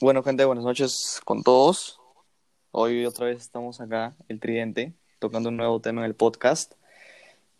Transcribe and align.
Bueno, 0.00 0.24
gente, 0.24 0.44
buenas 0.44 0.64
noches 0.64 1.20
con 1.24 1.44
todos. 1.44 2.00
Hoy 2.72 3.06
otra 3.06 3.26
vez 3.26 3.40
estamos 3.40 3.80
acá, 3.80 4.16
el 4.28 4.40
Tridente, 4.40 4.92
tocando 5.20 5.50
un 5.50 5.56
nuevo 5.56 5.80
tema 5.80 6.00
en 6.00 6.06
el 6.06 6.16
podcast. 6.16 6.74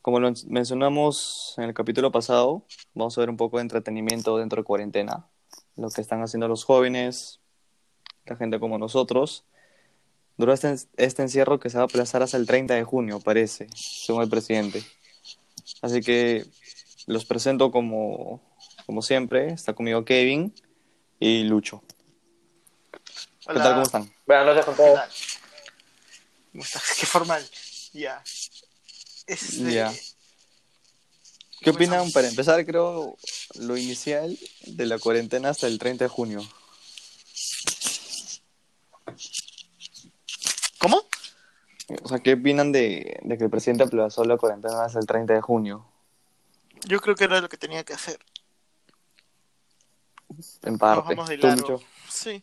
Como 0.03 0.19
lo 0.19 0.33
mencionamos 0.49 1.55
en 1.59 1.65
el 1.65 1.75
capítulo 1.75 2.11
pasado, 2.11 2.65
vamos 2.93 3.17
a 3.17 3.21
ver 3.21 3.31
un 3.31 3.37
poco 3.37 3.59
de 3.59 3.62
entretenimiento 3.62 4.37
dentro 4.37 4.61
de 4.61 4.65
cuarentena, 4.65 5.29
lo 5.77 5.89
que 5.91 6.01
están 6.01 6.23
haciendo 6.23 6.49
los 6.49 6.65
jóvenes, 6.65 7.41
la 8.27 8.35
gente 8.35 8.59
como 8.59 8.79
nosotros. 8.79 9.45
Durante 10.37 10.73
este, 10.73 10.91
este 10.96 11.23
encierro 11.23 11.61
que 11.61 11.71
se 11.71 11.77
va 11.77 11.85
a 11.85 11.87
aplazar 11.87 12.23
hasta 12.23 12.37
el 12.37 12.46
30 12.46 12.75
de 12.75 12.82
junio, 12.82 13.21
parece, 13.21 13.69
según 13.77 14.23
el 14.23 14.29
presidente. 14.29 14.82
Así 15.82 16.01
que 16.01 16.45
los 17.07 17.25
presento 17.25 17.71
como, 17.71 18.41
como 18.87 19.03
siempre. 19.03 19.53
Está 19.53 19.73
conmigo 19.73 20.05
Kevin 20.05 20.53
y 21.21 21.45
Lucho. 21.45 21.82
¿Qué 23.47 23.55
tal? 23.55 23.73
¿Cómo 23.73 23.83
están? 23.83 24.15
Buenas 24.27 24.47
noches 24.47 24.65
con 24.65 24.77
todos. 24.77 25.01
¿Cómo 26.52 26.65
estás? 26.65 26.97
Qué 26.98 27.07
formal. 27.07 27.47
Ya. 27.93 28.23
Este, 29.27 29.73
Ya. 29.73 29.93
¿Qué 31.61 31.71
opinan, 31.71 32.11
para 32.12 32.29
empezar, 32.29 32.65
creo, 32.66 33.16
lo 33.55 33.77
inicial 33.77 34.38
de 34.66 34.87
la 34.87 34.99
cuarentena 34.99 35.51
hasta 35.51 35.66
el 35.66 35.79
30 35.79 36.05
de 36.05 36.09
junio? 36.09 36.43
¿Cómo? 40.79 41.02
O 42.02 42.09
sea, 42.09 42.19
¿qué 42.21 42.35
opinan 42.35 42.73
de, 42.73 43.19
de 43.23 43.38
que 43.38 43.45
el 43.45 43.51
presidente 43.51 43.85
aplazó 43.85 44.24
la 44.24 44.37
cuarentena 44.37 44.85
hasta 44.85 44.99
el 44.99 45.07
30 45.07 45.35
de 45.35 45.41
junio? 45.41 45.87
Yo 46.87 47.01
creo 47.01 47.15
que 47.15 47.24
era 47.24 47.41
lo 47.41 47.49
que 47.49 47.57
tenía 47.57 47.85
que 47.85 47.95
hacer. 47.95 48.19
En 50.63 50.79
parte. 50.79 51.01
Bajamos 51.01 51.29
de 51.29 51.38
¿Tú, 51.38 51.47
largo. 51.47 51.83
Sí. 52.11 52.43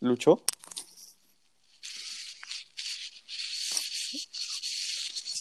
¿Lucho? 0.00 0.42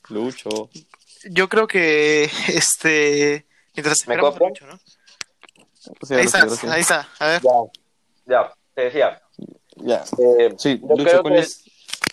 Lucho. 0.09 0.69
Yo 1.29 1.49
creo 1.49 1.67
que 1.67 2.23
este. 2.47 3.45
Mientras 3.75 4.07
¿Me 4.07 4.17
copian? 4.17 4.49
Lucho, 4.49 4.65
¿no? 4.65 4.79
Ahí 6.09 6.25
está, 6.25 6.47
ahí 6.73 6.81
está. 6.81 7.09
A 7.19 7.27
ver. 7.27 7.41
Ya, 7.41 7.51
ya, 8.25 8.53
te 8.73 8.81
decía. 8.83 9.21
Ya. 9.77 10.03
eh, 10.19 10.53
Sí, 10.57 10.79
yo 10.81 10.87
Lucho, 10.89 11.03
creo 11.03 11.21
¿cuál 11.21 11.33
que 11.35 11.39
es? 11.41 11.63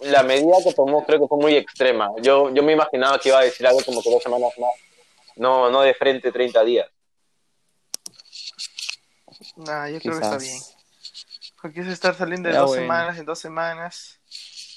la 0.02 0.22
medida 0.22 0.52
que 0.62 0.72
tomó 0.74 1.04
creo 1.04 1.20
que 1.20 1.26
fue 1.28 1.38
muy 1.38 1.56
extrema. 1.56 2.10
Yo, 2.20 2.52
yo 2.52 2.62
me 2.62 2.72
imaginaba 2.72 3.18
que 3.18 3.30
iba 3.30 3.38
a 3.38 3.44
decir 3.44 3.66
algo 3.66 3.80
como 3.84 4.02
que 4.02 4.10
dos 4.10 4.22
semanas 4.22 4.50
más. 4.58 4.70
No, 5.36 5.70
no 5.70 5.80
de 5.80 5.94
frente 5.94 6.30
30 6.30 6.62
días. 6.64 6.88
Nah, 9.56 9.88
yo 9.88 9.98
creo 10.00 10.18
que 10.18 10.24
está 10.24 10.38
bien. 10.38 10.58
Porque 11.64 11.80
es 11.80 11.86
estar 11.86 12.14
saliendo 12.14 12.46
de 12.50 12.54
Ya, 12.56 12.60
dos 12.60 12.68
bueno. 12.68 12.82
semanas 12.82 13.16
en 13.18 13.24
dos 13.24 13.38
semanas. 13.38 14.18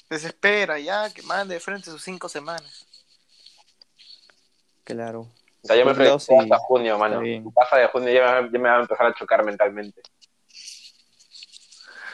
Desespera 0.08 0.78
ya, 0.78 1.10
que 1.12 1.20
mande 1.20 1.52
de 1.52 1.60
frente 1.60 1.90
sus 1.90 2.02
cinco 2.02 2.30
semanas. 2.30 2.86
Claro. 4.84 5.28
O 5.62 5.66
sea, 5.66 5.76
yo 5.76 5.84
me 5.84 5.92
sí, 6.18 6.34
hasta 6.34 6.56
junio, 6.60 6.96
mano. 6.98 7.20
pasa 7.54 7.76
de 7.76 7.88
junio 7.88 8.10
ya 8.10 8.40
me, 8.40 8.50
ya 8.50 8.58
me 8.58 8.70
va 8.70 8.78
a 8.78 8.80
empezar 8.80 9.04
a 9.04 9.12
chocar 9.14 9.44
mentalmente. 9.44 10.00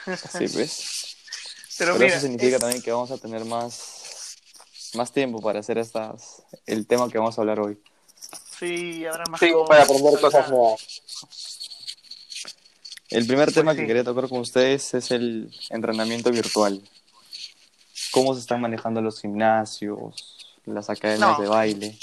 Sí, 0.07 0.49
pues. 0.49 1.17
Pero, 1.79 1.93
Pero 1.93 2.05
mira, 2.05 2.17
eso 2.17 2.27
significa 2.27 2.57
es- 2.57 2.61
también 2.61 2.83
que 2.83 2.91
vamos 2.91 3.13
a 3.13 3.19
tener 3.19 3.45
más, 3.45 4.35
más 4.95 5.13
tiempo 5.13 5.41
para 5.41 5.61
hacer 5.61 5.79
estas, 5.79 6.43
el 6.67 6.89
tema 6.89 7.09
que 7.09 7.19
vamos 7.19 7.39
a 7.39 7.43
hablar 7.43 7.61
hoy. 7.61 7.81
Sí, 8.59 9.07
habrá 9.07 9.23
más 9.31 9.39
Sí, 9.39 9.53
cosas, 9.53 9.69
para 9.69 9.83
aprender 9.85 10.21
cosas 10.21 10.51
nuevas. 10.51 10.94
El 13.15 13.27
primer 13.27 13.47
Pues 13.47 13.55
tema 13.55 13.73
sí. 13.73 13.79
que 13.81 13.87
quería 13.87 14.05
tocar 14.05 14.29
con 14.29 14.41
ustedes 14.41 14.93
es 14.95 15.11
el 15.11 15.51
entrenamiento 15.71 16.31
virtual. 16.31 16.81
¿Cómo 18.11 18.35
se 18.35 18.41
están 18.41 18.61
manejando 18.61 19.01
los 19.01 19.21
gimnasios, 19.21 20.57
las 20.67 20.91
academias 20.91 21.37
No. 21.39 21.43
de 21.43 21.49
baile? 21.49 21.99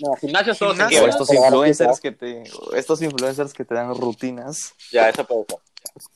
No, 0.00 0.14
gimnasios 0.16 0.58
todos 0.58 0.76
se 0.76 0.88
Gimnasio. 0.88 0.98
O 0.98 1.06
quiebran, 1.06 1.10
estos 1.22 1.34
influencers 1.34 2.00
que 2.00 2.12
te, 2.12 2.42
estos 2.74 3.02
influencers 3.02 3.52
que 3.54 3.64
te 3.64 3.74
dan 3.74 3.94
rutinas, 3.94 4.74
Ya, 4.92 5.08
eso 5.08 5.24
puede 5.24 5.44
ser. 5.48 5.58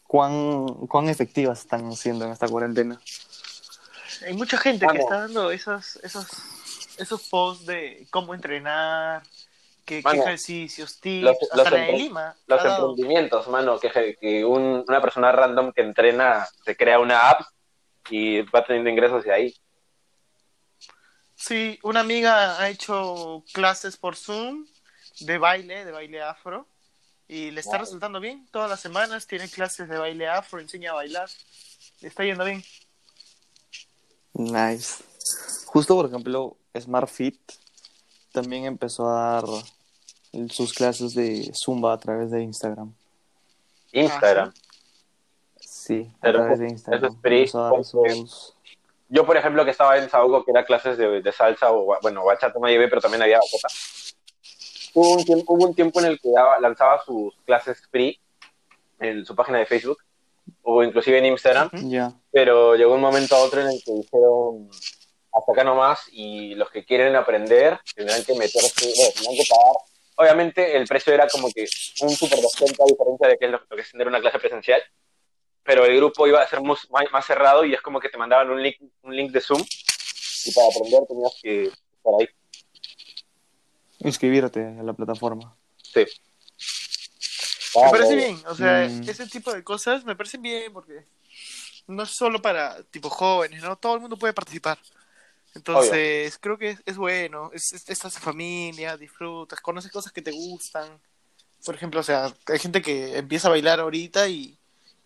¿cuán, 0.06 0.66
cuán 0.88 1.08
efectivas 1.08 1.60
están 1.60 1.94
siendo 1.96 2.24
en 2.26 2.32
esta 2.32 2.48
cuarentena? 2.48 3.00
Hay 4.26 4.34
mucha 4.34 4.58
gente 4.58 4.86
que 4.92 4.98
está 4.98 5.20
dando 5.20 5.50
esos, 5.50 5.96
esos, 6.02 6.26
esos 6.98 7.22
posts 7.28 7.64
de 7.66 8.06
cómo 8.10 8.34
entrenar, 8.34 9.22
qué, 9.90 9.96
qué 9.96 10.02
Mano, 10.04 10.22
ejercicios, 10.22 11.00
tips, 11.00 11.22
los- 11.24 11.36
hasta 11.42 11.56
los 11.56 11.70
la 11.72 11.86
de 11.86 11.92
Lima. 11.94 12.36
Los 12.46 12.64
emprendimientos, 12.64 13.48
mano, 13.48 13.78
que, 13.80 14.16
que 14.20 14.44
un- 14.44 14.84
una 14.86 15.00
persona 15.00 15.32
random 15.32 15.72
que 15.72 15.80
entrena 15.82 16.46
se 16.64 16.76
crea 16.76 17.00
una 17.00 17.30
app 17.30 17.40
y 18.08 18.42
va 18.42 18.64
teniendo 18.64 18.88
ingresos 18.88 19.24
de 19.24 19.32
ahí. 19.32 19.54
Sí, 21.34 21.78
una 21.82 22.00
amiga 22.00 22.60
ha 22.60 22.68
hecho 22.68 23.42
clases 23.52 23.96
por 23.96 24.14
Zoom 24.14 24.66
de 25.20 25.38
baile, 25.38 25.84
de 25.84 25.90
baile 25.90 26.22
afro, 26.22 26.68
y 27.26 27.50
le 27.50 27.60
está 27.60 27.72
Wow. 27.78 27.80
resultando 27.80 28.20
bien. 28.20 28.46
Todas 28.52 28.70
las 28.70 28.80
semanas 28.80 29.26
tiene 29.26 29.48
clases 29.48 29.88
de 29.88 29.98
baile 29.98 30.28
afro, 30.28 30.60
enseña 30.60 30.92
a 30.92 30.94
bailar. 30.94 31.28
Le 32.00 32.08
está 32.08 32.24
yendo 32.24 32.44
bien. 32.44 32.62
Nice. 34.34 35.02
Justo, 35.66 35.94
por 35.96 36.06
ejemplo, 36.06 36.56
Smart 36.78 37.08
Fit 37.08 37.40
también 38.32 38.64
empezó 38.64 39.08
a 39.08 39.34
dar 39.40 39.44
sus 40.50 40.72
clases 40.72 41.14
de 41.14 41.50
Zumba 41.54 41.92
a 41.92 41.98
través 41.98 42.30
de 42.30 42.42
Instagram. 42.42 42.92
Instagram. 43.92 44.52
Sí, 45.58 46.08
a 46.16 46.20
Pero 46.20 46.38
través 46.40 46.58
de 46.58 46.66
eso 46.66 46.72
Instagram. 46.74 47.84
sus... 47.84 48.54
Yo, 49.08 49.26
por 49.26 49.36
ejemplo, 49.36 49.64
que 49.64 49.72
estaba 49.72 49.98
en 49.98 50.08
Saúco, 50.08 50.44
que 50.44 50.52
era 50.52 50.64
clases 50.64 50.96
de, 50.96 51.20
de 51.20 51.32
salsa 51.32 51.72
o, 51.72 51.96
bueno, 52.00 52.24
bachata 52.24 52.58
me 52.60 52.70
llevé, 52.70 52.86
pero 52.88 53.00
también 53.00 53.22
había 53.22 53.38
bachata. 53.38 53.74
Hubo 54.94 55.14
un 55.16 55.24
tiempo, 55.24 55.52
hubo 55.54 55.66
un 55.66 55.74
tiempo 55.74 55.98
en 56.00 56.06
el 56.06 56.20
que 56.20 56.30
daba- 56.30 56.60
lanzaba 56.60 57.02
sus 57.04 57.34
clases 57.44 57.82
free 57.90 58.20
en 59.00 59.24
su 59.26 59.34
página 59.34 59.58
de 59.58 59.66
Facebook 59.66 59.98
o 60.62 60.82
inclusive 60.84 61.18
en 61.18 61.26
Instagram. 61.26 61.70
Ya. 61.88 62.12
pero 62.30 62.76
llegó 62.76 62.94
un 62.94 63.00
momento 63.00 63.34
a 63.34 63.40
otro 63.42 63.60
en 63.62 63.68
el 63.68 63.82
que 63.84 63.92
dijeron 63.92 64.68
hasta 65.32 65.52
acá 65.52 65.64
nomás 65.64 66.00
y 66.12 66.54
los 66.54 66.70
que 66.70 66.84
quieren 66.84 67.14
aprender 67.16 67.78
tendrán 67.94 68.22
que 68.24 68.34
meterse, 68.34 68.92
bueno, 68.96 69.12
tendrán 69.14 69.34
que 69.36 69.44
pagar. 69.48 69.76
Obviamente 70.16 70.76
el 70.76 70.86
precio 70.86 71.12
era 71.14 71.26
como 71.28 71.50
que 71.52 71.66
un 72.02 72.10
super 72.10 72.38
descuento 72.38 72.82
a 72.82 72.86
diferencia 72.86 73.28
de 73.28 73.38
que 73.38 73.44
es 73.46 73.50
lo, 73.50 73.60
lo 73.68 73.76
que 73.76 73.82
es 73.82 73.90
tener 73.90 74.06
una 74.06 74.20
clase 74.20 74.38
presencial, 74.38 74.82
pero 75.62 75.84
el 75.84 75.96
grupo 75.96 76.26
iba 76.26 76.42
a 76.42 76.48
ser 76.48 76.60
más, 76.62 76.86
más 77.10 77.26
cerrado 77.26 77.64
y 77.64 77.72
es 77.74 77.80
como 77.80 78.00
que 78.00 78.08
te 78.08 78.18
mandaban 78.18 78.50
un 78.50 78.62
link, 78.62 78.76
un 79.02 79.16
link 79.16 79.30
de 79.32 79.40
Zoom 79.40 79.62
y 80.44 80.52
para 80.52 80.66
aprender 80.68 81.02
tenías 81.06 81.32
que 81.42 81.64
estar 81.64 82.12
ahí. 82.18 82.28
Inscribirte 84.00 84.60
a 84.78 84.82
la 84.82 84.92
plataforma. 84.92 85.54
Sí. 85.82 86.00
Me 87.76 87.82
Ah, 87.84 87.90
parece 87.90 88.10
no, 88.10 88.16
bien, 88.16 88.42
o 88.46 88.54
sea, 88.54 88.88
Mm. 88.88 89.08
ese 89.08 89.26
tipo 89.28 89.52
de 89.52 89.62
cosas 89.62 90.04
me 90.04 90.16
parecen 90.16 90.42
bien 90.42 90.72
porque 90.72 91.04
no 91.86 92.02
es 92.02 92.10
solo 92.10 92.42
para 92.42 92.82
tipo 92.84 93.08
jóvenes, 93.10 93.62
¿no? 93.62 93.76
Todo 93.76 93.94
el 93.94 94.00
mundo 94.00 94.16
puede 94.16 94.32
participar. 94.32 94.78
Entonces, 95.54 96.38
creo 96.40 96.58
que 96.58 96.70
es, 96.70 96.82
es 96.86 96.96
bueno, 96.96 97.50
es, 97.52 97.72
es- 97.72 97.88
estás 97.88 98.16
en 98.16 98.22
familia, 98.22 98.96
disfrutas, 98.96 99.60
conoces 99.60 99.90
cosas 99.92 100.12
que 100.12 100.22
te 100.22 100.30
gustan. 100.32 101.00
Por 101.64 101.74
ejemplo, 101.74 102.00
o 102.00 102.04
sea, 102.04 102.34
hay 102.46 102.58
gente 102.58 102.82
que 102.82 103.18
empieza 103.18 103.48
a 103.48 103.50
bailar 103.52 103.80
ahorita 103.80 104.28
y 104.28 104.58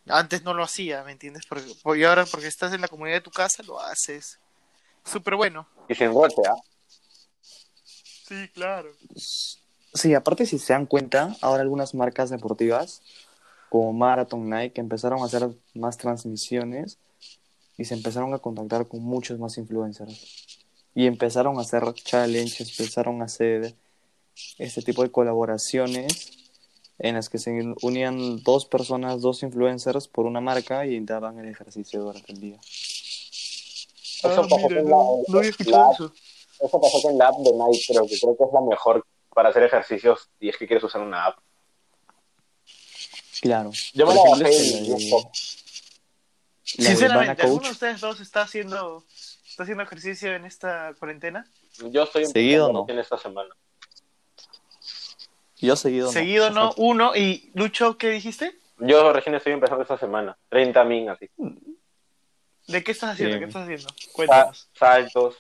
antes 0.07 0.43
no 0.45 0.55
lo 0.55 0.63
hacía, 0.65 1.03
¿me 1.05 1.13
entiendes? 1.13 1.47
Porque, 1.47 1.73
porque 1.83 2.07
ahora, 2.07 2.27
porque 2.27 2.47
estás 2.47 2.73
en 2.73 2.81
la 2.83 2.89
comunidad 2.89 3.17
de 3.17 3.23
tu 3.23 3.31
casa, 3.31 3.63
lo 3.65 3.81
haces. 3.81 4.39
Súper 5.05 5.37
bueno. 5.37 5.67
Y 5.89 5.95
sin 5.95 6.13
roche, 6.13 6.43
¿ah? 6.49 6.57
Sí, 7.85 8.49
claro. 8.55 8.91
Sí, 9.95 10.15
aparte 10.15 10.47
si 10.47 10.59
se 10.59 10.73
dan 10.73 10.87
cuenta, 10.87 11.37
ahora 11.41 11.63
algunas 11.63 11.95
marcas 11.95 12.31
deportivas 12.31 13.03
como 13.69 13.93
Marathon 13.93 14.49
Nike 14.49 14.81
empezaron 14.81 15.23
a 15.23 15.27
hacer 15.27 15.49
más 15.75 15.99
transmisiones 15.99 16.99
y 17.77 17.85
se 17.85 17.95
empezaron 17.95 18.33
a 18.35 18.39
contactar 18.39 18.87
con 18.87 19.01
muchos 19.03 19.39
más 19.39 19.59
influencers. 19.59 20.57
Y 20.95 21.07
empezaron 21.07 21.59
a 21.59 21.63
hacer 21.63 21.83
challenges, 21.95 22.79
empezaron 22.79 23.21
a 23.23 23.25
hacer 23.25 23.75
este 24.59 24.83
tipo 24.83 25.03
de 25.03 25.11
colaboraciones 25.11 26.31
en 26.99 27.17
las 27.17 27.29
que 27.29 27.39
se 27.39 27.51
unían 27.83 28.43
dos 28.45 28.67
personas, 28.67 29.21
dos 29.21 29.43
influencers 29.43 30.07
por 30.07 30.27
una 30.27 30.41
marca 30.41 30.87
y 30.87 31.01
daban 31.01 31.39
el 31.41 31.49
ejercicio 31.49 32.03
durante 32.03 32.33
el 32.33 32.41
día. 32.41 32.61
Eso 32.63 34.29
Ah, 34.43 34.47
pasó 34.49 34.57
mira, 34.69 34.81
con 34.81 34.91
no, 34.91 34.97
la- 34.97 35.23
no 35.33 35.39
había 35.39 35.51
escuchado 35.51 35.87
la- 35.89 35.93
eso. 35.93 36.13
Eso 36.61 36.81
pasó 36.81 37.03
con 37.03 37.19
la 37.19 37.27
app 37.29 37.39
de 37.39 37.53
Nike, 37.53 37.85
pero 37.89 38.07
que 38.07 38.19
creo 38.21 38.37
que 38.37 38.45
es 38.45 38.51
la 38.53 38.61
mejor 38.61 39.05
para 39.35 39.49
hacer 39.49 39.65
ejercicios 39.65 40.29
y 40.39 40.49
es 40.49 40.57
que 40.57 40.67
quieres 40.69 40.85
usar 40.85 41.01
una 41.03 41.27
app. 41.27 41.39
Claro. 43.43 43.73
Yo 43.93 44.07
me 44.07 44.15
la 44.15 44.23
bajé 44.23 44.49
esta, 44.49 44.79
y 44.79 45.11
la 46.79 46.89
Sinceramente, 46.91 47.29
Bana 47.35 47.43
¿alguno 47.43 47.57
Coach. 47.59 47.67
de 47.67 47.73
ustedes 47.73 48.01
dos 48.01 48.21
está 48.21 48.43
haciendo, 48.43 49.05
está 49.47 49.63
haciendo 49.65 49.83
ejercicio 49.83 50.35
en 50.35 50.45
esta 50.45 50.95
cuarentena? 50.99 51.47
Yo 51.91 52.05
estoy 52.05 52.27
¿Seguido 52.27 52.73
no? 52.73 52.81
recién 52.83 52.99
esta 53.01 53.19
semana. 53.19 53.55
Yo 55.59 55.77
seguido 55.77 56.07
no. 56.07 56.13
Seguido 56.13 56.51
no, 56.51 56.73
uno. 56.77 57.15
¿Y 57.17 57.51
Lucho, 57.55 57.97
qué 57.97 58.11
dijiste? 58.11 58.59
Yo 58.79 59.13
recién 59.13 59.35
estoy 59.35 59.53
empezando 59.53 59.83
esta 59.83 59.97
semana. 59.99 60.37
30 60.49 60.85
min 60.85 61.09
así. 61.11 61.31
¿De 62.67 62.83
qué 62.83 62.93
estás 62.93 63.13
haciendo? 63.13 63.39
¿Qué 63.39 63.45
estás 63.45 63.63
haciendo? 63.63 63.89
Sa- 63.89 64.13
Cuéntanos. 64.13 64.69
saltos. 64.79 65.37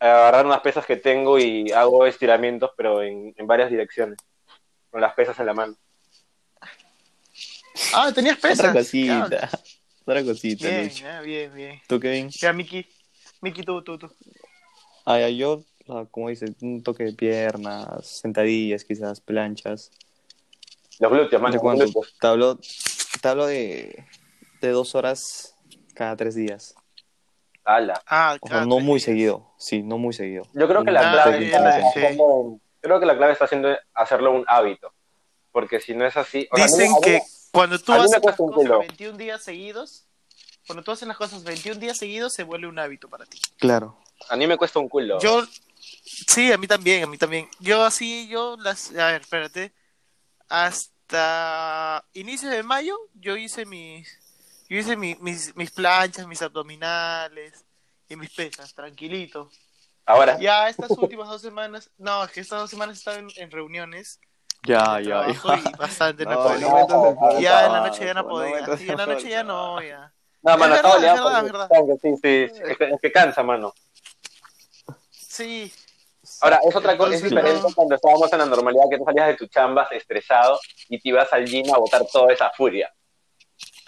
Agarrar 0.00 0.46
unas 0.46 0.60
pesas 0.60 0.84
que 0.86 0.96
tengo 0.96 1.38
y 1.38 1.70
hago 1.72 2.06
estiramientos, 2.06 2.70
pero 2.76 3.02
en, 3.02 3.34
en 3.36 3.46
varias 3.46 3.70
direcciones. 3.70 4.18
Con 4.90 5.00
las 5.00 5.14
pesas 5.14 5.38
en 5.38 5.46
la 5.46 5.54
mano. 5.54 5.76
Ah, 7.94 8.10
tenías 8.14 8.38
pesas. 8.38 8.60
Otra 8.70 8.72
cosita. 8.80 9.50
Otra 10.04 10.24
cosita, 10.24 10.68
Bien, 10.68 10.84
Lucho. 10.88 11.04
ya, 11.04 11.20
bien, 11.20 11.54
bien. 11.54 11.80
¿Tú, 11.86 12.00
Kevin? 12.00 12.28
Ya, 12.30 12.52
Miki. 12.52 12.86
Miki, 13.40 13.62
tú, 13.62 13.82
tú, 13.82 13.98
tú. 13.98 14.10
Ah, 15.04 15.18
ya, 15.20 15.28
yo, 15.28 15.64
ah, 15.88 16.06
como 16.10 16.28
dices, 16.28 16.50
un 16.60 16.82
toque 16.82 17.04
de 17.04 17.12
piernas, 17.12 18.06
sentadillas, 18.06 18.84
quizás, 18.84 19.20
planchas. 19.20 19.90
Los 20.98 21.10
glúteos, 21.10 21.42
glúteos. 21.60 22.14
Te 22.20 22.26
hablo, 22.26 22.58
te 23.20 23.28
hablo 23.28 23.46
de, 23.46 24.04
de 24.60 24.68
dos 24.68 24.94
horas 24.94 25.56
cada 25.94 26.16
tres 26.16 26.34
días. 26.34 26.74
Ala. 27.64 28.00
Ah, 28.06 28.36
O 28.40 28.48
sea, 28.48 28.64
no 28.66 28.80
muy 28.80 28.98
seguido. 29.00 29.52
Sí, 29.58 29.82
no 29.82 29.98
muy 29.98 30.12
seguido. 30.12 30.44
Yo 30.52 30.68
creo 30.68 30.84
que 30.84 30.90
la 30.90 31.08
Ah, 31.08 31.12
clave 31.12 31.38
bien, 31.38 31.52
está 31.52 31.70
sí. 31.70 31.80
haciendo 31.88 32.40
en- 32.40 32.62
creo 32.80 32.98
que 33.00 33.06
la 33.06 33.16
clave 33.16 33.32
está 33.32 33.44
haciendo 33.44 33.76
hacerlo 33.94 34.32
un 34.32 34.44
hábito. 34.48 34.92
Porque 35.52 35.80
si 35.80 35.94
no 35.94 36.04
es 36.06 36.16
así. 36.16 36.48
o 36.50 36.56
sea, 36.56 36.66
Dicen 36.66 36.92
que 37.02 37.20
cuando 37.52 37.78
tú 37.78 37.92
haces 37.92 38.10
las 38.10 38.20
cosas 38.20 38.36
culo. 38.36 38.78
21 38.80 39.16
días 39.18 39.42
seguidos, 39.42 40.04
cuando 40.66 40.82
tú 40.82 40.90
haces 40.90 41.06
las 41.06 41.16
cosas 41.16 41.44
21 41.44 41.78
días 41.78 41.96
seguidos, 41.98 42.32
se 42.34 42.42
vuelve 42.42 42.66
un 42.66 42.78
hábito 42.78 43.08
para 43.08 43.24
ti. 43.26 43.38
Claro. 43.58 43.96
A 44.28 44.36
mí 44.36 44.46
me 44.46 44.56
cuesta 44.56 44.78
un 44.78 44.88
culo. 44.88 45.20
Yo, 45.20 45.44
sí, 46.04 46.50
a 46.52 46.58
mí 46.58 46.66
también, 46.66 47.04
a 47.04 47.06
mí 47.06 47.18
también. 47.18 47.48
Yo 47.60 47.84
así, 47.84 48.26
yo 48.28 48.56
las, 48.58 48.90
a 48.96 49.06
ver, 49.12 49.20
espérate, 49.22 49.72
hasta 50.48 52.04
inicios 52.14 52.52
de 52.52 52.62
mayo, 52.62 52.96
yo 53.14 53.36
hice 53.36 53.66
mis, 53.66 54.08
yo 54.68 54.78
hice 54.78 54.96
mi- 54.96 55.16
mis, 55.20 55.54
mis 55.56 55.70
planchas, 55.70 56.26
mis 56.26 56.42
abdominales 56.42 57.64
y 58.08 58.16
mis 58.16 58.30
pesas, 58.30 58.72
tranquilito. 58.74 59.50
Ahora, 60.04 60.38
Ya 60.40 60.68
estas 60.68 60.90
últimas 60.90 61.28
dos 61.28 61.42
semanas, 61.42 61.90
no, 61.98 62.24
es 62.24 62.30
que 62.32 62.40
estas 62.40 62.60
dos 62.60 62.70
semanas 62.70 62.98
estaba 62.98 63.18
en, 63.18 63.28
en 63.36 63.50
reuniones 63.50 64.20
Ya, 64.64 65.00
ya, 65.00 65.26
ya. 65.26 65.56
y 65.56 65.72
bastante 65.76 66.24
no, 66.26 66.30
No, 66.34 66.42
podía. 66.42 66.68
no 66.68 67.40
ya 67.40 67.66
en 67.66 67.72
la 67.72 67.80
noche 67.80 68.04
ya 68.04 68.14
no 68.14 68.28
podía, 68.28 68.76
sí, 68.76 68.88
en 68.88 68.96
la 68.96 69.06
noche 69.06 69.28
ya 69.28 69.42
no, 69.42 69.82
ya. 69.82 70.12
no, 70.42 70.56
mano, 70.56 70.74
es 70.74 70.80
estaba 70.80 70.98
liado 70.98 71.98
Sí, 72.00 72.10
sí, 72.22 72.48
sí, 72.48 72.62
es 72.68 72.78
que, 72.78 72.84
es 72.90 73.00
que 73.00 73.12
cansa, 73.12 73.42
mano. 73.42 73.74
Sí, 75.10 75.72
Ahora, 76.40 76.60
es 76.68 76.74
otra 76.76 76.96
cosa, 76.96 77.14
es 77.14 77.22
diferente 77.22 77.62
no. 77.62 77.74
cuando 77.74 77.94
estábamos 77.96 78.32
en 78.32 78.38
la 78.38 78.46
normalidad, 78.46 78.84
que 78.90 78.98
tú 78.98 79.04
salías 79.04 79.26
de 79.28 79.34
tu 79.36 79.46
chambas 79.46 79.90
estresado 79.92 80.58
y 80.88 80.98
te 81.00 81.08
ibas 81.08 81.32
al 81.32 81.44
gym 81.46 81.72
a 81.74 81.78
botar 81.78 82.04
toda 82.06 82.32
esa 82.32 82.50
furia. 82.50 82.92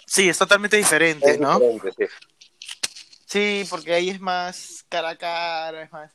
sí, 0.05 0.27
es 0.29 0.37
totalmente 0.37 0.75
diferente, 0.77 1.31
Es 1.31 1.39
¿no? 1.39 1.59
diferente, 1.59 1.91
sí. 1.97 2.05
Sí, 3.25 3.67
porque 3.69 3.93
ahí 3.93 4.09
es 4.09 4.19
más 4.19 4.85
cara 4.89 5.09
a 5.09 5.17
cara, 5.17 5.83
es 5.83 5.91
más, 5.91 6.11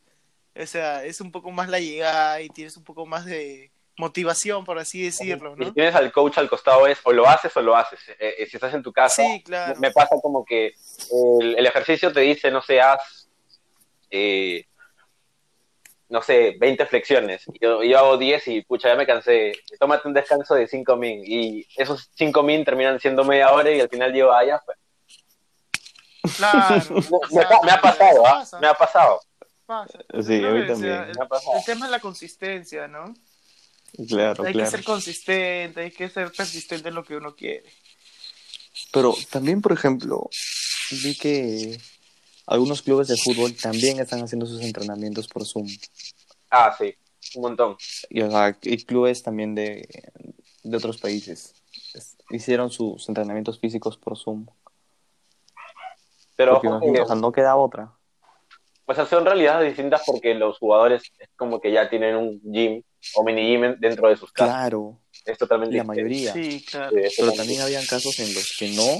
o 0.54 0.66
sea, 0.66 1.04
es 1.04 1.20
un 1.20 1.30
poco 1.32 1.50
más 1.50 1.68
la 1.68 1.78
llegada 1.80 2.40
y 2.40 2.48
tienes 2.48 2.76
un 2.76 2.84
poco 2.84 3.06
más 3.06 3.24
de 3.24 3.70
motivación, 4.00 4.64
por 4.64 4.78
así 4.78 5.02
decirlo, 5.04 5.54
Y 5.56 5.58
si 5.62 5.64
¿no? 5.68 5.72
tienes 5.74 5.94
al 5.94 6.10
coach 6.10 6.38
al 6.38 6.48
costado 6.48 6.86
es 6.88 6.98
o 7.04 7.12
lo 7.12 7.28
haces 7.28 7.56
o 7.56 7.60
lo 7.60 7.76
haces. 7.76 8.00
Eh, 8.18 8.34
eh, 8.38 8.46
si 8.50 8.56
estás 8.56 8.74
en 8.74 8.82
tu 8.82 8.92
casa, 8.92 9.22
Sí, 9.22 9.42
claro. 9.44 9.78
me 9.78 9.92
pasa 9.92 10.16
como 10.20 10.44
que 10.44 10.72
el, 11.40 11.56
el 11.58 11.66
ejercicio 11.66 12.12
te 12.12 12.20
dice, 12.20 12.50
no 12.50 12.60
sé, 12.62 12.80
haz, 12.80 13.28
eh, 14.10 14.64
no 16.08 16.20
sé, 16.22 16.56
20 16.58 16.86
flexiones. 16.86 17.44
Y 17.52 17.60
Yo, 17.64 17.84
yo 17.84 17.98
hago 17.98 18.16
10 18.18 18.48
y, 18.48 18.62
pucha, 18.62 18.88
ya 18.88 18.96
me 18.96 19.06
cansé. 19.06 19.52
Tómate 19.78 20.08
un 20.08 20.14
descanso 20.14 20.56
de 20.56 20.66
5 20.66 20.96
min. 20.96 21.22
Y 21.24 21.64
esos 21.76 22.10
5 22.16 22.42
min 22.42 22.64
terminan 22.64 22.98
siendo 22.98 23.22
media 23.24 23.52
hora 23.52 23.70
y 23.70 23.80
al 23.80 23.88
final 23.88 24.12
digo, 24.12 24.32
ah, 24.32 24.44
ya 24.44 24.58
fue. 24.58 24.74
Claro. 26.36 26.84
Me, 26.90 26.96
o 26.98 27.20
me 27.20 27.28
sea, 27.28 27.48
pa- 27.48 27.60
me 27.64 27.70
ha 27.72 27.80
pasado, 27.80 28.26
¿ah? 28.26 28.32
pasa, 28.40 28.60
Me 28.60 28.66
ha 28.66 28.74
pasado. 28.74 29.20
pasa. 29.66 29.98
Sí, 30.20 30.40
Yo 30.40 30.48
a 30.48 30.50
mí 30.52 30.64
creo 30.64 30.66
que, 30.66 30.72
o 30.72 30.76
sea, 30.76 30.96
también. 30.96 31.10
el, 31.10 31.14
Me 31.18 31.24
ha 31.24 31.28
pasado. 31.28 31.56
el 31.58 31.64
tema 31.64 31.84
es 31.86 31.90
la 31.92 32.00
consistencia, 32.00 32.88
¿no? 32.88 33.14
Claro, 34.08 34.44
hay 34.44 34.52
claro. 34.52 34.70
que 34.70 34.76
ser 34.76 34.84
consistente, 34.84 35.80
hay 35.80 35.90
que 35.90 36.08
ser 36.08 36.32
persistente 36.32 36.88
en 36.88 36.94
lo 36.94 37.04
que 37.04 37.16
uno 37.16 37.34
quiere. 37.34 37.70
Pero 38.92 39.14
también, 39.30 39.60
por 39.60 39.72
ejemplo, 39.72 40.28
vi 41.02 41.16
que 41.16 41.78
algunos 42.46 42.82
clubes 42.82 43.08
de 43.08 43.16
fútbol 43.16 43.54
también 43.54 44.00
están 44.00 44.22
haciendo 44.22 44.46
sus 44.46 44.60
entrenamientos 44.62 45.28
por 45.28 45.44
Zoom. 45.44 45.66
Ah, 46.50 46.74
sí, 46.76 46.94
un 47.34 47.42
montón. 47.42 47.76
Y, 48.08 48.22
o 48.22 48.30
sea, 48.30 48.56
y 48.62 48.84
clubes 48.84 49.22
también 49.22 49.54
de, 49.54 49.88
de 50.62 50.76
otros 50.76 50.98
países 50.98 51.54
es- 51.94 52.16
hicieron 52.30 52.70
sus 52.70 53.08
entrenamientos 53.08 53.58
físicos 53.58 53.96
por 53.96 54.16
Zoom. 54.16 54.46
Pero 56.36 56.56
ojo 56.56 56.80
que- 56.80 57.00
o 57.00 57.06
sea, 57.06 57.16
no 57.16 57.32
queda 57.32 57.56
otra. 57.56 57.92
O 58.86 58.94
sea, 58.94 59.06
son 59.06 59.24
realidades 59.24 59.68
distintas 59.68 60.02
porque 60.04 60.34
los 60.34 60.58
jugadores 60.58 61.02
es 61.18 61.28
como 61.36 61.60
que 61.60 61.70
ya 61.70 61.88
tienen 61.88 62.16
un 62.16 62.40
gym 62.42 62.82
o 63.14 63.24
mini 63.24 63.42
gym 63.42 63.76
dentro 63.78 64.08
de 64.08 64.16
sus 64.16 64.32
casas. 64.32 64.54
Claro, 64.54 64.98
Es 65.24 65.38
totalmente 65.38 65.76
la 65.76 65.84
mayoría. 65.84 66.32
Sí, 66.32 66.64
claro. 66.68 66.96
Sí, 66.96 67.04
es 67.04 67.14
Pero 67.18 67.32
también 67.32 67.60
habían 67.60 67.86
casos 67.86 68.18
en 68.20 68.32
los 68.34 68.56
que 68.58 68.68
no. 68.70 68.98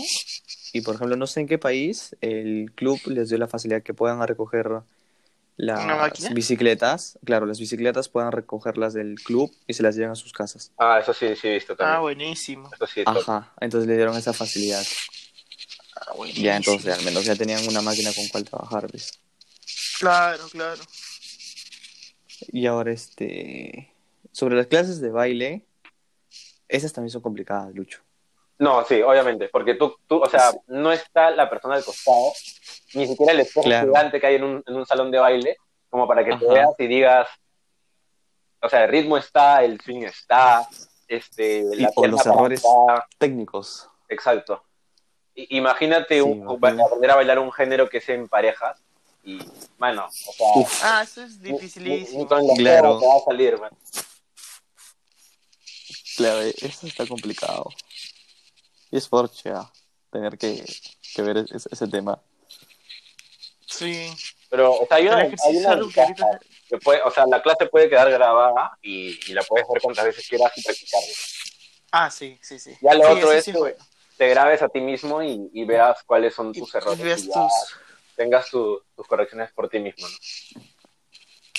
Y 0.73 0.83
por 0.83 0.95
ejemplo, 0.95 1.17
no 1.17 1.27
sé 1.27 1.41
en 1.41 1.49
qué 1.49 1.59
país 1.59 2.17
el 2.21 2.73
club 2.75 3.01
les 3.07 3.29
dio 3.29 3.39
la 3.39 3.49
facilidad 3.49 3.83
que 3.83 3.95
puedan 3.95 4.27
recoger 4.27 4.69
¿Una 4.69 4.85
las 5.57 6.33
bicicletas. 6.33 7.19
Claro, 7.25 7.45
las 7.45 7.59
bicicletas 7.59 8.09
puedan 8.09 8.33
recogerlas 8.33 8.95
del 8.95 9.17
club 9.17 9.55
y 9.67 9.75
se 9.75 9.83
las 9.83 9.95
llevan 9.95 10.13
a 10.13 10.15
sus 10.15 10.33
casas. 10.33 10.73
Ah, 10.79 11.01
eso 11.03 11.13
sí, 11.13 11.37
sí 11.37 11.49
he 11.49 11.55
visto 11.55 11.75
Ah, 11.75 11.77
también. 11.77 12.01
buenísimo. 12.01 12.71
Eso 12.73 12.87
sí. 12.87 13.03
Ajá, 13.05 13.53
entonces 13.61 13.89
le 13.89 13.97
dieron 13.97 14.17
esa 14.17 14.33
facilidad. 14.33 14.85
Ah, 15.97 16.13
buenísimo. 16.17 16.47
Ya 16.47 16.57
entonces 16.57 16.97
al 16.97 17.05
menos 17.05 17.25
ya 17.25 17.37
tenían 17.37 17.67
una 17.69 17.83
máquina 17.83 18.11
con 18.15 18.27
cual 18.29 18.45
trabajar, 18.45 18.91
¿ves? 18.91 19.13
Claro, 19.99 20.49
claro. 20.49 20.83
Y 22.49 22.67
ahora 22.67 22.93
este 22.93 23.93
sobre 24.33 24.57
las 24.57 24.67
clases 24.69 25.01
de 25.01 25.11
baile, 25.11 25.65
esas 26.69 26.93
también 26.93 27.11
son 27.11 27.23
complicadas, 27.23 27.75
Lucho. 27.75 28.01
No, 28.59 28.85
sí, 28.85 29.01
obviamente, 29.03 29.49
porque 29.49 29.75
tú, 29.75 29.97
tú, 30.07 30.23
o 30.23 30.29
sea, 30.29 30.51
no 30.67 30.93
está 30.93 31.31
la 31.31 31.49
persona 31.49 31.77
al 31.77 31.85
costado, 31.85 32.33
ni 32.95 33.07
siquiera 33.07 33.33
el 33.33 33.41
espejo 33.41 33.65
Claro. 33.65 33.89
gigante 33.89 34.21
que 34.21 34.27
hay 34.27 34.35
en 34.37 34.45
un, 34.45 34.63
en 34.67 34.77
un 34.77 34.85
salón 34.87 35.11
de 35.11 35.19
baile, 35.19 35.57
como 35.89 36.07
para 36.07 36.23
que 36.25 36.37
te 36.37 36.45
Ajá. 36.45 36.55
veas 36.55 36.71
y 36.79 36.87
digas, 36.87 37.29
o 38.61 38.69
sea, 38.69 38.85
el 38.85 38.91
ritmo 38.91 39.17
está, 39.17 39.65
el 39.65 39.81
swing 39.81 40.03
está, 40.03 40.69
este, 41.09 41.61
Y- 41.73 41.77
la 41.77 41.91
los 42.09 42.27
errores. 42.27 42.63
Técnicos. 43.19 43.89
exacto. 44.09 44.63
I- 45.35 45.57
imagínate 45.57 46.17
Sí, 46.17 46.21
un, 46.21 46.39
imagínate. 46.43 46.83
aprender 46.83 47.11
a 47.11 47.15
bailar 47.17 47.39
un 47.39 47.51
género 47.53 47.89
que 47.89 47.99
es 47.99 48.09
en 48.11 48.29
parejas 48.29 48.79
y, 49.25 49.39
mano, 49.79 50.07
o 50.07 50.33
sea, 50.33 50.47
Uf, 50.57 50.81
Ah, 50.85 51.03
eso 51.03 51.23
es 51.23 51.41
dificilísimo. 51.41 52.27
Claro. 52.57 52.99
te 52.99 53.07
va 53.07 53.17
a 53.17 53.21
salir, 53.25 53.59
man. 53.61 53.71
claro, 56.17 56.41
eso 56.41 56.87
está 56.87 57.07
complicado. 57.07 57.69
Y 58.91 58.97
es 58.97 59.09
forche 59.09 59.51
ah, 59.51 59.71
tener 60.11 60.37
que, 60.39 60.65
que 61.15 61.23
ver 61.23 61.39
ese, 61.39 61.69
ese 61.71 61.87
tema. 61.89 62.21
Sí. 63.67 64.11
Pero, 64.49 64.73
o 64.81 64.87
sea, 64.87 64.97
hay 64.97 65.07
una, 65.07 65.19
hay 65.19 65.57
una 65.57 65.79
que 66.69 66.79
puede, 66.79 67.03
o 67.03 67.11
sea, 67.11 67.25
la 67.27 67.41
clase 67.41 67.67
puede 67.67 67.89
quedar 67.89 68.11
grabada 68.11 68.77
y, 68.83 69.19
y 69.31 69.33
la 69.33 69.43
puedes 69.43 69.67
ver 69.73 69.81
cuantas 69.81 70.05
veces 70.07 70.29
quieras 70.29 70.53
y 70.57 70.63
practicarla. 70.63 71.07
Ah, 71.93 72.11
sí, 72.11 72.39
sí, 72.43 72.59
sí. 72.59 72.77
Ya 72.81 72.95
lo 72.95 73.05
Sí, 73.07 73.13
otro 73.13 73.33
es 73.33 73.45
sí 73.45 73.53
que 73.53 73.59
bueno. 73.59 73.77
te 74.17 74.29
grabes 74.29 74.63
a 74.63 74.69
ti 74.69 74.81
mismo 74.81 75.23
y, 75.23 75.51
y 75.53 75.65
veas 75.65 76.03
cuáles 76.05 76.35
son 76.35 76.53
tus 76.53 76.73
Y- 76.75 76.77
errores 76.77 77.01
y 77.01 77.03
ves 77.03 77.25
y 77.25 77.29
ya 77.29 77.35
tus- 77.35 77.77
tengas 78.17 78.51
tu- 78.51 78.83
tus 78.97 79.07
correcciones 79.07 79.53
por 79.53 79.69
ti 79.69 79.79
mismo. 79.79 80.07
¿no? 80.09 80.63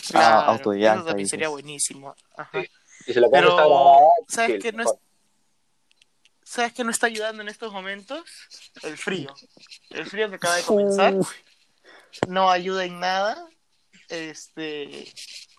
Claro, 0.10 0.52
autodidacta, 0.52 1.00
eso 1.00 1.08
también 1.08 1.30
sería 1.30 1.50
buenísimo. 1.50 2.16
Ajá. 2.36 2.62
Sí. 2.62 2.70
Y 3.08 3.14
si 3.14 3.20
la 3.20 3.30
clase 3.30 3.44
Pero, 3.44 3.50
está 3.50 3.66
grabada, 3.66 4.00
¿sabes 4.28 4.52
sí, 4.52 4.60
qué 4.60 4.72
no 4.72 4.84
es-. 4.84 4.94
¿Sabes 6.44 6.74
qué 6.74 6.84
no 6.84 6.92
está 6.92 7.08
ayudando 7.08 7.42
en 7.42 7.48
estos 7.48 7.72
momentos? 7.72 8.30
El 8.84 8.98
frío. 8.98 9.34
El 9.90 10.06
frío 10.06 10.30
que 10.30 10.36
acaba 10.36 10.58
de 10.58 10.64
comenzar 10.64 11.16
Uf, 11.16 11.34
no 12.28 12.52
ayuda 12.52 12.84
en 12.84 13.00
nada 13.00 13.48
este, 14.10 15.10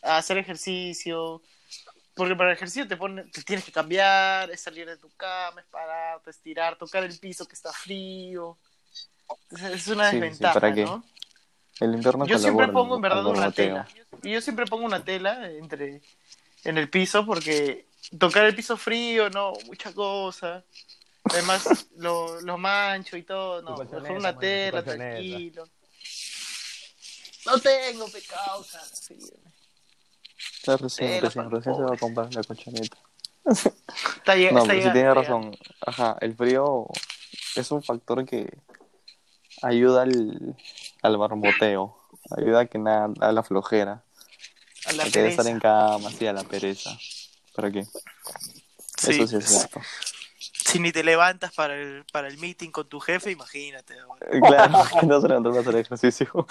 a 0.03 0.19
hacer 0.19 0.37
ejercicio. 0.37 1.41
Porque 2.15 2.37
para 2.37 2.51
el 2.51 2.57
ejercicio 2.57 2.87
te, 2.87 2.99
pone, 2.99 3.25
te 3.25 3.43
tienes 3.43 3.65
que 3.65 3.73
cambiar, 3.73 4.51
es 4.51 4.61
salir 4.61 4.87
de 4.87 4.99
tu 4.99 5.09
cama, 5.17 5.63
es 5.63 5.67
pararte, 5.69 6.29
estirar, 6.29 6.77
tocar 6.77 7.03
el 7.05 7.19
piso 7.19 7.47
que 7.49 7.55
está 7.55 7.73
frío. 7.73 8.59
Es 9.51 9.89
una 9.89 10.11
Sí, 10.11 10.17
sí, 10.17 10.21
desventaja, 10.21 10.61
¿para 10.61 10.75
qué? 10.75 10.85
¿no? 10.85 11.05
el 11.81 11.95
invierno 11.95 12.27
Yo 12.27 12.39
siempre 12.39 12.69
pongo 12.69 12.97
en 12.97 13.03
verdad 13.03 13.27
una 13.27 13.51
tela. 13.51 13.89
Y 14.23 14.33
yo 14.33 14.41
siempre 14.41 14.67
pongo 14.67 14.85
una 14.85 15.05
tela 15.05 15.51
entre 15.51 16.01
en 16.65 16.79
el 16.79 16.89
piso 16.89 17.27
porque 17.27 17.87
tocar 18.19 18.45
el 18.45 18.55
piso 18.55 18.77
frío, 18.77 19.31
no, 19.31 19.53
mucha 19.67 19.93
cosa. 19.93 20.65
Además, 21.25 21.87
lo, 21.97 22.41
lo 22.41 22.59
mancho 22.59 23.17
y 23.17 23.23
todo, 23.23 23.63
no, 23.63 23.77
mejor 23.77 24.13
una 24.13 24.37
tela, 24.37 24.83
tranquilo. 24.83 25.69
No 27.47 27.59
tengo 27.59 28.09
pecado, 28.09 28.65
sí. 28.93 29.19
Ya 30.65 30.77
recién, 30.77 31.11
Eh, 31.11 31.21
recién, 31.21 31.51
recién 31.51 31.75
se 31.75 31.83
va 31.83 31.95
a 31.95 31.97
comprar 31.97 32.33
la 32.35 32.43
colchoneta. 32.45 32.97
Está 33.45 34.37
No, 34.37 34.63
está 34.63 34.69
pero 34.69 34.83
sí 34.83 34.89
está 34.89 35.15
razón. 35.15 35.57
Ajá, 35.85 36.17
el 36.21 36.37
frío 36.37 36.87
es 37.57 37.71
un 37.73 37.83
factor 37.83 38.25
que 38.25 38.49
ayuda 39.63 40.03
al, 40.03 40.57
al 41.03 41.17
barboteo, 41.17 41.97
ayuda 42.37 42.61
a 42.61 42.67
que 42.67 42.79
nada, 42.79 43.11
a 43.21 43.33
la 43.33 43.43
flojera. 43.43 44.05
A 44.87 44.93
la 44.93 45.05
a 45.05 45.11
que 45.11 45.23
de 45.23 45.29
estar 45.29 45.45
pereza. 45.45 45.51
en 45.51 45.61
cama, 45.61 46.11
sí, 46.11 46.27
a 46.27 46.33
la 46.33 46.45
pereza. 46.45 46.91
¿Para 47.55 47.71
qué? 47.71 47.85
Sí, 47.85 49.11
Eso 49.11 49.27
sí 49.27 49.37
es 49.37 49.47
cierto. 49.47 49.81
Si 50.39 50.79
ni 50.79 50.91
te 50.91 51.05
levantas 51.05 51.53
para 51.53 51.77
el, 51.77 52.05
para 52.13 52.29
el 52.29 52.39
meeting 52.39 52.71
con 52.71 52.89
tu 52.89 52.99
jefe, 53.01 53.31
imagínate. 53.31 53.95
Claro, 54.47 54.85
no 55.07 55.21
se 55.21 55.29
levantó 55.29 55.57
a 55.57 55.61
hacer 55.61 55.77
ejercicio. 55.77 56.47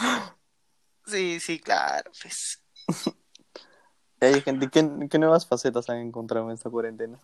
Sí, 1.05 1.39
sí, 1.39 1.59
claro. 1.59 2.11
Pues. 2.21 2.61
Hay 4.21 4.41
gente, 4.41 4.69
¿qué, 4.69 4.87
qué 5.09 5.17
nuevas 5.17 5.47
facetas 5.47 5.89
han 5.89 5.97
encontrado 5.97 6.45
en 6.47 6.53
esta 6.53 6.69
cuarentena? 6.69 7.19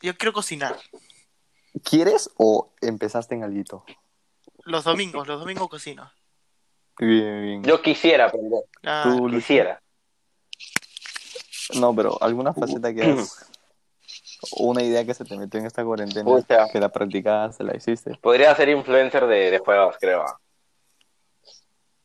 Yo 0.00 0.16
quiero 0.16 0.32
cocinar. 0.32 0.78
¿Quieres 1.84 2.30
o 2.36 2.72
empezaste 2.80 3.34
en 3.34 3.44
alguito? 3.44 3.84
Los 4.66 4.84
domingos, 4.84 5.26
los 5.26 5.40
domingos 5.40 5.68
cocino. 5.68 6.10
Bien, 6.98 7.42
bien. 7.42 7.62
Yo 7.64 7.80
quisiera 7.80 8.26
aprender, 8.26 8.60
Ah, 8.84 9.04
Tú, 9.04 9.28
quisiera. 9.30 9.80
No, 11.74 11.94
pero 11.94 12.20
alguna 12.22 12.52
faceta 12.52 12.92
que 12.94 13.02
has... 13.02 13.46
Una 14.58 14.82
idea 14.82 15.04
que 15.04 15.14
se 15.14 15.24
te 15.24 15.36
metió 15.36 15.58
en 15.58 15.66
esta 15.66 15.84
cuarentena, 15.84 16.30
que 16.70 16.78
la 16.78 16.90
practicaste, 16.90 17.64
la 17.64 17.74
hiciste. 17.76 18.16
Podría 18.20 18.54
ser 18.54 18.68
influencer 18.68 19.26
de, 19.26 19.50
de 19.50 19.58
juegos, 19.58 19.96
creo. 19.98 20.24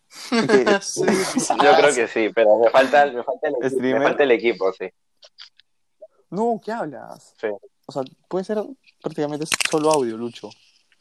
Yo 0.31 1.75
creo 1.77 1.95
que 1.95 2.07
sí, 2.07 2.29
pero 2.33 2.57
me 2.57 2.69
falta, 2.69 3.05
me 3.07 3.23
falta, 3.23 3.47
el, 3.47 3.53
equipo, 3.55 3.63
me 3.63 3.69
¿Streamer? 3.69 4.03
falta 4.03 4.23
el 4.23 4.31
equipo, 4.31 4.73
sí. 4.73 4.89
No, 6.29 6.59
¿qué 6.63 6.71
hablas? 6.71 7.33
sí. 7.39 7.47
O 7.85 7.91
sea, 7.91 8.03
puede 8.29 8.45
ser 8.45 8.63
prácticamente 9.01 9.45
solo 9.69 9.91
audio, 9.91 10.15
Lucho. 10.15 10.49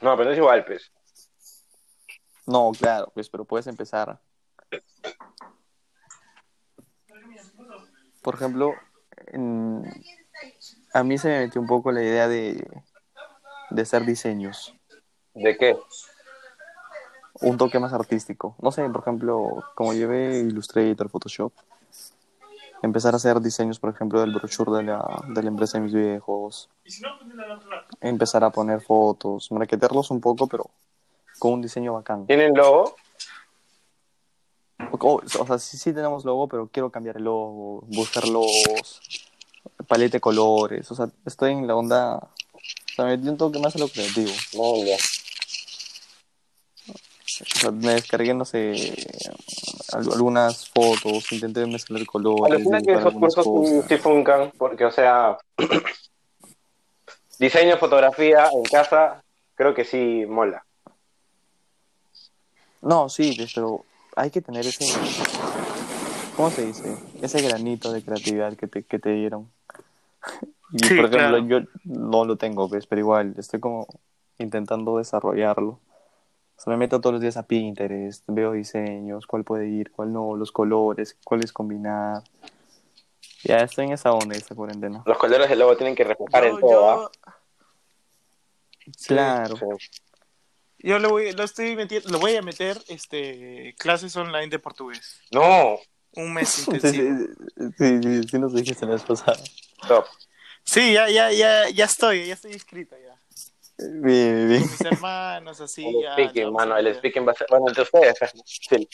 No, 0.00 0.16
pero 0.16 0.24
no 0.24 0.32
es 0.32 0.38
igual, 0.38 0.64
pues. 0.64 0.90
No, 2.46 2.72
claro, 2.78 3.10
pues, 3.14 3.28
pero 3.28 3.44
puedes 3.44 3.66
empezar. 3.66 4.20
Por 8.22 8.34
ejemplo, 8.34 8.74
en- 9.28 9.84
a 10.92 11.02
mí 11.04 11.18
se 11.18 11.28
me 11.28 11.38
metió 11.40 11.60
un 11.60 11.66
poco 11.66 11.92
la 11.92 12.02
idea 12.02 12.28
de, 12.28 12.66
de 13.70 13.82
hacer 13.82 14.04
diseños, 14.04 14.74
¿De 15.34 15.56
qué? 15.56 15.76
un 17.40 17.56
toque 17.56 17.78
más 17.78 17.92
artístico. 17.92 18.56
No 18.60 18.70
sé, 18.72 18.88
por 18.90 19.00
ejemplo, 19.00 19.64
como 19.74 19.94
llevé 19.94 20.40
Illustrator, 20.40 21.08
Photoshop, 21.08 21.52
empezar 22.82 23.14
a 23.14 23.16
hacer 23.16 23.40
diseños, 23.40 23.78
por 23.78 23.90
ejemplo, 23.94 24.20
del 24.20 24.32
brochure 24.32 24.78
de 24.78 24.82
la, 24.84 25.22
de 25.28 25.42
la 25.42 25.48
empresa 25.48 25.78
de 25.78 25.84
mis 25.84 25.94
viejos, 25.94 26.68
empezar 28.00 28.44
a 28.44 28.50
poner 28.50 28.80
fotos, 28.82 29.50
maquetearlos 29.52 30.10
un 30.10 30.20
poco, 30.20 30.46
pero 30.46 30.70
con 31.40 31.54
un 31.54 31.62
diseño 31.62 31.94
bacán. 31.94 32.26
¿Tienen 32.26 32.54
logo? 32.54 32.94
O, 34.92 35.14
o 35.40 35.46
sea, 35.46 35.58
sí, 35.58 35.76
sí 35.78 35.92
tenemos 35.92 36.24
logo, 36.24 36.46
pero 36.48 36.68
quiero 36.68 36.90
cambiar 36.90 37.16
el 37.16 37.24
logo, 37.24 37.82
buscar 37.88 38.28
logos, 38.28 39.00
paleta 39.88 40.12
de 40.18 40.20
colores. 40.20 40.90
O 40.90 40.94
sea, 40.94 41.08
estoy 41.26 41.52
en 41.52 41.66
la 41.66 41.74
onda. 41.74 42.16
O 42.16 42.30
sea, 42.94 43.04
me 43.06 43.16
metí 43.16 43.28
un 43.28 43.36
toque 43.38 43.58
más 43.58 43.74
a 43.74 43.78
lo 43.78 43.88
creativo. 43.88 44.30
Ya. 44.84 44.96
O 47.42 47.58
sea, 47.58 47.70
me 47.70 47.94
descargué, 47.94 48.34
no 48.34 48.44
sé, 48.44 48.94
al- 49.92 50.12
algunas 50.12 50.68
fotos, 50.68 51.32
intenté 51.32 51.64
mezclar 51.66 52.04
colores. 52.04 52.52
Alucina 52.54 52.80
que 52.82 52.92
esos 52.92 53.14
cursos 53.14 53.46
cosas. 53.46 53.84
sí 53.88 53.96
funcan, 53.96 54.52
porque, 54.58 54.84
o 54.84 54.90
sea, 54.90 55.38
diseño, 57.38 57.78
fotografía 57.78 58.50
en 58.52 58.64
casa, 58.64 59.22
creo 59.54 59.72
que 59.74 59.84
sí 59.84 60.24
mola. 60.28 60.64
No, 62.82 63.08
sí, 63.08 63.36
pero 63.54 63.84
hay 64.16 64.30
que 64.30 64.40
tener 64.40 64.66
ese. 64.66 64.86
¿Cómo 66.36 66.50
se 66.50 66.66
dice? 66.66 66.96
Ese 67.20 67.42
granito 67.42 67.92
de 67.92 68.02
creatividad 68.02 68.56
que 68.56 68.66
te, 68.66 68.82
que 68.84 68.98
te 68.98 69.10
dieron. 69.10 69.50
Y 70.72 70.78
Sí, 70.86 70.94
por 70.94 71.06
ejemplo, 71.06 71.44
claro. 71.44 71.46
yo 71.48 71.60
no 71.82 72.24
lo 72.24 72.36
tengo, 72.36 72.68
pues, 72.68 72.86
pero 72.86 73.00
igual 73.00 73.34
estoy 73.36 73.58
como 73.58 73.88
intentando 74.38 74.98
desarrollarlo. 74.98 75.80
O 76.56 76.62
sea, 76.62 76.70
me 76.70 76.76
meto 76.76 77.00
todos 77.00 77.14
los 77.14 77.22
días 77.22 77.36
a 77.36 77.42
Pinterest, 77.42 78.22
veo 78.28 78.52
diseños, 78.52 79.26
cuál 79.26 79.42
puede 79.42 79.66
ir, 79.66 79.90
cuál 79.90 80.12
no, 80.12 80.36
los 80.36 80.52
colores, 80.52 81.16
cuáles 81.24 81.52
combinar. 81.52 82.22
Ya 83.42 83.56
estoy 83.56 83.86
en 83.86 83.94
esa 83.94 84.12
onda, 84.12 84.36
esta 84.36 84.54
cuarentena. 84.54 85.02
Los 85.06 85.18
colores 85.18 85.48
del 85.48 85.58
logo 85.58 85.76
tienen 85.76 85.96
que 85.96 86.04
reflejar 86.04 86.44
yo, 86.44 86.50
en 86.50 86.60
todo, 86.60 86.90
¿ah? 86.90 87.10
yo, 88.86 88.92
Claro. 89.08 89.56
Sí. 89.56 89.64
Yo 90.82 90.98
le 90.98 91.08
voy, 91.08 91.32
lo 91.32 91.44
estoy 91.44 91.76
metiendo, 91.76 92.08
lo 92.10 92.18
voy 92.18 92.36
a 92.36 92.42
meter 92.42 92.80
este 92.88 93.74
clases 93.78 94.14
online 94.16 94.48
de 94.48 94.58
portugués. 94.58 95.20
No, 95.30 95.78
Un 96.12 96.32
mes 96.32 96.48
Sí, 96.48 96.62
sí, 96.64 96.70
intensivo. 96.74 97.26
sí, 97.78 97.98
sí, 98.02 98.22
sí 98.30 98.38
nos 98.38 98.54
dijiste 98.54 98.84
la 98.86 98.92
vez 98.92 99.02
pasada. 99.02 99.38
top. 99.86 100.06
Sí, 100.64 100.92
ya, 100.92 101.08
ya, 101.08 101.30
ya, 101.32 101.68
ya 101.70 101.84
estoy, 101.84 102.26
ya 102.26 102.34
estoy 102.34 102.52
inscrito 102.52 102.96
ya. 102.96 103.20
Bien, 103.78 104.48
bien. 104.48 104.60
Con 104.62 104.70
mis 104.72 104.80
hermanos, 104.82 105.60
así, 105.60 105.86
El 105.86 106.02
ya. 106.02 106.12
speaking, 106.12 106.42
ya, 106.44 106.50
mano, 106.50 106.76
el 106.76 106.94
speaking 106.96 107.26
va 107.26 107.32
a 107.32 107.34
ser... 107.34 107.46
Bueno, 107.48 107.68
entre 107.68 107.82
ustedes, 107.82 108.14
sí. 108.44 108.88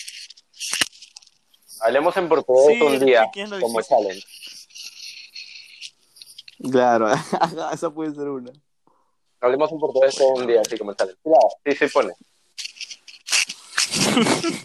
Hablemos 1.81 2.17
en 2.17 2.29
portugués 2.29 2.79
Sí, 2.79 2.83
un 2.83 2.99
día, 3.05 3.31
como 3.61 3.83
challenge. 3.83 4.25
Claro, 6.71 7.09
esa 7.73 7.91
puede 7.91 8.15
ser 8.15 8.29
una. 8.29 8.51
Hablemos 9.47 9.71
en 9.71 9.79
portugués 9.79 10.15
todo 10.17 10.35
un 10.35 10.47
día, 10.47 10.61
así 10.61 10.77
como 10.77 10.93
challenge. 10.95 11.21
Claro, 11.23 11.49
sí 11.65 11.73
se 11.77 11.89
pone. 11.89 12.13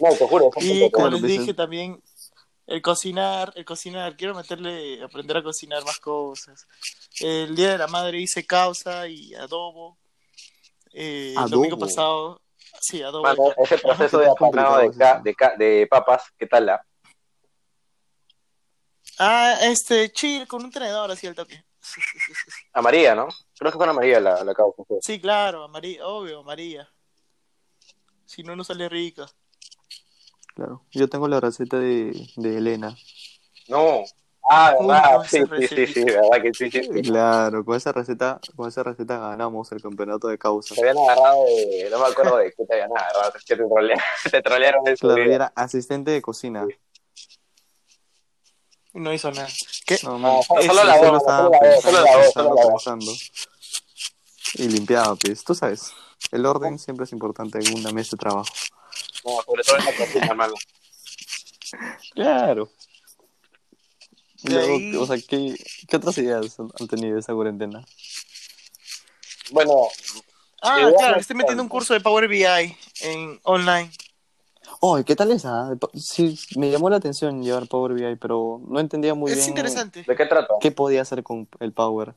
No, 0.00 0.16
te 0.16 0.26
juro. 0.26 0.50
Y 0.60 0.90
como 0.90 1.08
les 1.08 1.22
dije 1.22 1.54
también, 1.54 2.02
el 2.66 2.82
cocinar, 2.82 3.52
el 3.54 3.64
cocinar, 3.64 4.16
quiero 4.16 4.34
meterle, 4.34 5.02
aprender 5.02 5.36
a 5.36 5.42
cocinar 5.42 5.84
más 5.84 5.98
cosas. 6.00 6.66
El 7.20 7.54
día 7.54 7.72
de 7.72 7.78
la 7.78 7.86
madre 7.86 8.18
hice 8.20 8.44
causa 8.44 9.06
y 9.06 9.34
adobo. 9.34 9.98
Eh, 10.92 11.34
El 11.36 11.48
domingo 11.50 11.76
Adobo. 11.76 11.86
pasado, 11.86 12.40
sí, 12.80 13.02
adobo. 13.02 13.22
Mano, 13.22 13.54
ese 13.56 13.78
proceso 13.78 14.18
de 14.18 14.28
apanado 14.28 14.78
de, 14.78 14.90
ca- 14.96 15.20
de, 15.22 15.34
ca- 15.34 15.54
de 15.56 15.86
papas, 15.88 16.24
¿qué 16.36 16.46
tal 16.46 16.66
la? 16.66 16.84
Ah, 19.18 19.56
este, 19.62 20.10
chill, 20.10 20.46
con 20.48 20.64
un 20.64 20.70
tenedor 20.72 21.10
así 21.10 21.26
al 21.28 21.34
toque. 21.36 21.64
Sí, 21.80 22.00
sí, 22.00 22.18
sí, 22.26 22.32
sí, 22.34 22.50
sí. 22.80 22.80
Amarilla, 22.80 23.14
¿no? 23.14 23.28
Creo 23.58 23.72
que 23.72 23.78
fue 23.78 23.88
amarilla 23.88 24.20
la, 24.20 24.44
la 24.44 24.54
causa. 24.54 24.82
sí. 25.00 25.20
Claro, 25.20 25.68
María, 25.68 26.06
obvio, 26.06 26.42
María. 26.42 26.88
Si 28.24 28.42
no, 28.42 28.56
no 28.56 28.64
sale 28.64 28.88
rica. 28.88 29.26
Claro. 30.54 30.82
Yo 30.90 31.08
tengo 31.08 31.28
la 31.28 31.40
receta 31.40 31.78
de, 31.78 32.12
de 32.36 32.58
Elena. 32.58 32.94
No. 33.68 34.02
Ah, 34.48 34.74
Uy, 34.78 34.86
verdad, 34.88 35.18
no, 35.18 35.24
sí, 35.24 35.38
sí, 35.60 35.68
sí, 35.68 35.86
sí, 35.86 36.04
verdad 36.04 36.42
que 36.42 36.52
sí, 36.52 36.70
sí. 36.70 36.82
sí. 36.82 37.02
Claro, 37.02 37.64
con 37.64 37.76
esa 37.76 37.92
receta, 37.92 38.40
con 38.56 38.68
esa 38.68 38.82
receta 38.82 39.18
ganamos 39.18 39.70
el 39.72 39.80
campeonato 39.80 40.28
de 40.28 40.36
causa. 40.36 40.74
Te 40.74 40.80
habían 40.80 40.98
agarrado 40.98 41.44
de, 41.44 41.88
no 41.90 41.98
me 42.00 42.06
acuerdo 42.06 42.36
de 42.38 42.52
qué 42.52 42.64
te 42.66 42.74
habían 42.74 42.90
agarrado, 42.90 43.32
es 43.36 43.44
que 43.44 43.56
te 43.56 43.62
trolearon, 43.62 44.04
te 44.30 44.42
trolearon 44.42 44.84
Claro, 44.96 45.22
era 45.22 45.52
asistente 45.54 46.10
de 46.10 46.20
cocina. 46.20 46.66
No 48.94 49.12
hizo 49.12 49.30
nada. 49.30 49.48
¿Qué? 49.86 49.98
No, 50.02 50.12
No, 50.12 50.18
man, 50.18 50.42
solo, 50.42 50.60
Eso, 50.60 50.74
la 50.84 50.94
solo 50.98 51.10
voz, 51.12 51.20
estaba 51.22 51.80
solo 51.80 52.54
la 52.54 52.66
voz, 52.66 52.84
pensando. 52.84 53.12
Y 54.54 54.68
limpiaba, 54.68 55.14
pues. 55.16 55.44
Tú 55.44 55.54
sabes, 55.54 55.92
el 56.30 56.44
orden 56.44 56.78
siempre 56.78 57.04
es 57.04 57.12
importante 57.12 57.58
en 57.58 57.74
una 57.78 57.90
mesa 57.90 58.10
de 58.12 58.18
trabajo. 58.18 58.52
No, 59.24 59.42
sobre 59.42 59.62
todo 59.64 59.76
en 59.78 59.84
la 59.84 59.92
cocina, 59.96 60.26
hermano. 60.26 60.54
Claro. 62.14 62.70
Y 64.44 64.48
luego, 64.50 64.74
ahí- 64.74 64.96
o 64.96 65.06
sea, 65.06 65.16
¿qué, 65.26 65.54
¿qué 65.88 65.96
otras 65.96 66.18
ideas 66.18 66.58
han 66.58 66.88
tenido 66.88 67.18
esa 67.18 67.32
cuarentena? 67.32 67.84
Bueno, 69.50 69.88
Ah, 70.64 70.78
Igual 70.78 70.94
claro, 70.94 71.18
estoy 71.20 71.34
metiendo 71.34 71.60
un 71.62 71.68
curso 71.68 71.92
de 71.92 72.00
Power 72.00 72.28
BI 72.28 72.44
en 73.00 73.40
online. 73.42 73.90
Oh, 74.84 75.00
¿qué 75.06 75.14
tal 75.14 75.30
esa? 75.30 75.70
Sí, 75.94 76.36
me 76.56 76.70
llamó 76.70 76.90
la 76.90 76.96
atención 76.96 77.42
llevar 77.42 77.68
Power 77.68 77.92
BI, 77.94 78.16
pero 78.16 78.60
no 78.66 78.80
entendía 78.80 79.14
muy 79.14 79.30
es 79.30 79.38
bien 79.38 79.48
interesante. 79.48 80.06
¿de 80.06 80.16
qué 80.16 80.26
trata? 80.26 80.54
qué 80.60 80.72
podía 80.72 81.02
hacer 81.02 81.22
con 81.22 81.48
el 81.60 81.72
Power. 81.72 82.14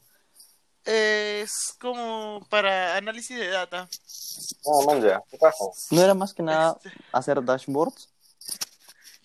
Es 0.85 1.75
como 1.79 2.45
para 2.49 2.95
análisis 2.95 3.37
de 3.37 3.47
data. 3.47 3.89
No, 4.65 4.81
man, 4.83 5.01
ya, 5.01 5.23
¿qué 5.29 5.37
pasa? 5.37 5.63
¿No 5.91 6.01
era 6.03 6.13
más 6.13 6.33
que 6.33 6.43
nada 6.43 6.77
Este, 6.77 6.91
hacer 7.11 7.43
dashboards? 7.43 8.09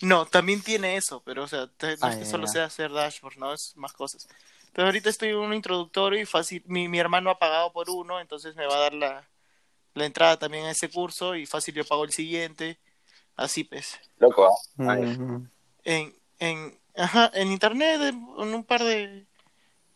No, 0.03 0.27
también 0.27 0.63
tiene 0.63 0.97
eso, 0.97 1.23
pero 1.25 1.45
o 1.45 1.49
sea, 1.49 1.67
te- 1.69 1.97
no 1.99 2.09
Ah, 2.09 2.09
es 2.09 2.17
que 2.17 2.25
ya, 2.25 2.31
solo 2.31 2.47
sea 2.47 2.65
hacer 2.65 2.91
dashboard, 2.93 3.37
no 3.39 3.53
es 3.53 3.73
más 3.77 3.93
cosas. 3.93 4.27
Pero 4.73 4.87
ahorita 4.87 5.11
estoy 5.11 5.31
en 5.31 5.37
un 5.37 5.53
introductorio 5.55 6.21
y 6.21 6.27
fácil, 6.27 6.63
mi, 6.67 6.89
mi 6.89 6.99
hermano 6.99 7.31
ha 7.31 7.39
pagado 7.39 7.73
por 7.73 7.91
uno, 7.91 8.21
entonces 8.21 8.55
me 8.57 8.67
va 8.67 8.77
a 8.77 8.81
dar 8.81 8.95
la, 8.95 9.29
la 9.95 10.07
entrada 10.07 10.39
también 10.39 10.67
a 10.67 10.73
ese 10.73 10.91
curso 10.91 11.37
y 11.37 11.47
fácil 11.47 11.75
yo 11.75 11.85
pago 11.87 12.05
el 12.05 12.13
siguiente. 12.13 12.79
Así 13.41 13.65
pues. 13.65 13.99
Loco, 14.19 14.47
¿ah? 14.47 14.95
Mm, 14.97 15.47
En, 15.85 16.15
en, 16.39 16.79
Ajá, 16.95 17.31
en 17.33 17.51
internet, 17.51 18.01
en, 18.03 18.17
un 18.55 18.65
par 18.65 18.83
de, 18.83 19.25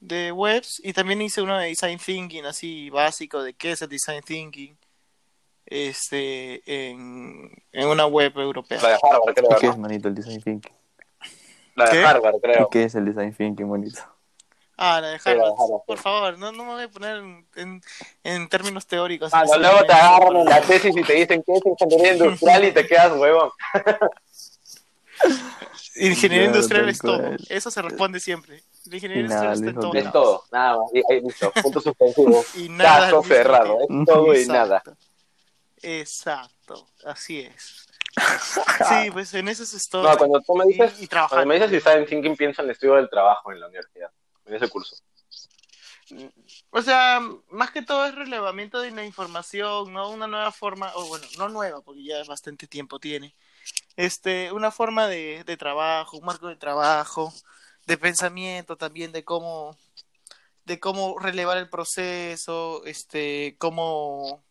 de 0.00 0.32
webs, 0.32 0.80
y 0.82 0.94
también 0.94 1.20
hice 1.20 1.42
uno 1.42 1.58
de 1.58 1.66
design 1.66 1.98
thinking, 1.98 2.46
así 2.46 2.88
básico, 2.88 3.42
de 3.42 3.52
qué 3.52 3.72
es 3.72 3.82
el 3.82 3.90
design 3.90 4.22
thinking, 4.22 4.78
este, 5.66 6.62
en, 6.90 7.50
en 7.72 7.88
una 7.88 8.06
web 8.06 8.32
europea. 8.38 8.80
La 8.80 8.88
de 8.90 8.98
Harvard, 9.02 9.34
creo. 9.34 9.50
¿Y 9.50 9.60
qué 9.60 9.66
es, 9.66 9.76
manito, 9.76 10.08
el 10.08 10.14
design 10.14 10.40
thinking? 10.40 10.72
La 11.74 11.84
de 11.86 11.90
¿Qué? 11.90 12.04
Harvard, 12.04 12.36
¿Y 12.36 12.40
creo. 12.40 12.70
qué 12.70 12.84
es 12.84 12.94
el 12.94 13.04
design 13.04 13.34
thinking, 13.34 13.68
bonito? 13.68 14.00
Ah, 14.76 15.00
la 15.00 15.08
de 15.08 15.18
Sí, 15.18 15.28
la 15.28 15.34
de 15.34 15.40
Harvard. 15.40 15.60
Harvard, 15.60 15.84
Por 15.86 15.96
sí. 15.98 16.02
favor, 16.02 16.38
no, 16.38 16.52
no 16.52 16.64
me 16.64 16.72
voy 16.74 16.82
a 16.84 16.88
poner 16.88 17.16
en, 17.18 17.46
en, 17.54 17.82
en 18.24 18.48
términos 18.48 18.86
teóricos. 18.86 19.32
Ah, 19.32 19.44
no, 19.44 19.58
luego 19.58 19.84
te 19.84 19.92
agarran 19.92 20.36
en 20.36 20.44
la 20.46 20.60
tesis 20.60 20.96
y 20.96 21.02
te 21.02 21.12
dicen 21.14 21.42
que 21.42 21.52
es 21.52 21.62
ingeniería 21.64 22.12
industrial 22.14 22.64
y 22.64 22.72
te 22.72 22.86
quedas 22.86 23.12
huevón. 23.16 23.50
Ingeniería 25.96 26.46
industrial 26.48 26.88
es 26.88 26.98
todo. 26.98 27.36
Eso 27.48 27.70
se 27.70 27.80
responde 27.80 28.18
siempre. 28.18 28.62
La 28.86 28.96
ingeniería 28.96 29.26
Y 29.26 29.28
nada, 29.28 29.54
industrial 29.54 29.68
está 29.68 29.70
en 29.70 29.80
todo. 29.80 29.94
Es 29.94 30.12
todo, 30.12 30.44
nada 30.50 30.78
más. 30.78 30.90
Y 30.92 31.02
ahí 31.12 31.20
listo, 31.20 31.52
punto 31.62 31.80
suspensivo. 31.80 32.44
Y 32.56 32.68
nada. 32.68 32.94
al 32.96 33.10
Caso 33.10 33.22
cerrado, 33.22 33.78
es 33.80 33.86
todo 34.06 34.34
y 34.34 34.46
nada. 34.46 34.82
Exacto. 35.82 36.88
Así 37.04 37.40
es. 37.42 37.86
Sí, 38.88 39.10
pues 39.12 39.34
en 39.34 39.48
eso 39.48 39.62
estoy. 39.62 40.02
No, 40.04 40.16
cuando 40.16 40.40
tú 40.40 40.54
me 40.54 40.64
dices, 40.66 40.94
y, 41.00 41.04
y 41.04 41.08
cuando 41.08 41.46
me 41.46 41.54
dices 41.54 41.70
design 41.70 42.06
thinking, 42.06 42.36
pienso 42.36 42.62
en 42.62 42.66
el 42.66 42.72
estudio 42.72 42.94
del 42.94 43.08
trabajo 43.10 43.52
en 43.52 43.60
la 43.60 43.66
universidad, 43.66 44.10
en 44.46 44.54
ese 44.54 44.68
curso. 44.68 44.96
O 46.70 46.82
sea, 46.82 47.20
más 47.50 47.70
que 47.70 47.82
todo 47.82 48.04
es 48.06 48.14
relevamiento 48.14 48.80
de 48.80 48.90
la 48.90 49.04
información, 49.04 49.92
¿no? 49.92 50.10
Una 50.10 50.26
nueva 50.26 50.52
forma, 50.52 50.92
o 50.94 51.06
bueno, 51.06 51.26
no 51.38 51.48
nueva, 51.48 51.80
porque 51.80 52.04
ya 52.04 52.22
bastante 52.24 52.66
tiempo 52.66 52.98
tiene. 52.98 53.34
Este, 53.96 54.52
una 54.52 54.70
forma 54.70 55.06
de, 55.08 55.44
de 55.44 55.56
trabajo, 55.56 56.18
un 56.18 56.26
marco 56.26 56.48
de 56.48 56.56
trabajo, 56.56 57.32
de 57.86 57.96
pensamiento 57.98 58.76
también, 58.76 59.12
de 59.12 59.24
cómo, 59.24 59.76
de 60.64 60.80
cómo 60.80 61.18
relevar 61.18 61.58
el 61.58 61.70
proceso, 61.70 62.84
este, 62.84 63.56
cómo 63.58 64.44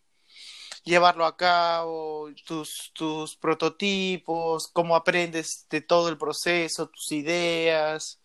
llevarlo 0.84 1.26
a 1.26 1.38
cabo, 1.38 2.30
tus, 2.46 2.92
tus 2.94 3.36
prototipos, 3.38 4.68
cómo 4.68 4.96
aprendes 4.96 5.68
de 5.70 5.82
todo 5.82 6.10
el 6.10 6.18
proceso, 6.18 6.90
tus 6.90 7.12
ideas, 7.12 8.20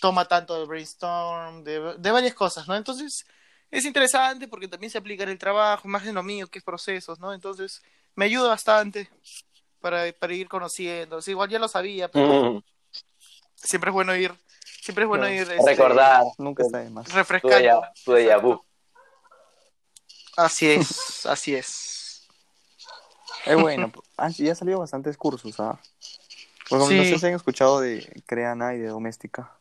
toma 0.00 0.26
tanto 0.26 0.58
de 0.58 0.66
brainstorm, 0.66 1.62
de, 1.64 1.94
de 1.98 2.10
varias 2.10 2.34
cosas, 2.34 2.66
¿no? 2.68 2.74
Entonces, 2.76 3.24
es 3.70 3.84
interesante 3.84 4.48
porque 4.48 4.68
también 4.68 4.90
se 4.90 4.98
aplica 4.98 5.22
en 5.24 5.30
el 5.30 5.38
trabajo, 5.38 5.88
más 5.88 6.06
en 6.06 6.14
lo 6.14 6.22
mío, 6.22 6.46
que 6.48 6.58
es 6.58 6.64
procesos, 6.64 7.18
¿no? 7.20 7.32
Entonces, 7.32 7.82
me 8.14 8.24
ayuda 8.26 8.48
bastante 8.48 9.10
para, 9.80 10.10
para 10.12 10.34
ir 10.34 10.48
conociendo. 10.48 11.20
Sí, 11.22 11.32
igual 11.32 11.48
ya 11.50 11.58
lo 11.58 11.68
sabía, 11.68 12.08
pero 12.10 12.52
Mm, 12.54 12.60
siempre 13.54 13.90
es 13.90 13.94
bueno 13.94 14.14
ir, 14.16 14.34
siempre 14.82 15.04
es 15.04 15.08
bueno 15.08 15.24
Claro. 15.24 15.34
ir 15.36 15.50
este, 15.52 15.64
Recordar, 15.64 16.24
Nunca 16.38 16.62
está 16.62 16.78
de 16.78 16.90
más. 16.90 17.12
refrescando. 17.12 17.82
tu 18.04 18.12
déjà 18.12 18.40
vu. 18.40 18.64
Así 20.36 20.68
es, 20.70 21.24
así 21.26 21.54
es. 21.54 22.26
Es 23.46 23.56
bueno. 23.56 23.90
Ah, 24.16 24.30
sí, 24.30 24.44
ya 24.44 24.50
han 24.50 24.56
salido 24.56 24.80
bastantes 24.80 25.16
cursos, 25.16 25.58
¿ah? 25.60 25.78
Por 26.68 26.78
ejemplo, 26.78 26.96
no 26.96 27.04
Sí. 27.04 27.10
sé 27.10 27.18
si 27.18 27.26
han 27.26 27.34
escuchado 27.34 27.80
de 27.80 28.22
Creana 28.26 28.74
y 28.74 28.78
de 28.78 28.88
Doméstica. 28.88 29.56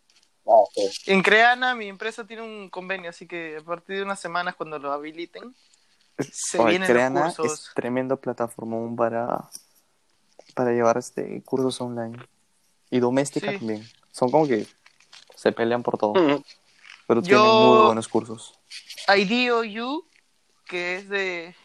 Ah, 0.47 0.63
sí. 0.73 1.11
En 1.11 1.21
Creana, 1.23 1.73
mi 1.75 1.87
empresa 1.87 2.25
tiene 2.25 2.43
un 2.43 2.69
convenio, 2.69 3.09
así 3.09 3.27
que 3.27 3.57
a 3.57 3.61
partir 3.63 3.97
de 3.97 4.03
unas 4.03 4.19
semanas, 4.19 4.55
cuando 4.55 4.77
lo 4.79 4.91
habiliten, 4.91 5.55
se 6.31 6.59
Oye, 6.59 6.71
vienen 6.71 6.87
Creana 6.89 7.25
los 7.25 7.35
cursos. 7.35 7.67
es 7.69 7.73
tremendo 7.73 8.17
plataforma 8.17 8.95
para, 8.95 9.49
para 10.53 10.71
llevar 10.71 10.97
este 10.97 11.41
cursos 11.43 11.81
online. 11.81 12.17
Y 12.91 12.99
Doméstica 12.99 13.51
Sí. 13.51 13.57
también. 13.57 13.87
Son 14.11 14.29
como 14.31 14.47
que 14.47 14.67
se 15.35 15.51
pelean 15.51 15.83
por 15.83 15.97
todo. 15.97 16.13
Mm, 16.13 16.43
Pero 17.07 17.21
Yo- 17.21 17.41
tienen 17.41 17.51
muy 17.67 17.85
buenos 17.85 18.07
cursos. 18.07 18.57
IDOU, 19.15 20.05
que 20.65 20.95
es 20.97 21.09
de 21.09 21.55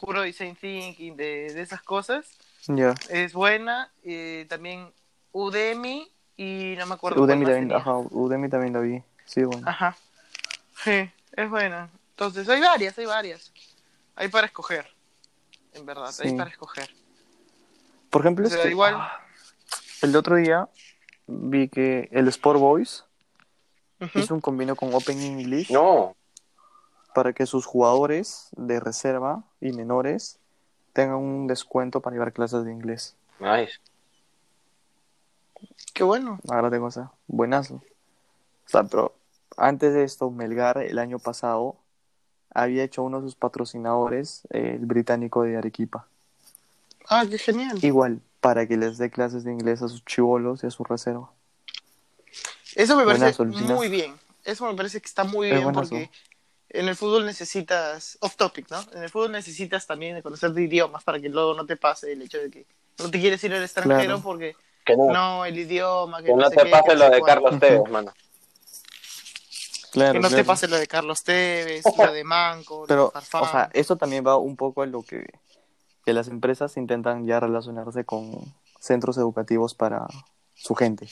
puro 0.00 0.22
design 0.22 0.56
thinking, 0.56 1.16
de, 1.16 1.52
de 1.54 1.62
esas 1.62 1.82
cosas, 1.82 2.26
Ya. 2.66 2.94
es 3.08 3.32
buena. 3.32 3.92
eh, 4.02 4.46
también 4.48 4.92
Udemy 5.32 6.10
y 6.40 6.74
no 6.78 6.86
me 6.86 6.94
acuerdo. 6.94 7.20
Udemy 7.20 7.44
también, 7.44 7.70
ajá, 7.70 7.98
Udemy 7.98 8.48
también 8.48 8.72
la 8.72 8.80
vi. 8.80 9.02
Sí, 9.26 9.44
bueno. 9.44 9.68
Ajá. 9.68 9.94
Sí, 10.82 11.10
es 11.32 11.50
buena. 11.50 11.90
Entonces, 12.12 12.48
hay 12.48 12.62
varias, 12.62 12.98
hay 12.98 13.04
varias. 13.04 13.52
Hay 14.16 14.28
para 14.28 14.46
escoger. 14.46 14.86
En 15.74 15.84
verdad, 15.84 16.10
hay 16.18 16.34
para 16.34 16.48
escoger. 16.48 16.88
Por 18.08 18.22
ejemplo, 18.22 18.46
O 18.46 18.48
sea, 18.48 18.56
este, 18.56 18.70
igual. 18.70 18.94
ah, 18.96 19.20
el 20.00 20.16
otro 20.16 20.36
día 20.36 20.66
vi 21.26 21.68
que 21.68 22.08
el 22.10 22.26
Sport 22.28 22.58
Boys 22.58 23.04
hizo 24.14 24.34
un 24.34 24.40
convenio 24.40 24.76
con 24.76 24.94
Open 24.94 25.20
English 25.20 25.70
No, 25.70 26.16
para 27.14 27.34
que 27.34 27.44
sus 27.44 27.66
jugadores 27.66 28.48
de 28.52 28.80
reserva 28.80 29.44
y 29.60 29.72
menores 29.72 30.38
tengan 30.94 31.16
un 31.16 31.46
descuento 31.46 32.00
para 32.00 32.14
llevar 32.14 32.32
clases 32.32 32.64
de 32.64 32.72
inglés. 32.72 33.14
nice. 33.40 33.74
Qué 35.94 36.04
bueno. 36.04 36.40
Ahora 36.48 36.70
tengo 36.70 36.88
esa. 36.88 37.12
Buenazo. 37.26 37.74
O 37.74 38.68
sea, 38.68 38.84
pero 38.84 39.14
antes 39.56 39.92
de 39.94 40.04
esto, 40.04 40.30
Melgar 40.30 40.78
el 40.78 40.98
año 40.98 41.18
pasado 41.18 41.76
había 42.52 42.82
hecho 42.84 43.02
uno 43.02 43.20
de 43.20 43.26
sus 43.26 43.36
patrocinadores, 43.36 44.42
eh, 44.50 44.76
el 44.80 44.86
británico 44.86 45.42
de 45.42 45.56
Arequipa. 45.56 46.06
Ah, 47.08 47.24
qué 47.28 47.38
genial. 47.38 47.78
Igual, 47.82 48.20
para 48.40 48.66
que 48.66 48.76
les 48.76 48.98
dé 48.98 49.10
clases 49.10 49.44
de 49.44 49.52
inglés 49.52 49.82
a 49.82 49.88
sus 49.88 50.04
chivolos 50.04 50.62
y 50.62 50.66
a 50.66 50.70
su 50.70 50.84
reserva. 50.84 51.30
Eso 52.76 52.96
me 52.96 53.04
parece 53.04 53.32
Buenazo, 53.42 53.74
muy 53.74 53.88
bien. 53.88 54.14
Eso 54.44 54.66
me 54.66 54.74
parece 54.76 55.00
que 55.00 55.06
está 55.06 55.24
muy 55.24 55.48
Es 55.48 55.54
bien 55.54 55.64
buenazo. 55.64 55.90
porque 55.90 56.10
en 56.70 56.88
el 56.88 56.94
fútbol 56.96 57.26
necesitas, 57.26 58.16
off 58.20 58.36
topic, 58.36 58.70
¿no? 58.70 58.78
En 58.94 59.02
el 59.02 59.10
fútbol 59.10 59.32
necesitas 59.32 59.86
también 59.86 60.20
conocer 60.22 60.52
de 60.52 60.62
idiomas 60.62 61.02
para 61.02 61.20
que 61.20 61.28
luego 61.28 61.54
no 61.54 61.66
te 61.66 61.76
pase 61.76 62.12
el 62.12 62.22
hecho 62.22 62.38
de 62.38 62.50
que 62.50 62.66
no 63.00 63.10
te 63.10 63.20
quieres 63.20 63.42
ir 63.42 63.52
al 63.52 63.62
extranjero 63.62 63.98
Claro. 64.02 64.22
porque 64.22 64.56
Que 64.84 64.96
no, 64.96 65.12
no, 65.12 65.44
el 65.44 65.58
idioma, 65.58 66.18
que, 66.18 66.26
que 66.26 66.34
no 66.34 66.50
te 66.50 66.56
qué, 66.56 66.70
pase 66.70 66.88
que 66.88 66.96
lo 66.96 67.10
de. 67.10 67.20
Carlos 67.22 67.60
Tevez, 67.60 67.90
mano. 67.90 68.12
Claro, 69.92 70.12
Que 70.12 70.20
no 70.20 70.28
te 70.30 70.44
pase 70.44 70.68
lo 70.68 70.76
de 70.76 70.86
Carlos 70.86 71.18
Tevez, 71.24 71.82
lo 71.98 72.12
de 72.12 72.22
Manco, 72.22 72.82
lo 72.82 72.86
Pero, 72.86 73.04
de 73.06 73.20
Farfán. 73.20 73.42
o 73.42 73.46
sea, 73.50 73.70
eso 73.72 73.96
también 73.96 74.24
va 74.24 74.36
un 74.36 74.54
poco 74.54 74.82
a 74.82 74.86
lo 74.86 75.02
que, 75.02 75.26
que 76.04 76.12
las 76.12 76.28
empresas 76.28 76.76
intentan 76.76 77.26
ya 77.26 77.40
relacionarse 77.40 78.04
con 78.04 78.30
centros 78.78 79.18
educativos 79.18 79.74
para 79.74 80.06
su 80.54 80.76
gente. 80.76 81.08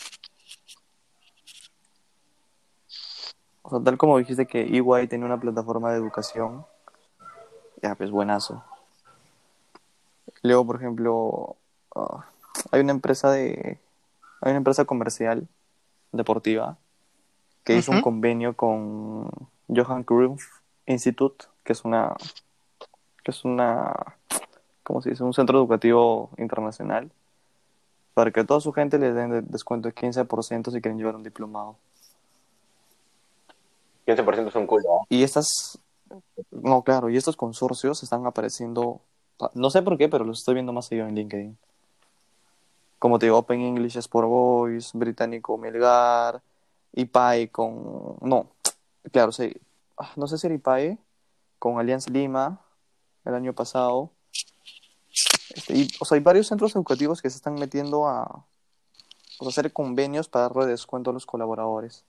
O 3.63 3.71
sea, 3.71 3.81
tal 3.83 3.99
como 3.99 4.17
dijiste 4.19 4.47
que 4.47 4.63
EY 4.63 5.09
tiene 5.09 5.25
una 5.25 5.41
plataforma 5.41 5.91
de 5.91 5.99
educación, 5.99 6.65
ya, 7.83 7.95
pues 7.97 8.11
buenazo. 8.11 8.65
Luego, 10.43 10.67
por 10.67 10.77
ejemplo, 10.77 11.57
ah, 11.95 12.27
hay 12.71 12.81
una 12.81 12.93
empresa 12.93 13.31
de, 13.31 13.79
hay 14.41 14.51
una 14.51 14.59
empresa 14.59 14.85
comercial 14.85 15.49
deportiva 16.13 16.77
que 17.65 17.77
hizo 17.77 17.93
un 17.93 18.01
convenio 18.03 18.57
con 18.57 19.31
Johan 19.69 20.03
Cruyff 20.05 20.43
Institute, 20.87 21.47
que 21.65 21.73
es 21.73 21.85
una, 21.85 22.17
que 23.23 23.31
es 23.31 23.45
una, 23.45 23.95
¿cómo 24.83 25.03
se 25.03 25.11
dice? 25.11 25.23
Un 25.23 25.35
centro 25.35 25.59
educativo 25.59 26.31
internacional, 26.39 27.11
para 28.15 28.31
que 28.31 28.41
a 28.41 28.47
toda 28.47 28.61
su 28.61 28.73
gente 28.73 28.99
les 28.99 29.15
den 29.15 29.31
de- 29.31 29.43
descuento 29.43 29.89
de 29.89 29.95
15% 29.95 30.71
si 30.71 30.81
quieren 30.81 30.99
llevar 30.99 31.15
un 31.15 31.23
diplomado. 31.23 31.77
15% 34.07 34.49
es 34.49 34.55
un 34.55 34.67
culo. 34.67 34.83
¿eh? 34.85 35.07
Y 35.11 35.23
estas, 35.23 35.79
no, 36.51 36.83
claro, 36.83 37.11
y 37.11 37.17
estos 37.19 37.37
consorcios 37.37 38.03
están 38.03 38.27
apareciendo, 38.27 39.01
no 39.55 39.69
sé 39.69 39.83
por 39.83 39.99
qué, 39.99 40.09
pero 40.09 40.25
los 40.25 40.39
estoy 40.39 40.55
viendo 40.55 40.73
más 40.73 40.87
seguido 40.87 41.07
en 41.07 41.15
LinkedIn. 41.15 41.59
Como 42.99 43.19
te 43.19 43.27
digo, 43.27 43.39
Open 43.39 43.61
English 43.61 43.97
Sport 43.97 44.29
Boys, 44.29 44.91
Británico 44.93 45.57
Melgar, 45.57 46.43
IPAE 46.95 47.51
con, 47.51 48.17
no, 48.23 48.51
claro, 49.13 49.31
sí, 49.31 49.55
ah, 49.99 50.11
no 50.17 50.27
sé 50.27 50.39
si 50.39 50.47
era 50.47 50.55
IPAE, 50.57 50.99
con 51.59 51.79
Alianza 51.79 52.11
Lima 52.11 52.61
el 53.25 53.35
año 53.35 53.53
pasado. 53.53 54.11
Este, 55.55 55.77
y, 55.77 55.89
o 56.01 56.05
sea, 56.05 56.17
hay 56.17 56.23
varios 56.23 56.47
centros 56.49 56.75
educativos 56.75 57.23
que 57.23 57.31
se 57.31 57.37
están 57.37 57.55
metiendo 57.55 58.07
a, 58.07 58.25
o 59.39 59.45
sea, 59.45 59.49
hacer 59.49 59.73
convenios 59.73 60.29
para 60.29 60.49
darle 60.49 60.67
descuento 60.67 61.11
a 61.11 61.13
los 61.13 61.27
colaboradores. 61.27 62.05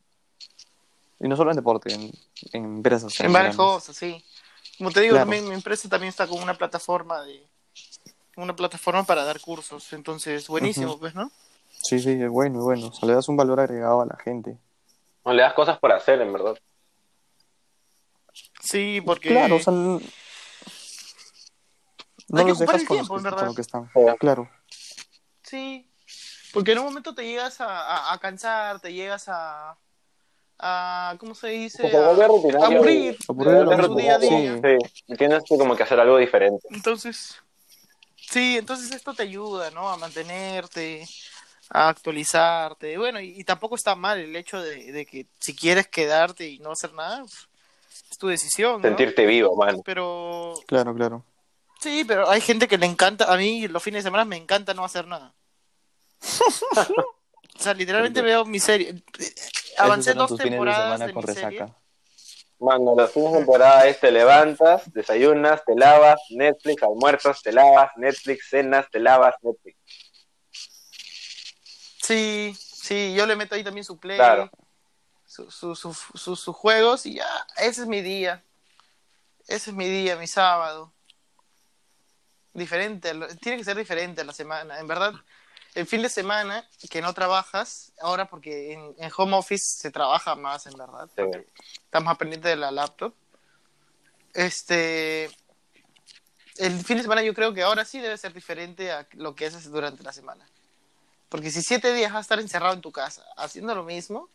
Y 1.19 1.27
no 1.27 1.35
solo 1.35 1.51
en 1.51 1.57
deporte, 1.57 1.93
en, 1.93 2.11
en 2.53 2.65
empresas. 2.77 3.19
en 3.19 3.33
varias 3.33 3.55
cosas, 3.55 3.95
sí. 3.95 4.23
Como 4.77 4.91
te 4.91 5.01
digo, 5.01 5.13
Claro. 5.13 5.25
también 5.25 5.47
mi 5.47 5.53
empresa 5.53 5.89
también 5.89 6.09
está 6.09 6.25
con 6.27 6.41
una 6.41 6.53
plataforma 6.57 7.21
de 7.23 7.45
una 8.41 8.55
plataforma 8.55 9.03
para 9.03 9.23
dar 9.23 9.39
cursos, 9.39 9.91
entonces 9.93 10.47
buenísimo, 10.47 10.97
pues, 10.99 11.15
¿no? 11.15 11.31
Sí, 11.81 11.99
sí, 11.99 12.11
es 12.21 12.29
bueno, 12.29 12.59
es 12.59 12.63
bueno. 12.65 12.87
O 12.87 12.93
sea, 12.93 13.07
le 13.07 13.15
das 13.15 13.29
un 13.29 13.37
valor 13.37 13.59
agregado 13.59 14.01
a 14.01 14.05
la 14.05 14.17
gente. 14.23 14.57
No 15.25 15.33
le 15.33 15.41
das 15.43 15.53
cosas 15.53 15.77
por 15.79 15.91
hacer, 15.91 16.19
en 16.21 16.31
verdad. 16.33 16.55
Sí, 18.61 19.01
porque 19.05 19.29
Claro, 19.29 19.55
o 19.55 19.59
sea, 19.59 19.73
no 19.73 19.99
Hay 22.39 22.45
que 22.45 22.49
los 22.51 22.57
ocupar 22.61 22.75
dejas 22.75 22.81
el 22.81 22.87
con, 22.87 22.97
tiempo, 22.97 23.13
los 23.15 23.23
en 23.23 23.23
que, 23.23 23.29
verdad. 23.29 23.39
con 23.39 23.47
lo 23.47 23.55
que 23.55 23.61
están. 23.61 23.85
Sí. 23.93 24.17
Claro. 24.19 24.49
sí. 25.43 25.85
Porque 26.51 26.71
en 26.71 26.79
un 26.79 26.85
momento 26.85 27.13
te 27.13 27.23
llegas 27.25 27.61
a, 27.61 27.67
a- 27.67 28.13
a 28.13 28.17
cansar, 28.17 28.79
te 28.79 28.91
llegas 28.91 29.25
a, 29.29 29.77
a 30.57 31.15
¿cómo 31.19 31.35
se 31.35 31.49
dice? 31.49 31.95
A, 31.95 31.99
a. 32.09 32.65
Aburrir 32.65 33.15
Se 33.23 33.31
vuelve 33.33 33.65
con 33.65 33.85
su 33.85 33.95
día 33.95 34.15
a 34.15 34.17
día. 34.17 34.55
Sí, 34.57 35.01
y 35.07 35.15
tienes 35.15 35.43
que 35.43 35.57
como 35.59 35.75
que 35.75 35.83
hacer 35.83 35.99
algo 35.99 36.17
diferente. 36.17 36.67
Entonces, 36.71 37.35
sí, 38.29 38.57
entonces 38.57 38.91
esto 38.91 39.13
te 39.13 39.23
ayuda, 39.23 39.71
¿no? 39.71 39.89
A 39.89 39.97
mantenerte, 39.97 41.07
a 41.69 41.89
actualizarte. 41.89 42.97
Bueno, 42.97 43.19
y, 43.19 43.39
y 43.39 43.43
tampoco 43.43 43.75
está 43.75 43.95
mal 43.95 44.19
el 44.19 44.35
hecho 44.35 44.61
de, 44.61 44.91
de 44.91 45.05
que 45.05 45.27
si 45.39 45.55
quieres 45.55 45.87
quedarte 45.87 46.47
y 46.47 46.59
no 46.59 46.71
hacer 46.71 46.93
nada, 46.93 47.19
pues, 47.19 47.47
es 48.11 48.17
tu 48.17 48.27
decisión, 48.27 48.81
¿no? 48.81 48.87
Sentirte 48.87 49.25
vivo, 49.25 49.55
man. 49.55 49.81
Pero 49.83 50.53
Claro, 50.67 50.93
claro. 50.95 51.23
sí, 51.79 52.03
pero 52.07 52.29
hay 52.29 52.41
gente 52.41 52.67
que 52.67 52.77
le 52.77 52.85
encanta, 52.85 53.31
a 53.31 53.37
mí 53.37 53.67
los 53.67 53.81
fines 53.83 54.03
de 54.03 54.07
semana 54.07 54.25
me 54.25 54.37
encanta 54.37 54.73
no 54.73 54.83
hacer 54.83 55.07
nada. 55.07 55.33
o 56.75 57.59
sea, 57.59 57.73
literalmente 57.73 58.21
veo 58.21 58.45
mi 58.45 58.59
serie. 58.59 59.01
Avancé 59.77 60.13
dos 60.13 60.35
de 60.37 60.43
temporadas 60.43 60.83
semana 60.83 61.07
de 61.07 61.13
con 61.13 61.25
mi 61.25 61.33
serie. 61.33 61.65
Mano, 62.59 62.93
fines 63.07 63.31
de 63.31 63.37
temporada 63.37 63.87
es 63.87 63.99
te 64.01 64.11
levantas, 64.11 64.91
desayunas, 64.91 65.63
te 65.63 65.75
lavas, 65.75 66.19
Netflix, 66.29 66.83
almuerzos, 66.83 67.41
te 67.41 67.53
lavas, 67.53 67.91
Netflix, 67.95 68.49
cenas, 68.49 68.85
te 68.91 68.99
lavas, 68.99 69.33
Netflix. 69.41 69.77
Sí, 72.01 72.53
sí, 72.59 73.13
yo 73.15 73.25
le 73.25 73.37
meto 73.37 73.55
ahí 73.55 73.63
también 73.63 73.85
su 73.85 73.97
play, 73.97 74.17
Claro. 74.17 74.51
su- 75.25 75.49
su- 75.49 75.75
su- 75.75 75.93
su- 75.93 76.35
sus 76.35 76.55
juegos 76.55 77.05
y 77.05 77.15
ya, 77.15 77.47
ese 77.57 77.81
es 77.81 77.87
mi 77.87 78.01
día. 78.01 78.43
Ese 79.47 79.69
es 79.69 79.75
mi 79.75 79.87
día, 79.87 80.15
mi 80.17 80.27
sábado. 80.27 80.93
Diferente, 82.53 83.13
tiene 83.41 83.57
que 83.57 83.63
ser 83.63 83.77
diferente 83.77 84.21
a 84.21 84.25
la 84.25 84.33
semana. 84.33 84.79
En 84.79 84.87
verdad, 84.87 85.13
el 85.75 85.85
fin 85.85 86.01
de 86.01 86.09
semana 86.09 86.67
que 86.89 87.01
no 87.01 87.13
trabajas, 87.13 87.91
ahora 88.01 88.25
porque 88.29 88.73
en, 88.73 88.95
en 88.97 89.11
home 89.15 89.35
office 89.35 89.77
se 89.79 89.91
trabaja 89.91 90.35
más, 90.35 90.65
en 90.67 90.73
verdad, 90.77 91.09
Sí. 91.15 91.23
estás 91.83 92.03
más 92.03 92.17
pendiente 92.17 92.47
de 92.49 92.55
la 92.55 92.71
laptop. 92.71 93.13
Este, 94.33 95.25
el 96.57 96.83
fin 96.83 96.97
de 96.97 97.03
semana 97.03 97.21
yo 97.23 97.33
creo 97.33 97.53
que 97.53 97.63
ahora 97.63 97.85
sí 97.85 97.99
debe 97.99 98.17
ser 98.17 98.33
diferente 98.33 98.91
a 98.91 99.07
lo 99.13 99.35
que 99.35 99.47
haces 99.47 99.69
durante 99.71 100.03
la 100.03 100.13
semana. 100.13 100.47
Porque 101.29 101.51
si 101.51 101.61
siete 101.61 101.93
días 101.93 102.11
vas 102.11 102.19
a 102.19 102.21
estar 102.21 102.39
encerrado 102.39 102.73
en 102.73 102.81
tu 102.81 102.91
casa 102.91 103.23
haciendo 103.37 103.75
lo 103.75 103.83
mismo, 103.83 104.29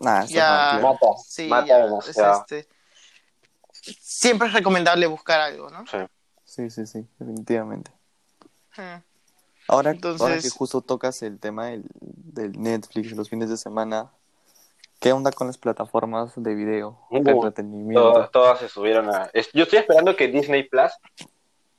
Nah, 0.00 0.24
Ya. 0.26 0.78
Mata, 0.80 1.06
sí, 1.26 1.48
mata 1.48 1.66
ya, 1.66 1.84
es 2.08 2.16
este, 2.16 2.68
siempre 4.00 4.46
es 4.46 4.54
recomendable 4.54 5.06
buscar 5.08 5.40
algo, 5.40 5.70
¿no? 5.70 5.84
Sí. 5.86 5.98
Sí, 6.44 6.70
sí, 6.70 6.86
sí, 6.86 7.06
definitivamente. 7.18 7.90
Hmm. 8.76 9.02
Ahora, 9.68 9.90
Entonces- 9.90 10.20
ahora 10.22 10.38
que 10.40 10.48
justo 10.50 10.80
tocas 10.80 11.22
el 11.22 11.38
tema 11.38 11.66
del, 11.66 11.84
del 12.00 12.52
Netflix 12.60 13.12
los 13.12 13.28
fines 13.28 13.50
de 13.50 13.56
semana, 13.56 14.10
¿qué 14.98 15.12
onda 15.12 15.30
con 15.30 15.46
las 15.46 15.58
plataformas 15.58 16.32
de 16.36 16.54
video, 16.54 16.98
de 17.10 17.18
Uh, 17.18 17.28
entretenimiento? 17.46 18.12
Todas, 18.12 18.30
todas 18.30 18.58
se 18.60 18.68
subieron 18.68 19.08
a... 19.14 19.30
Yo 19.52 19.64
estoy 19.64 19.78
esperando 19.80 20.16
que 20.16 20.28
Disney 20.28 20.64
Plus 20.68 20.90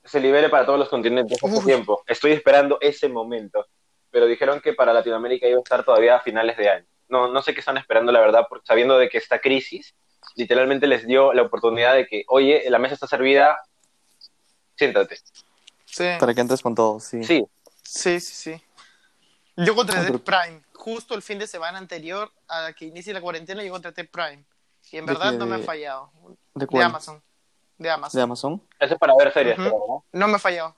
se 0.04 0.20
libere 0.20 0.48
para 0.48 0.64
todos 0.64 0.78
los 0.78 0.88
continentes 0.88 1.42
hace 1.42 1.58
Uy. 1.58 1.64
tiempo. 1.64 2.02
Estoy 2.06 2.32
esperando 2.32 2.78
ese 2.80 3.08
momento. 3.08 3.66
Pero 4.12 4.26
dijeron 4.26 4.60
que 4.60 4.72
para 4.72 4.92
Latinoamérica 4.92 5.46
iba 5.46 5.58
a 5.58 5.62
estar 5.62 5.84
todavía 5.84 6.16
a 6.16 6.20
finales 6.20 6.56
de 6.56 6.68
año. 6.68 6.86
No, 7.08 7.28
no 7.28 7.42
sé 7.42 7.54
qué 7.54 7.60
están 7.60 7.76
esperando, 7.76 8.10
la 8.12 8.20
verdad, 8.20 8.46
porque 8.48 8.66
sabiendo 8.66 8.96
de 8.98 9.08
que 9.08 9.18
esta 9.18 9.40
crisis 9.40 9.94
literalmente 10.36 10.86
les 10.86 11.06
dio 11.06 11.32
la 11.32 11.42
oportunidad 11.42 11.94
de 11.94 12.06
que, 12.06 12.24
oye, 12.28 12.64
la 12.70 12.78
mesa 12.78 12.94
está 12.94 13.06
servida, 13.06 13.58
siéntate. 14.76 15.16
Sí, 15.86 16.04
Para 16.20 16.34
que 16.34 16.40
entres 16.40 16.62
con 16.62 16.74
todo, 16.74 17.00
sí. 17.00 17.22
Sí, 17.24 17.44
sí, 17.92 18.20
sí, 18.20 18.34
sí. 18.34 18.64
Yo 19.56 19.74
contraté 19.74 20.08
Otro- 20.10 20.24
Prime. 20.24 20.62
Justo 20.74 21.14
el 21.14 21.22
fin 21.22 21.38
de 21.38 21.46
semana 21.46 21.78
anterior 21.78 22.32
a 22.48 22.72
que 22.72 22.86
inicie 22.86 23.12
la 23.12 23.20
cuarentena, 23.20 23.62
yo 23.62 23.70
contraté 23.72 24.04
Prime. 24.04 24.44
Y 24.92 24.96
en 24.96 25.06
¿De 25.06 25.12
verdad 25.12 25.32
no 25.32 25.46
me 25.46 25.56
ha 25.56 25.58
¿De- 25.58 25.64
fallado. 25.64 26.10
¿De 26.24 26.36
De 26.54 26.66
cuál? 26.66 26.84
Amazon. 26.84 27.22
De 27.76 27.90
Amazon. 27.90 28.18
¿De 28.18 28.22
Amazon? 28.22 28.62
eso 28.78 28.94
es 28.94 29.00
para 29.00 29.14
ver 29.16 29.32
series, 29.32 29.58
¿no? 29.58 30.04
No 30.12 30.28
me 30.28 30.36
ha 30.36 30.38
fallado. 30.38 30.74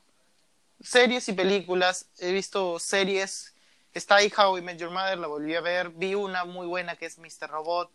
Series 0.81 1.27
y 1.29 1.33
películas. 1.33 2.07
He 2.19 2.31
visto 2.31 2.77
series. 2.79 3.53
Está 3.93 4.15
ahí 4.15 4.31
How 4.35 4.57
I 4.57 4.61
Met 4.61 4.77
Your 4.77 4.89
Mother, 4.91 5.17
la 5.17 5.27
volví 5.27 5.55
a 5.55 5.61
ver. 5.61 5.89
Vi 5.91 6.15
una 6.15 6.43
muy 6.45 6.67
buena 6.67 6.95
que 6.95 7.05
es 7.05 7.17
Mr. 7.17 7.47
Robot. 7.49 7.91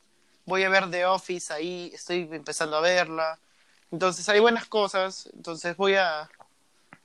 Voy 0.46 0.62
a 0.64 0.68
ver 0.70 0.90
The 0.90 1.04
Office 1.06 1.52
ahí. 1.52 1.90
Estoy 1.92 2.28
empezando 2.32 2.76
a 2.76 2.80
verla. 2.80 3.38
Entonces 3.90 4.26
hay 4.28 4.40
buenas 4.40 4.66
cosas. 4.66 5.28
Entonces 5.34 5.76
voy 5.76 5.94
a 5.96 6.28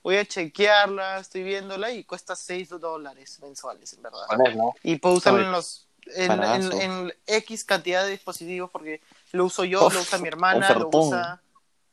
voy 0.04 0.18
a 0.18 0.24
chequearla. 0.24 1.18
Estoy 1.18 1.42
viéndola 1.42 1.90
y 1.90 2.04
cuesta 2.04 2.36
6 2.36 2.68
dólares 2.68 3.40
mensuales, 3.40 3.92
en 3.94 4.02
verdad. 4.02 4.26
Pones, 4.28 4.54
¿no? 4.56 4.72
Y 4.84 4.96
puedo 4.96 5.16
usarlo 5.16 5.40
en 5.40 5.50
los 5.50 5.88
en, 6.14 6.30
en- 6.44 6.72
en 6.82 7.14
X 7.26 7.64
cantidad 7.64 8.04
de 8.04 8.10
dispositivos 8.10 8.70
porque 8.70 9.00
lo 9.32 9.46
uso 9.46 9.64
yo, 9.64 9.88
lo 9.90 10.00
usa 10.02 10.18
mi 10.18 10.28
hermana, 10.28 10.68
lo 10.74 10.90
usa, 10.92 11.42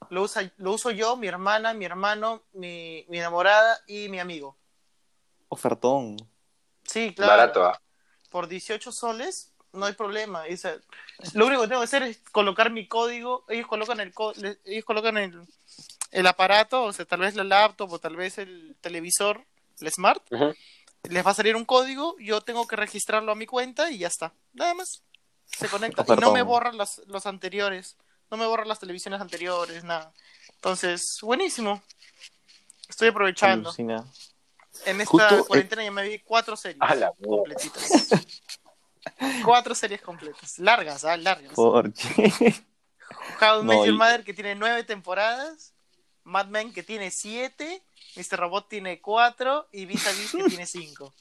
lo 0.10 0.22
usa, 0.24 0.52
lo 0.58 0.74
uso 0.74 0.92
yo, 0.92 1.16
mi 1.16 1.28
hermana, 1.28 1.74
mi 1.74 1.86
hermano, 1.86 2.44
mi, 2.54 3.06
mi 3.08 3.20
enamorada 3.20 3.80
y 3.88 4.10
mi 4.10 4.20
amigo. 4.20 4.58
Ofertón. 5.48 6.18
Sí, 6.84 7.14
claro. 7.16 7.32
Barato, 7.32 7.66
¿ah? 7.66 7.82
Por 8.30 8.48
18 8.50 8.92
soles 8.92 9.54
no 9.72 9.86
hay 9.86 9.94
problema. 9.94 10.48
Y, 10.50 10.56
o 10.56 10.58
sea, 10.58 10.76
lo 11.34 11.46
único 11.48 11.62
que 11.62 11.68
tengo 11.70 11.80
que 11.82 11.86
hacer 11.86 12.04
es 12.04 12.20
colocar 12.34 12.70
mi 12.70 12.90
código. 12.90 13.46
Ellos 13.48 13.68
colocan 13.68 14.02
el 14.02 14.14
ellos 14.66 14.84
colocan 14.86 15.18
el, 15.18 15.42
el 16.12 16.28
aparato, 16.28 16.84
o 16.84 16.94
sea, 16.94 17.06
tal 17.06 17.22
vez 17.22 17.36
la 17.36 17.44
laptop 17.44 17.92
o 17.92 18.00
tal 18.00 18.16
vez 18.16 18.38
el 18.38 18.76
televisor, 18.82 19.46
el 19.80 19.92
smart. 19.92 20.22
Les 21.04 21.26
va 21.26 21.32
a 21.32 21.34
salir 21.34 21.56
un 21.56 21.66
código, 21.66 22.16
yo 22.20 22.42
tengo 22.42 22.68
que 22.68 22.76
registrarlo 22.76 23.32
a 23.32 23.36
mi 23.36 23.46
cuenta 23.48 23.90
y 23.90 23.98
ya 24.00 24.08
está. 24.08 24.34
Nada 24.54 24.74
más. 24.76 25.04
Se 25.46 25.68
conecta. 25.68 26.06
Y 26.08 26.16
no 26.18 26.32
me 26.32 26.44
borran 26.44 26.78
los, 26.78 27.02
los 27.08 27.26
anteriores. 27.26 27.98
No 28.30 28.38
me 28.38 28.46
borran 28.46 28.68
las 28.68 28.80
televisiones 28.80 29.20
anteriores, 29.20 29.84
nada. 29.84 30.14
Entonces, 30.56 31.18
buenísimo. 31.22 31.82
Estoy 32.88 33.10
aprovechando. 33.10 33.70
Alucina. 33.70 34.06
En 34.86 35.02
esta 35.02 35.12
Justo, 35.12 35.38
eh, 35.40 35.44
cuarentena 35.46 35.84
ya 35.84 35.92
me 35.92 36.04
vi 36.08 36.20
cuatro 36.20 36.56
series 36.56 36.80
completitas. 37.22 38.08
cuatro 39.44 39.76
series 39.76 40.02
completas. 40.02 40.60
Largas, 40.60 41.04
¿ah? 41.04 41.18
Largas. 41.18 41.54
¿Por 41.54 41.92
qué? 41.94 42.54
How 43.42 43.64
Met 43.64 43.76
No, 43.76 43.86
Your 43.86 43.96
y- 43.96 43.98
Mother, 43.98 44.24
que 44.24 44.34
tiene 44.34 44.56
nueve 44.56 44.84
temporadas. 44.84 45.74
Mad 46.24 46.48
Men, 46.48 46.74
que 46.74 46.84
tiene 46.84 47.12
siete. 47.12 47.82
Mr. 48.16 48.38
Robot 48.40 48.68
tiene 48.70 49.00
cuatro. 49.02 49.68
Y 49.72 49.86
Vis 49.86 50.06
a 50.08 50.12
Vis, 50.12 50.32
que 50.32 50.44
tiene 50.50 50.66
cinco. 50.66 51.14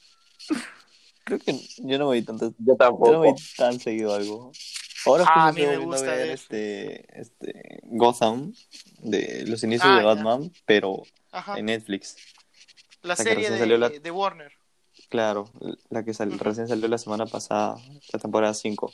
Creo 1.23 1.39
que 1.39 1.53
yo 1.77 1.97
no 1.99 2.09
me 2.09 2.15
vi 2.19 2.23
tanto, 2.25 2.49
Yo 2.49 2.55
yo 2.59 2.73
no 2.73 2.77
tampoco. 2.77 3.19
me 3.19 3.31
vi 3.33 3.39
tan 3.55 3.79
seguido 3.79 4.13
algo. 4.13 4.51
Ahora 5.05 5.25
Ah, 5.27 5.47
a 5.47 5.51
mí 5.51 5.61
me 5.65 5.77
gusta 5.77 6.05
ver 6.11 6.17
ver. 6.17 6.29
este, 6.29 7.19
este 7.21 7.79
Gotham 7.83 8.53
de 8.99 9.45
los 9.47 9.63
inicios 9.63 9.87
Ah, 9.89 9.95
de 9.97 10.01
ya. 10.01 10.05
Batman, 10.07 10.51
pero 10.65 11.03
Ajá. 11.31 11.57
en 11.57 11.65
Netflix. 11.65 12.15
La 13.01 13.15
que 13.15 13.23
serie 13.23 13.49
de, 13.49 13.77
la- 13.77 13.89
de 13.89 14.11
Warner. 14.11 14.51
Claro, 15.09 15.49
la 15.89 16.03
que 16.03 16.13
sal- 16.13 16.29
Ujú. 16.29 16.43
recién 16.43 16.67
salió 16.67 16.87
la 16.87 16.97
semana 16.97 17.25
pasada, 17.25 17.75
la 18.13 18.19
temporada 18.19 18.53
5. 18.53 18.93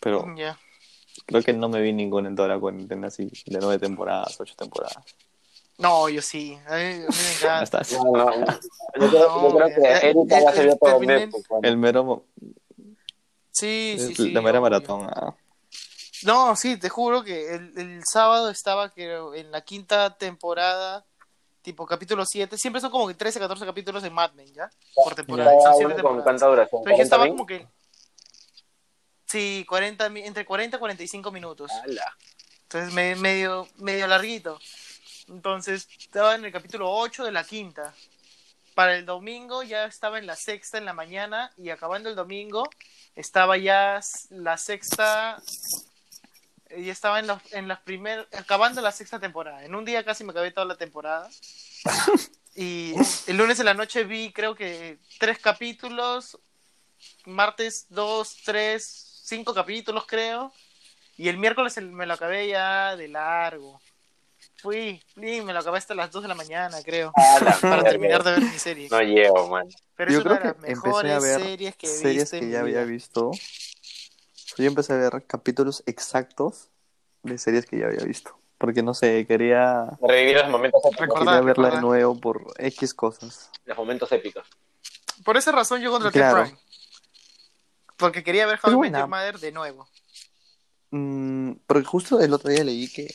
Pero 0.00 0.24
Ya. 0.36 0.58
Creo 1.26 1.42
que 1.42 1.52
no 1.52 1.68
me 1.68 1.80
vi 1.80 1.92
ninguna 1.92 2.28
en 2.28 2.36
toda 2.36 2.48
la 2.48 2.58
cuarentena 2.58 3.08
así, 3.08 3.30
de 3.46 3.58
nueve 3.60 3.78
temporadas, 3.78 4.38
ocho 4.40 4.54
temporadas. 4.56 4.96
No, 5.78 6.08
yo 6.08 6.20
sí. 6.22 6.58
A 6.66 6.74
mí, 6.76 6.82
a 6.82 6.96
mí 6.96 6.98
me 6.98 7.06
Ya 7.40 7.60
encanta. 7.60 7.80
estás. 7.82 7.92
No, 7.92 8.12
no, 8.12 8.24
no. 8.24 8.46
Yo 9.00 9.08
creo, 9.10 9.42
yo 9.42 9.56
creo 9.56 9.68
que 9.68 10.08
Erika 10.08 10.40
ya 10.40 10.52
se 10.52 10.64
vio 10.64 10.76
todo 10.76 11.00
Netflix. 11.00 11.48
bueno. 11.48 11.68
El 11.68 11.76
mero, 11.76 12.24
Sí, 13.50 13.96
sí, 13.98 14.14
sí. 14.14 14.30
la 14.32 14.40
mera 14.42 14.60
maratón. 14.60 15.08
ah. 15.10 15.34
No, 16.24 16.56
sí, 16.56 16.76
te 16.78 16.88
juro 16.88 17.22
que 17.22 17.54
el, 17.54 17.72
el 17.78 18.02
sábado 18.04 18.50
estaba 18.50 18.90
creo, 18.90 19.34
en 19.34 19.50
la 19.52 19.60
quinta 19.60 20.16
temporada, 20.16 21.04
tipo 21.62 21.86
capítulo 21.86 22.24
7. 22.26 22.56
Siempre 22.58 22.80
son 22.80 22.90
como 22.90 23.06
que 23.06 23.14
13, 23.14 23.38
14 23.38 23.64
capítulos 23.64 24.02
de 24.02 24.10
Mad 24.10 24.32
Men, 24.32 24.52
¿ya? 24.52 24.68
Por 24.94 25.14
temporada. 25.14 25.50
Son 25.62 25.74
siete 25.76 25.84
con 25.84 25.96
temporadas. 25.96 26.24
cuánta 26.24 26.46
duración. 26.46 26.80
Entonces 26.80 26.82
yo 26.82 26.82
40 26.82 27.02
estaba 27.04 27.28
como 27.28 27.46
que... 27.46 27.66
Sí, 29.28 29.64
40, 29.68 30.08
mi- 30.08 30.22
entre 30.22 30.44
40 30.44 30.76
y 30.76 30.80
45 30.80 31.30
minutos. 31.30 31.70
Ala. 31.84 32.16
Entonces 32.62 32.92
me- 32.94 33.14
medio, 33.16 33.68
medio 33.76 34.06
larguito. 34.06 34.58
Entonces 35.28 35.88
estaba 35.98 36.34
en 36.34 36.44
el 36.44 36.52
capítulo 36.52 36.90
8 36.90 37.24
de 37.24 37.32
la 37.32 37.44
quinta. 37.44 37.94
Para 38.74 38.96
el 38.96 39.04
domingo 39.04 39.62
ya 39.62 39.84
estaba 39.84 40.18
en 40.18 40.26
la 40.26 40.36
sexta 40.36 40.78
en 40.78 40.84
la 40.84 40.92
mañana 40.92 41.50
y 41.58 41.70
acabando 41.70 42.08
el 42.08 42.14
domingo 42.16 42.68
estaba 43.16 43.56
ya 43.58 44.00
la 44.30 44.56
sexta. 44.56 45.42
eh, 46.70 46.82
Ya 46.84 46.92
estaba 46.92 47.18
en 47.18 47.26
la, 47.26 47.42
en 47.50 47.68
las 47.68 47.80
primeras. 47.80 48.26
Acabando 48.32 48.80
la 48.80 48.92
sexta 48.92 49.18
temporada. 49.20 49.64
En 49.64 49.74
un 49.74 49.84
día 49.84 50.04
casi 50.04 50.24
me 50.24 50.30
acabé 50.30 50.50
toda 50.52 50.66
la 50.66 50.76
temporada. 50.76 51.28
Y 52.60 52.92
el 53.28 53.36
lunes 53.36 53.60
en 53.60 53.66
la 53.66 53.74
noche 53.74 54.02
vi, 54.02 54.32
creo 54.32 54.56
que 54.56 54.98
tres 55.20 55.38
capítulos. 55.38 56.36
Martes, 57.24 57.86
dos, 57.88 58.36
tres, 58.44 59.07
cinco 59.28 59.52
capítulos, 59.54 60.04
creo. 60.06 60.52
Y 61.16 61.28
el 61.28 61.36
miércoles 61.36 61.76
el- 61.76 61.90
me 61.92 62.06
lo 62.06 62.14
acabé 62.14 62.48
ya 62.48 62.96
de 62.96 63.08
largo. 63.08 63.80
Fui, 64.62 65.00
fui, 65.14 65.40
me 65.42 65.52
lo 65.52 65.60
acabé 65.60 65.78
hasta 65.78 65.94
las 65.94 66.10
2 66.10 66.22
de 66.22 66.28
la 66.28 66.34
mañana, 66.34 66.78
creo. 66.82 67.12
Ah, 67.14 67.38
la 67.42 67.52
Para 67.60 67.84
terminar 67.84 68.22
de 68.24 68.32
ver 68.32 68.42
mi 68.42 68.58
serie. 68.58 68.88
No 68.90 69.00
llevo, 69.02 69.48
man. 69.48 69.68
Pero 69.96 70.12
Yo 70.12 70.18
es 70.20 70.24
una 70.24 70.38
creo 70.38 70.52
de 70.52 70.54
que 70.54 70.60
las 70.60 70.70
empecé 70.70 70.88
a 70.88 71.02
mejores 71.02 71.22
ver 71.22 71.40
series 71.40 71.76
que 71.76 71.86
he 71.86 71.90
series 71.90 72.30
que 72.30 72.48
ya 72.50 72.60
había 72.60 72.84
visto. 72.84 73.30
Yo 74.56 74.64
empecé 74.64 74.92
a 74.94 74.96
ver 74.96 75.24
capítulos 75.26 75.82
exactos 75.86 76.68
de 77.22 77.38
series 77.38 77.66
que 77.66 77.78
ya 77.78 77.86
había 77.86 78.04
visto. 78.04 78.36
Porque 78.58 78.82
no 78.82 78.94
sé, 78.94 79.24
quería, 79.26 79.86
Revivir 80.00 80.36
los 80.36 80.48
momentos 80.48 80.80
épicos. 80.84 81.18
Quería 81.20 81.40
verla 81.40 81.70
de 81.76 81.80
nuevo 81.80 82.18
por 82.18 82.54
X 82.58 82.92
cosas. 82.94 83.50
Los 83.66 83.76
momentos 83.78 84.10
épicos. 84.10 84.48
Por 85.24 85.36
esa 85.36 85.52
razón 85.52 85.80
yo 85.80 85.90
contraté 85.92 86.18
Claro. 86.18 86.42
Prime. 86.44 86.58
Porque 87.98 88.22
quería 88.22 88.46
ver 88.46 88.58
How 88.62 88.70
I 88.70 88.72
Met 88.72 88.78
buena. 88.78 88.98
Your 89.00 89.08
Mother 89.08 89.38
de 89.38 89.52
nuevo. 89.52 89.88
Mm, 90.90 91.52
porque 91.66 91.84
justo 91.84 92.20
el 92.20 92.32
otro 92.32 92.50
día 92.50 92.64
leí 92.64 92.88
que, 92.88 93.12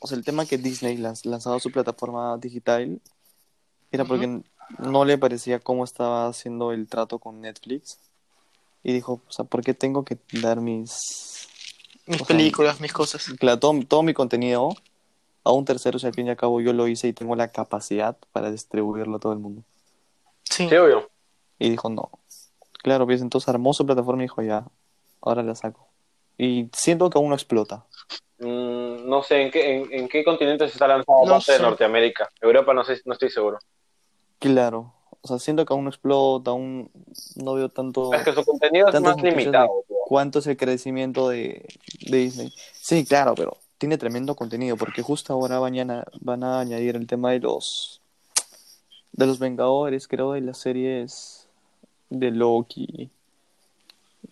o 0.00 0.06
sea, 0.08 0.18
el 0.18 0.24
tema 0.24 0.46
que 0.46 0.58
Disney 0.58 0.96
lanz- 0.96 1.24
lanzaba 1.24 1.60
su 1.60 1.70
plataforma 1.70 2.36
digital 2.38 3.00
era 3.92 4.04
porque 4.04 4.42
no 4.78 5.04
le 5.04 5.18
parecía 5.18 5.60
cómo 5.60 5.84
estaba 5.84 6.26
haciendo 6.26 6.72
el 6.72 6.88
trato 6.88 7.18
con 7.18 7.40
Netflix. 7.40 7.98
Y 8.82 8.92
dijo, 8.92 9.20
o 9.28 9.32
sea, 9.32 9.44
¿por 9.44 9.62
qué 9.62 9.74
tengo 9.74 10.04
que 10.04 10.18
dar 10.32 10.60
mis, 10.60 11.46
Mis 12.06 12.16
sea, 12.16 12.26
películas, 12.26 12.80
mis 12.80 12.92
cosas. 12.92 13.26
claro, 13.38 13.60
todo, 13.60 13.78
todo 13.86 14.02
mi 14.02 14.12
contenido 14.12 14.74
a 15.44 15.52
un 15.52 15.64
tercero 15.64 15.98
si 15.98 16.06
al 16.06 16.14
fin 16.14 16.26
y 16.26 16.30
al 16.30 16.36
cabo 16.36 16.60
yo 16.60 16.72
lo 16.72 16.88
hice 16.88 17.06
y 17.08 17.12
tengo 17.12 17.36
la 17.36 17.52
capacidad 17.52 18.16
para 18.32 18.50
distribuirlo 18.50 19.16
a 19.16 19.20
todo 19.20 19.32
el 19.32 19.38
mundo? 19.38 19.62
Sí. 20.44 20.68
Sí, 20.68 20.76
obvio. 20.76 21.10
Y 21.58 21.70
dijo, 21.70 21.88
no. 21.90 22.10
Claro, 22.82 23.06
pues 23.06 23.22
entonces 23.22 23.48
armó 23.48 23.72
su 23.74 23.86
plataforma 23.86 24.22
y 24.22 24.24
dijo, 24.24 24.42
ya, 24.42 24.64
ahora 25.20 25.42
la 25.42 25.54
saco. 25.54 25.86
Y 26.38 26.68
siento 26.72 27.08
que 27.10 27.18
aún 27.18 27.28
no 27.28 27.34
explota. 27.34 27.84
Mm, 28.38 29.08
no 29.08 29.22
sé, 29.22 29.42
¿en 29.42 29.50
qué, 29.50 29.76
en, 29.76 29.92
en 29.92 30.08
qué 30.08 30.24
continente 30.24 30.66
se 30.66 30.72
está 30.74 30.88
lanzando 30.88 31.24
No 31.24 31.34
aparte 31.34 31.52
de 31.52 31.58
sé. 31.58 31.62
Norteamérica? 31.62 32.28
Europa 32.40 32.74
no 32.74 32.84
sé, 32.84 33.00
no 33.04 33.12
estoy 33.12 33.30
seguro. 33.30 33.58
Claro. 34.38 34.92
O 35.20 35.28
sea, 35.28 35.38
siento 35.38 35.64
que 35.64 35.72
aún 35.72 35.84
no 35.84 35.90
explota, 35.90 36.50
aún 36.50 36.90
no 37.36 37.54
veo 37.54 37.68
tanto... 37.68 38.12
Es 38.12 38.24
que 38.24 38.32
su 38.32 38.44
contenido 38.44 38.88
es 38.88 39.00
más 39.00 39.22
limitado. 39.22 39.70
cuánto 40.06 40.40
es 40.40 40.48
el 40.48 40.56
crecimiento 40.56 41.28
de, 41.28 41.64
de 42.00 42.16
Disney. 42.16 42.52
Sí, 42.72 43.04
claro, 43.04 43.34
pero 43.36 43.56
tiene 43.78 43.98
tremendo 43.98 44.34
contenido 44.34 44.76
porque 44.76 45.02
justo 45.02 45.32
ahora 45.32 45.60
mañana 45.60 46.04
van 46.20 46.42
a 46.42 46.58
añadir 46.58 46.96
el 46.96 47.06
tema 47.06 47.30
de 47.30 47.38
los 47.38 48.00
de 49.12 49.26
los 49.26 49.38
Vengadores, 49.38 50.08
creo, 50.08 50.32
de 50.32 50.40
las 50.40 50.58
series 50.58 51.41
de 52.18 52.30
Loki, 52.30 53.10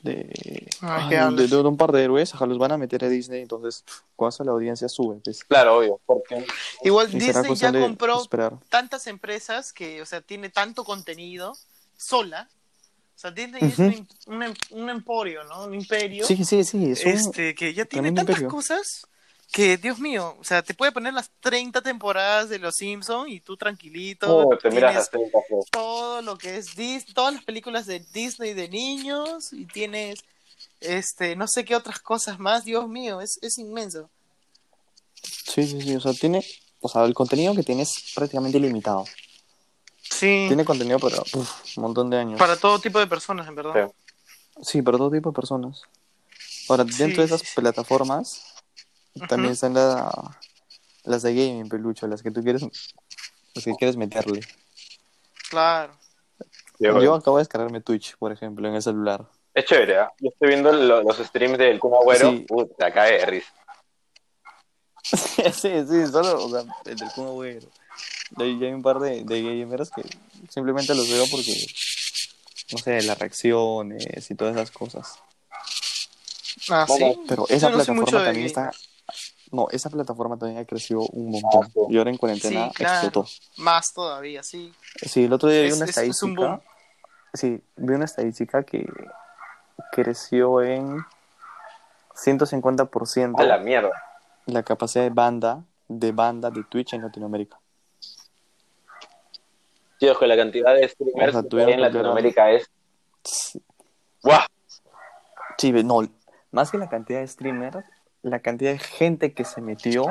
de, 0.02 0.68
Ay, 0.80 1.02
ay, 1.02 1.08
¿qué 1.08 1.16
de, 1.16 1.56
un 1.68 1.76
par 1.76 1.92
de 1.92 2.04
héroes, 2.04 2.32
ajá, 2.34 2.46
los 2.46 2.58
van 2.58 2.72
a 2.72 2.78
meter 2.78 3.04
a 3.04 3.08
Disney, 3.08 3.42
entonces 3.42 3.84
cuando 4.16 4.44
la 4.44 4.52
audiencia 4.52 4.88
sube, 4.88 5.20
pues. 5.22 5.44
Claro, 5.44 5.78
obvio. 5.78 6.00
Porque 6.06 6.46
Igual 6.84 7.10
Disney 7.10 7.32
ya 7.32 7.42
cuestión 7.46 7.72
de 7.72 7.80
compró 7.80 8.22
esperar. 8.22 8.58
tantas 8.68 9.06
empresas 9.06 9.72
que, 9.72 10.00
o 10.00 10.06
sea, 10.06 10.20
tiene 10.20 10.48
tanto 10.48 10.84
contenido 10.84 11.56
sola. 11.96 12.48
O 13.16 13.18
sea, 13.20 13.30
Disney 13.32 13.62
es 13.64 13.78
un, 13.78 14.08
un 14.26 14.42
em- 14.42 14.54
un 14.70 14.88
emporio, 14.88 15.44
¿no? 15.44 15.64
Un 15.64 15.74
imperio. 15.74 16.24
Sí, 16.24 16.42
sí, 16.44 16.64
sí, 16.64 16.92
es 16.92 17.04
un- 17.04 17.10
este, 17.12 17.54
que 17.54 17.74
ya 17.74 17.84
tiene 17.84 18.12
tantas 18.12 18.36
imperio. 18.36 18.48
cosas 18.48 19.06
que, 19.52 19.76
Dios 19.76 19.98
mío, 19.98 20.36
o 20.38 20.44
sea, 20.44 20.62
te 20.62 20.74
puede 20.74 20.92
poner 20.92 21.12
las 21.12 21.30
30 21.40 21.80
temporadas 21.82 22.48
de 22.48 22.58
Los 22.58 22.76
Simpsons 22.76 23.30
y 23.30 23.40
tú 23.40 23.56
tranquilito. 23.56 24.48
oh, 24.48 24.56
te 24.56 24.70
miras 24.70 24.94
las 24.94 25.10
30 25.10 25.38
pues. 25.48 25.66
todo 25.70 26.22
lo 26.22 26.38
que 26.38 26.56
es 26.56 26.76
Dis 26.76 27.06
todas 27.12 27.34
las 27.34 27.44
películas 27.44 27.86
de 27.86 28.00
Disney 28.12 28.54
de 28.54 28.68
niños 28.68 29.52
y 29.52 29.66
tienes, 29.66 30.20
este, 30.80 31.34
no 31.34 31.46
sé 31.48 31.64
qué 31.64 31.74
otras 31.74 31.98
cosas 31.98 32.38
más. 32.38 32.64
Dios 32.64 32.88
mío, 32.88 33.20
es, 33.20 33.38
es 33.42 33.58
inmenso. 33.58 34.08
Sí, 35.22 35.66
sí, 35.66 35.80
sí, 35.80 35.96
o 35.96 36.00
sea, 36.00 36.12
tiene, 36.12 36.44
o 36.80 36.88
sea, 36.88 37.04
el 37.04 37.14
contenido 37.14 37.54
que 37.54 37.62
tiene 37.62 37.82
es 37.82 38.12
prácticamente 38.14 38.58
ilimitado. 38.58 39.04
Sí. 40.02 40.44
Tiene 40.48 40.64
contenido 40.64 40.98
para 40.98 41.20
uf, 41.20 41.76
un 41.76 41.82
montón 41.82 42.08
de 42.10 42.18
años. 42.18 42.38
Para 42.38 42.56
todo 42.56 42.78
tipo 42.78 42.98
de 42.98 43.06
personas, 43.06 43.48
en 43.48 43.54
verdad. 43.54 43.88
Sí. 43.88 43.94
Sí, 44.62 44.82
para 44.82 44.98
todo 44.98 45.10
tipo 45.10 45.30
de 45.30 45.34
personas. 45.34 45.82
Ahora, 46.68 46.84
Sí, 46.84 46.98
dentro 46.98 47.22
de 47.22 47.26
esas 47.26 47.40
sí, 47.40 47.46
sí. 47.46 47.54
También 49.28 49.52
están 49.52 49.74
la- 49.74 50.36
las 51.04 51.22
de 51.22 51.34
gaming, 51.34 51.68
pelucho, 51.68 52.06
las 52.06 52.22
que 52.22 52.30
tú 52.30 52.42
quieres, 52.42 52.62
las 53.54 53.64
que 53.64 53.74
quieres 53.74 53.96
meterle. 53.96 54.40
Claro. 55.48 55.92
Yo 56.78 57.14
acabo 57.14 57.36
de 57.36 57.42
descargarme 57.42 57.80
Twitch, 57.80 58.16
por 58.16 58.32
ejemplo, 58.32 58.66
en 58.68 58.74
el 58.74 58.82
celular. 58.82 59.26
Es 59.52 59.64
chévere, 59.66 59.98
¿ah? 59.98 60.12
Yo 60.20 60.30
estoy 60.30 60.48
viendo 60.48 60.72
lo- 60.72 61.02
los 61.02 61.18
streams 61.18 61.58
del 61.58 61.78
Kun 61.80 61.92
Agüero. 61.94 62.30
Sí. 62.30 62.44
Puta, 62.48 62.92
cae 62.92 63.18
de 63.18 63.26
risa. 63.26 63.52
sí, 65.52 65.70
sí, 65.88 66.06
solo, 66.06 66.44
o 66.44 66.50
sea, 66.50 66.62
el 66.84 66.96
del 66.96 67.10
Kun 67.12 67.26
Agüero. 67.26 67.66
De 68.30 68.44
ahí 68.44 68.64
hay 68.64 68.72
un 68.72 68.82
par 68.82 69.00
de, 69.00 69.24
de 69.24 69.42
gamers 69.42 69.90
que 69.90 70.02
simplemente 70.48 70.94
los 70.94 71.10
veo 71.10 71.24
porque, 71.30 71.52
no 72.72 72.78
sé, 72.78 73.02
las 73.02 73.18
reacciones 73.18 74.30
y 74.30 74.34
todas 74.36 74.54
esas 74.54 74.70
cosas. 74.70 75.18
Ah, 76.68 76.86
sí. 76.86 77.20
Pero 77.28 77.46
esa 77.48 77.68
Yo 77.70 77.76
no 77.76 77.84
sé 77.84 77.92
plataforma 77.92 78.00
mucho 78.02 78.18
de 78.20 78.24
también 78.24 78.46
está... 78.46 78.70
No, 79.52 79.66
esa 79.70 79.90
plataforma 79.90 80.36
también 80.38 80.60
ha 80.60 80.64
crecido 80.64 81.00
un 81.12 81.30
montón. 81.30 81.68
Y 81.88 81.98
ahora 81.98 82.10
en 82.10 82.16
cuarentena 82.16 82.68
Sí, 82.68 82.74
claro. 82.74 82.94
explotó. 83.06 83.28
Más 83.58 83.92
todavía, 83.92 84.42
sí. 84.42 84.72
Sí, 85.02 85.24
el 85.24 85.32
otro 85.32 85.48
día 85.48 85.62
vi 85.62 85.72
una 85.72 85.84
es- 85.86 85.96
es 85.98 86.22
un 86.22 86.30
estadística. 86.30 86.46
boom. 86.48 86.60
Sí, 87.34 87.62
vi 87.76 87.94
una 87.94 88.04
estadística 88.04 88.62
que 88.62 88.86
creció 89.92 90.62
en 90.62 90.98
150% 92.14 93.40
A 93.40 93.44
la 93.44 93.58
mierda. 93.58 93.90
la 94.46 94.62
capacidad 94.62 95.04
de 95.04 95.10
banda 95.10 95.64
de 95.88 96.12
banda 96.12 96.50
de 96.50 96.62
Twitch 96.64 96.92
en 96.94 97.02
Latinoamérica. 97.02 97.58
Tío, 99.98 100.16
que 100.18 100.26
la 100.26 100.36
cantidad 100.36 100.74
de 100.74 100.88
streamers 100.88 101.28
O 101.30 101.32
sea, 101.32 101.42
que 101.42 101.48
tuvieron 101.48 101.68
hay 101.70 101.74
en 101.74 101.80
Latinoamérica 101.82 102.50
es. 102.52 102.70
Sí, 103.24 103.60
¡Guau! 104.22 104.40
sí, 105.58 105.72
no, 105.72 106.02
más 106.52 106.70
que 106.70 106.78
la 106.78 106.88
cantidad 106.88 107.20
de 107.20 107.26
streamers, 107.28 107.84
la 108.22 108.40
cantidad 108.40 108.72
de 108.72 108.78
gente 108.78 109.32
que 109.32 109.44
se 109.44 109.60
metió 109.60 110.06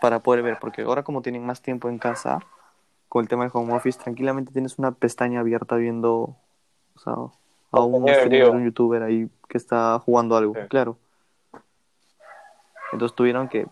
para 0.00 0.20
poder 0.20 0.42
ver, 0.42 0.58
porque 0.60 0.82
ahora 0.82 1.02
como 1.02 1.22
tienen 1.22 1.44
más 1.44 1.60
tiempo 1.62 1.88
en 1.88 1.98
casa, 1.98 2.40
con 3.08 3.22
el 3.22 3.28
tema 3.28 3.44
del 3.44 3.50
home 3.52 3.74
office, 3.74 3.98
tranquilamente 3.98 4.52
tienes 4.52 4.78
una 4.78 4.92
pestaña 4.92 5.40
abierta 5.40 5.76
viendo, 5.76 6.36
o 6.94 6.98
sea, 6.98 7.14
a 7.72 7.80
un 7.80 7.92
Contenido 7.92 8.18
en 8.18 8.24
streamer, 8.26 8.50
un 8.50 8.64
youtuber 8.64 9.02
ahí 9.02 9.28
que 9.48 9.58
está 9.58 9.98
jugando 9.98 10.36
algo, 10.36 10.54
Sí. 10.54 10.60
claro. 10.68 10.96
Entonces 12.92 13.14
tuvieron 13.14 13.48
que 13.48 13.66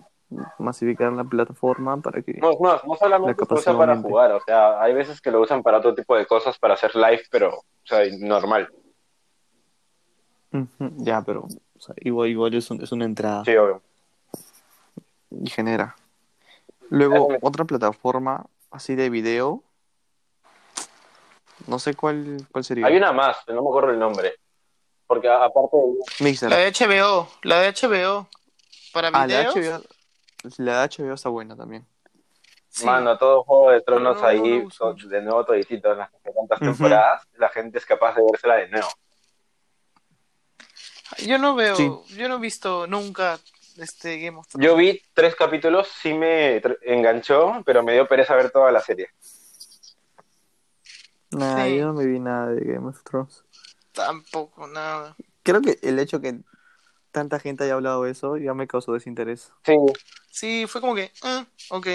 masificar 0.59 1.13
la 1.13 1.25
plataforma 1.25 1.97
para 2.01 2.23
que... 2.23 2.35
No, 2.35 2.51
no, 2.53 2.81
no 2.85 2.93
La 2.93 2.97
solamente 2.99 3.45
se 3.47 3.55
usa 3.55 3.77
para 3.77 3.97
jugar, 3.97 4.33
o 4.33 4.41
sea, 4.41 4.81
hay 4.81 4.93
veces 4.93 5.21
que 5.21 5.31
lo 5.31 5.41
usan 5.41 5.63
para 5.63 5.79
otro 5.79 5.95
tipo 5.95 6.15
de 6.17 6.27
cosas, 6.27 6.59
para 6.59 6.75
hacer 6.75 6.95
live, 6.95 7.23
pero, 7.31 7.51
o 7.51 7.65
sea, 7.85 8.01
normal. 8.21 8.69
Ya, 10.99 11.23
pero 11.23 11.47
o 11.79 11.81
sea, 11.81 11.95
igual, 11.99 12.29
igual 12.29 12.55
es, 12.55 12.71
un- 12.71 12.83
es 12.83 12.93
una 12.93 13.05
entrada 13.05 13.45
Sí, 13.45 13.57
obvio. 13.57 13.83
y 15.31 15.49
genera. 15.51 15.95
Luego, 16.91 17.29
otra 17.43 17.65
plataforma 17.65 18.47
así 18.71 18.95
de 18.95 19.11
video. 19.11 19.63
No 21.67 21.79
sé 21.79 21.95
cuál, 21.95 22.47
cuál 22.51 22.65
sería. 22.65 22.87
Hay 22.87 22.97
una 22.97 23.13
más, 23.13 23.37
no 23.49 23.63
me 23.63 23.69
acuerdo 23.69 23.91
el 23.91 23.99
nombre. 23.99 24.35
Porque 25.07 25.29
aparte 25.29 25.77
de... 25.77 26.25
Mixer. 26.25 26.51
La 26.51 26.57
de 26.59 26.67
HBO, 26.73 27.29
la 27.43 27.61
de 27.61 27.69
HBO. 27.73 28.29
Para 28.93 29.09
Ah, 29.09 29.27
la 29.27 29.27
videos. 29.27 29.55
de 29.55 29.61
HBO. 29.73 29.85
La 30.59 30.83
de 30.83 30.89
HBO 30.89 31.15
está 31.15 31.29
buena 31.31 31.57
también. 31.57 31.87
sí. 32.69 32.85
Mano, 32.87 33.17
todo 33.19 33.43
Juego 33.43 33.71
de 33.71 33.81
Tronos 33.81 34.17
No, 34.17 34.21
no, 34.23 34.27
ahí, 34.29 34.65
no 34.81 34.95
de 35.09 35.23
nuevo 35.23 35.45
toditito 35.45 35.93
en 35.93 35.99
las 35.99 36.11
tantas 36.23 36.61
temporadas, 36.61 37.23
la 37.37 37.49
gente 37.49 37.79
es 37.79 37.87
capaz 37.87 38.15
de 38.15 38.23
vérsela 38.23 38.55
de 38.57 38.69
nuevo. 38.69 38.89
Yo 41.27 41.39
no 41.39 41.55
veo, 41.55 41.75
Sí. 41.77 41.91
yo 42.17 42.29
no 42.29 42.37
he 42.37 42.41
visto 42.41 42.87
nunca 42.87 43.39
este 43.79 44.19
Game 44.19 44.39
of 44.39 44.47
Thrones. 44.49 44.67
Yo 44.67 44.77
vi 44.77 45.01
tres 45.15 45.35
capítulos, 45.35 45.89
sí 46.03 46.13
me 46.15 46.61
enganchó, 46.83 47.63
pero 47.65 47.83
me 47.83 47.93
dio 47.93 48.07
pereza 48.07 48.35
ver 48.35 48.51
toda 48.51 48.71
la 48.73 48.81
serie. 48.81 49.09
Nah, 51.31 51.65
Sí. 51.65 51.77
yo 51.77 51.87
no 51.87 51.93
me 51.95 52.07
vi 52.07 52.19
nada 52.21 52.49
de 52.49 52.61
Game 52.73 52.89
of 52.89 53.03
Thrones. 53.05 53.45
Tampoco, 53.93 54.67
nada. 54.67 55.17
Creo 55.43 55.61
que 55.61 55.79
el 55.83 55.99
hecho 55.99 56.21
que 56.21 56.41
tanta 57.11 57.39
gente 57.41 57.65
haya 57.65 57.75
hablado 57.75 58.05
de 58.05 58.11
eso 58.13 58.37
ya 58.37 58.55
me 58.55 58.67
causó 58.69 58.93
desinterés. 58.93 59.53
Sí, 59.65 59.75
Sí, 60.31 60.67
fue 60.69 60.81
como 60.81 60.95
que, 60.95 61.11
ah, 61.23 61.45
ok. 61.71 61.87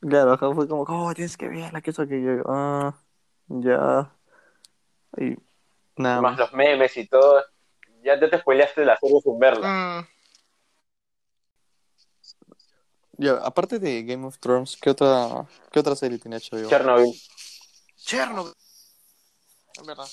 Claro, 0.00 0.32
acá 0.32 0.52
fue 0.54 0.68
como, 0.68 0.82
oh, 0.86 1.14
tienes 1.14 1.36
que 1.36 1.48
verla, 1.48 1.80
que 1.80 1.90
eso 1.90 2.06
que 2.06 2.22
yo, 2.22 2.42
ah, 2.46 2.94
ya. 3.48 4.12
Y 5.16 5.36
nada 5.96 6.20
más 6.20 6.32
más. 6.32 6.40
los 6.40 6.52
memes 6.52 6.96
y 6.96 7.06
todo. 7.06 7.42
Ya 8.02 8.18
te, 8.20 8.28
te 8.28 8.38
spoileaste 8.38 8.84
la 8.84 8.96
serie 8.98 9.20
sin 9.22 9.38
verla. 9.38 9.68
Mm, 10.00 10.08
Ya, 13.16 13.34
aparte 13.44 13.78
de 13.78 14.02
Game 14.02 14.26
of 14.26 14.38
Thrones, 14.40 14.76
¿qué 14.80 14.90
otra, 14.90 15.46
qué 15.70 15.78
otra 15.78 15.94
serie 15.94 16.18
tiene 16.18 16.36
HBO? 16.38 16.68
Chernobyl. 16.68 17.12
Chernobyl. 17.96 18.52
Es 19.80 19.86
verdad, 19.86 20.06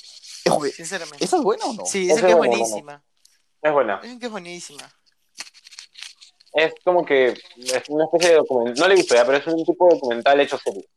Eh, 0.46 0.50
joder, 0.50 0.72
sinceramente. 0.72 1.24
¿Esa 1.26 1.38
es 1.38 1.44
buena 1.44 1.66
o 1.66 1.74
no? 1.74 1.86
Sí, 1.86 2.06
Esa 2.10 2.16
dicen 2.16 2.22
que 2.22 2.28
es 2.28 2.32
es 2.34 2.38
buena, 2.38 2.58
buenísima. 2.58 3.04
Es 3.64 3.72
buena. 3.74 4.00
Dicen 4.02 4.20
que 4.20 4.26
es 4.28 4.32
buenísima. 4.32 4.92
es 6.54 6.74
como 6.84 7.06
que 7.06 7.28
es 7.58 7.90
una 7.90 8.06
especie 8.06 8.30
de 8.30 8.36
documental, 8.36 8.76
no 8.80 8.88
le 8.88 8.94
he 8.94 8.98
visto 8.98 9.16
ya, 9.16 9.26
pero 9.26 9.38
es 9.38 9.48
un 9.48 9.64
tipo 9.66 9.88
de 9.88 9.96
documental 9.96 10.40
hecho 10.42 10.58
serie. 10.60 10.88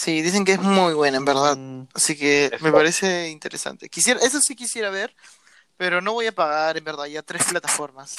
Sí, 0.00 0.22
dicen 0.22 0.46
que 0.46 0.52
es 0.52 0.60
muy 0.62 0.94
buena, 0.94 1.18
en 1.18 1.26
verdad. 1.26 1.56
Mm, 1.58 1.86
Así 1.92 2.16
que 2.16 2.50
me 2.60 2.72
parece 2.72 3.28
interesante. 3.28 3.90
Quisiera, 3.90 4.18
eso 4.20 4.40
sí 4.40 4.56
quisiera 4.56 4.88
ver, 4.88 5.14
pero 5.76 6.00
no 6.00 6.14
voy 6.14 6.26
a 6.26 6.32
pagar, 6.32 6.78
en 6.78 6.84
verdad, 6.84 7.04
ya 7.04 7.20
tres 7.20 7.44
plataformas. 7.44 8.16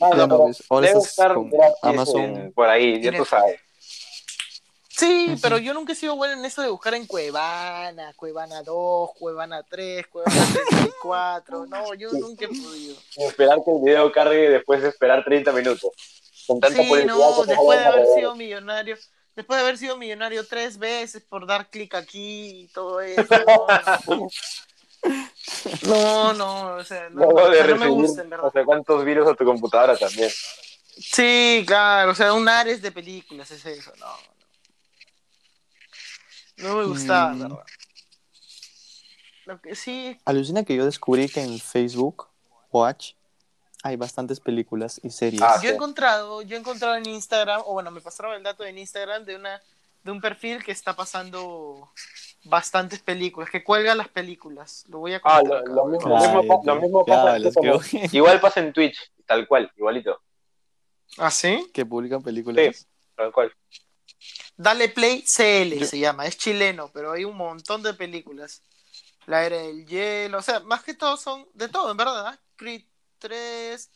Ah, 0.00 0.10
Ya 0.16 0.26
no. 0.26 0.50
Ahora 0.70 0.88
debe 0.88 0.98
estar 0.98 1.34
con 1.34 1.50
gratis 1.50 1.76
Amazon. 1.82 2.20
en- 2.20 2.52
por 2.52 2.68
ahí, 2.68 3.00
ya 3.00 3.16
tú 3.16 3.24
sabes. 3.24 3.60
Sí, 4.88 5.36
pero 5.40 5.56
yo 5.58 5.72
nunca 5.72 5.92
he 5.92 5.96
sido 5.96 6.16
bueno 6.16 6.34
en 6.34 6.44
eso 6.44 6.62
de 6.62 6.68
buscar 6.68 6.94
en 6.94 7.06
Cuevana, 7.06 8.12
Cuevana 8.16 8.62
2, 8.64 9.10
Cuevana 9.16 9.62
3, 9.62 10.08
Cuevana 10.08 10.44
34. 10.52 11.64
No, 11.66 11.94
yo 11.94 12.10
nunca 12.10 12.44
he 12.46 12.48
podido. 12.48 12.96
Y 13.16 13.22
esperar 13.22 13.58
que 13.64 13.70
el 13.70 13.80
video 13.84 14.10
cargue 14.10 14.50
después 14.50 14.82
de 14.82 14.88
esperar 14.88 15.22
30 15.24 15.52
minutos. 15.52 15.92
Con 16.48 16.58
tanta 16.58 16.82
Sí, 16.82 16.90
no, 17.06 17.44
después 17.44 17.78
de 17.78 17.86
haber 17.86 18.06
sido 18.16 18.34
millonario, 18.34 18.96
después 19.36 19.58
de 19.58 19.62
haber 19.64 19.78
sido 19.78 19.96
millonario 19.96 20.46
tres 20.46 20.78
veces 20.78 21.22
por 21.22 21.46
dar 21.46 21.70
clic 21.70 21.94
aquí 21.94 22.62
y 22.62 22.68
todo 22.68 23.00
eso. 23.00 23.24
No, 24.06 24.28
no, 25.82 26.32
no, 26.34 26.74
o 26.76 26.84
sea, 26.84 27.10
no, 27.10 27.24
Luego 27.24 27.42
o 27.42 27.50
de 27.50 27.56
sea, 27.58 27.66
no 27.66 27.76
me 27.76 27.88
gusta, 27.88 28.22
en 28.22 28.30
no 28.30 28.36
verdad. 28.36 28.52
sé 28.52 28.64
cuántos 28.64 29.04
virus 29.04 29.28
a 29.28 29.34
tu 29.34 29.44
computadora 29.44 29.96
también. 29.96 30.30
Sí, 30.96 31.64
claro, 31.66 32.12
o 32.12 32.14
sea, 32.14 32.32
un 32.34 32.48
Ares 32.48 32.82
de 32.82 32.92
películas 32.92 33.50
es 33.50 33.64
eso, 33.66 33.92
no, 33.98 34.06
no. 34.06 34.32
No 36.68 36.76
me 36.76 36.84
gustaba, 36.84 37.32
Mm. 37.32 37.38
¿verdad? 37.40 37.64
Lo 39.46 39.60
que 39.60 39.74
sí, 39.74 40.16
Alucina 40.24 40.62
que 40.64 40.76
yo 40.76 40.84
descubrí 40.84 41.28
que 41.28 41.42
en 41.42 41.58
Facebook 41.58 42.28
Watch 42.70 43.14
hay 43.82 43.96
bastantes 43.96 44.40
películas 44.40 45.00
y 45.02 45.10
series. 45.10 45.42
Ah, 45.42 45.60
yo 45.62 45.70
he 45.70 45.74
encontrado, 45.74 46.42
yo 46.42 46.56
he 46.56 46.58
encontrado 46.60 46.94
en 46.96 47.06
Instagram, 47.06 47.62
o 47.66 47.72
bueno, 47.74 47.90
me 47.90 48.00
pasaron 48.00 48.34
el 48.34 48.42
dato 48.42 48.64
en 48.64 48.78
Instagram 48.78 49.24
de 49.24 49.36
una 49.36 49.60
de 50.04 50.10
un 50.10 50.20
perfil 50.20 50.64
que 50.64 50.72
está 50.72 50.96
pasando 50.96 51.92
bastantes 52.44 52.98
películas, 53.00 53.48
que 53.50 53.62
cuelga 53.62 53.94
las 53.94 54.08
películas. 54.08 54.84
Lo 54.88 54.98
voy 54.98 55.14
a 55.14 55.20
Ah, 55.22 55.42
lo, 55.42 55.86
mismo, 55.86 56.08
lo 56.08 56.16
mismo, 56.18 56.46
pa- 56.48 56.60
lo 56.64 56.80
mismo 56.80 57.04
¿Qué 57.04 57.12
pasa. 57.12 57.50
como- 57.54 57.80
¿Qué- 57.80 58.08
igual 58.12 58.40
pasa 58.40 58.60
en 58.60 58.72
Twitch, 58.72 58.98
tal 59.26 59.46
cual, 59.46 59.70
igualito. 59.76 60.20
¿Ah, 61.18 61.30
sí? 61.30 61.70
que 61.72 61.84
publican 61.86 62.22
películas. 62.22 62.76
Sí. 62.78 62.86
Tal 63.14 63.30
cual. 63.32 63.52
Dale 64.56 64.88
Play 64.88 65.22
CL 65.26 65.78
Yo- 65.78 65.86
se 65.86 65.98
llama, 65.98 66.26
es 66.26 66.36
chileno, 66.36 66.90
pero 66.92 67.12
hay 67.12 67.24
un 67.24 67.36
montón 67.36 67.82
de 67.82 67.94
películas. 67.94 68.62
La 69.26 69.44
era 69.44 69.56
del 69.58 69.86
hielo, 69.86 70.38
o 70.38 70.42
sea, 70.42 70.60
más 70.60 70.82
que 70.82 70.94
todo 70.94 71.16
son 71.16 71.46
de 71.54 71.68
todo, 71.68 71.90
en 71.92 71.96
verdad. 71.96 72.38
Creed 72.56 72.82
3, 73.22 73.90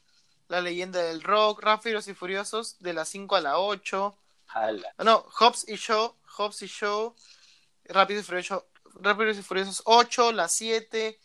La 0.49 0.61
leyenda 0.61 1.03
del 1.03 1.23
rock, 1.23 1.61
Rápidos 1.63 2.07
y 2.09 2.15
Furiosos, 2.15 2.77
de 2.79 2.93
las 2.93 3.09
5 3.09 3.35
a 3.37 3.41
la 3.41 3.59
8. 3.59 4.17
Ala. 4.49 4.95
Ah, 4.97 5.05
No, 5.05 5.27
Hobbs 5.41 5.65
y 5.69 5.75
Shaw, 5.77 6.15
Hobbs 6.39 6.63
y 6.63 6.67
Shaw, 6.69 7.15
Rápidos 7.85 8.23
y 8.23 8.27
Furiosos, 8.27 8.63
Rápidos 8.95 9.37
y 9.39 9.43
Furiosos 9.43 9.83
8, 9.85 10.31
la 10.33 10.49
7, 10.49 11.19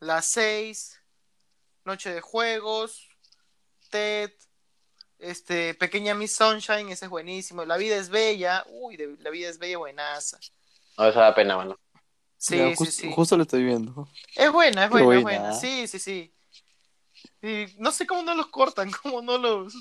la 0.00 0.22
6, 0.22 0.98
Noche 1.84 2.12
de 2.14 2.20
Juegos, 2.22 3.06
Ted, 3.90 4.32
este, 5.18 5.74
Pequeña 5.74 6.14
Miss 6.14 6.34
Sunshine, 6.34 6.88
ese 6.90 7.04
es 7.04 7.10
buenísimo. 7.10 7.64
La 7.64 7.76
vida 7.76 7.96
es 7.96 8.08
bella, 8.08 8.64
uy, 8.68 8.96
de- 8.96 9.16
la 9.20 9.30
vida 9.30 9.48
es 9.50 9.58
bella, 9.58 9.78
buenaza. 9.78 10.38
No, 10.98 11.06
eso 11.08 11.20
da 11.20 11.34
pena, 11.34 11.56
mano. 11.56 11.78
Sí, 12.38 12.56
Ya, 12.56 12.74
sí, 12.76 12.86
sí. 12.90 13.12
Justo 13.14 13.36
lo 13.36 13.42
estoy 13.44 13.62
viendo. 13.64 14.08
Es 14.34 14.50
buena, 14.52 14.84
es 14.84 14.90
Qué 14.90 15.02
buena, 15.02 15.16
es 15.18 15.22
buena. 15.22 15.40
buena. 15.40 15.52
Sí, 15.52 15.86
sí, 15.88 15.98
sí. 15.98 16.32
Y 17.42 17.66
no 17.78 17.92
sé 17.92 18.06
cómo 18.06 18.22
no 18.22 18.34
los 18.34 18.48
cortan, 18.48 18.90
cómo 19.02 19.22
no 19.22 19.38
los. 19.38 19.74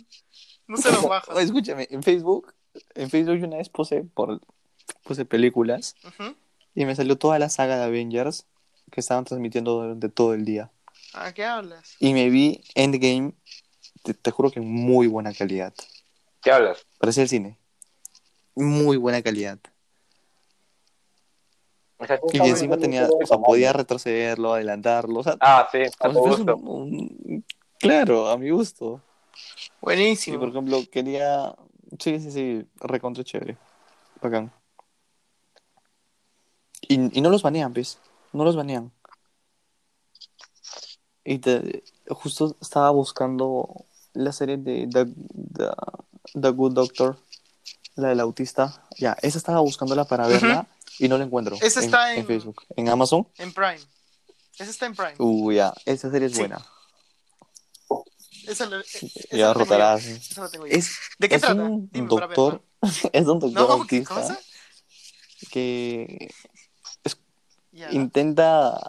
No 0.67 0.77
se 0.77 0.91
los 0.91 1.03
bajan. 1.03 1.37
Escúchame, 1.37 1.87
en 1.91 2.03
Facebook, 2.03 2.53
en 2.95 3.09
Facebook 3.09 3.37
yo 3.37 3.47
una 3.47 3.57
vez 3.57 3.69
puse 3.69 4.03
por 4.03 4.41
puse 5.03 5.25
películas 5.25 5.95
y 6.73 6.85
me 6.85 6.95
salió 6.95 7.17
toda 7.17 7.39
la 7.39 7.49
saga 7.49 7.77
de 7.77 7.85
Avengers 7.85 8.45
que 8.91 8.99
estaban 8.99 9.25
transmitiendo 9.25 9.81
durante 9.81 10.09
todo 10.09 10.33
el 10.33 10.45
día. 10.45 10.71
¿A 11.13 11.33
qué 11.33 11.45
hablas? 11.45 11.95
Y 11.99 12.13
me 12.13 12.29
vi 12.29 12.63
Endgame, 12.75 13.33
te, 14.03 14.13
te 14.13 14.31
juro 14.31 14.51
que 14.51 14.59
en 14.59 14.67
muy 14.67 15.07
buena 15.07 15.33
calidad. 15.33 15.73
¿Qué 16.41 16.51
hablas? 16.51 16.85
Parecía 16.99 17.23
el 17.23 17.29
cine. 17.29 17.57
Muy 18.55 18.97
buena 18.97 19.21
calidad. 19.21 19.59
O 21.97 22.05
sea, 22.05 22.19
tú 22.19 22.27
Y 22.33 22.37
encima 22.49 22.77
tenía, 22.77 23.09
o 23.21 23.25
sea, 23.25 23.37
podía 23.37 23.67
de 23.67 23.73
retrocederlo, 23.73 24.53
adelantarlo, 24.53 25.19
o 25.19 25.23
sea, 25.23 25.37
Ah, 25.39 25.67
sí, 25.71 25.79
a 25.99 26.09
tu 26.11 26.19
gusto. 26.19 26.57
un- 26.57 27.17
un- 27.25 27.45
claro, 27.79 28.27
a 28.29 28.37
mi 28.37 28.49
gusto. 28.49 29.01
Y 29.57 29.69
Buenísimo. 29.81 30.39
por 30.39 30.49
ejemplo, 30.49 30.81
quería, 30.91 31.55
sí, 31.99 32.19
sí, 32.19 32.31
sí, 32.31 32.65
recontra 32.81 33.23
chévere, 33.23 33.57
bacán. 34.21 34.51
Y, 36.81 37.17
y 37.17 37.21
no 37.21 37.29
los 37.29 37.41
banean, 37.41 37.73
¿ves? 37.73 37.97
No 38.33 38.43
los 38.43 38.55
banean. 38.55 38.91
Y 41.23 41.39
te- 41.39 41.83
justo 42.09 42.55
estaba 42.61 42.91
buscando 42.91 43.85
la 44.13 44.31
serie 44.31 44.57
de 44.57 44.87
The, 44.91 45.05
The, 45.53 45.69
The 46.39 46.49
Good 46.49 46.73
Doctor, 46.73 47.17
la 47.95 48.09
del 48.09 48.19
autista. 48.19 48.83
Ya, 48.97 49.15
esa 49.21 49.37
estaba 49.37 49.59
buscándola 49.61 50.05
para 50.05 50.27
verla 50.27 50.67
y 50.99 51.07
no 51.07 51.17
la 51.17 51.25
encuentro. 51.25 51.57
Esa 51.61 51.79
está 51.79 52.13
en 52.13 52.19
en- 52.21 52.27
Facebook. 52.27 52.63
¿En 52.75 52.89
Amazon? 52.89 53.27
En 53.37 53.53
Prime. 53.53 53.79
Esa 54.57 54.69
está 54.71 54.85
en 54.85 54.95
Prime. 54.95 55.15
Uy, 55.19 55.55
ya, 55.55 55.73
esa 55.85 56.09
serie 56.11 56.27
es 56.27 56.33
Sí. 56.33 56.39
buena. 56.39 56.65
Esa, 58.47 58.67
la- 58.67 58.79
esa 58.81 58.99
Ya 58.99 59.07
la 59.07 59.19
tengo 59.31 59.37
yo. 59.37 59.53
rotarás. 59.53 60.05
Esa 60.05 60.41
la 60.43 60.49
tengo 60.49 60.67
yo. 60.67 60.73
Es, 60.73 60.91
¿De 61.17 61.27
qué 61.29 61.35
es 61.35 61.41
trata? 61.41 61.61
un 61.63 61.89
Dime 61.91 62.07
doctor, 62.07 62.61
es 63.13 63.25
un 63.27 63.39
doctor 63.39 63.51
¿No? 63.53 63.67
¿Qué 63.67 63.73
autista 63.97 64.15
cosa? 64.15 64.39
que 65.51 66.29
intenta 67.91 68.79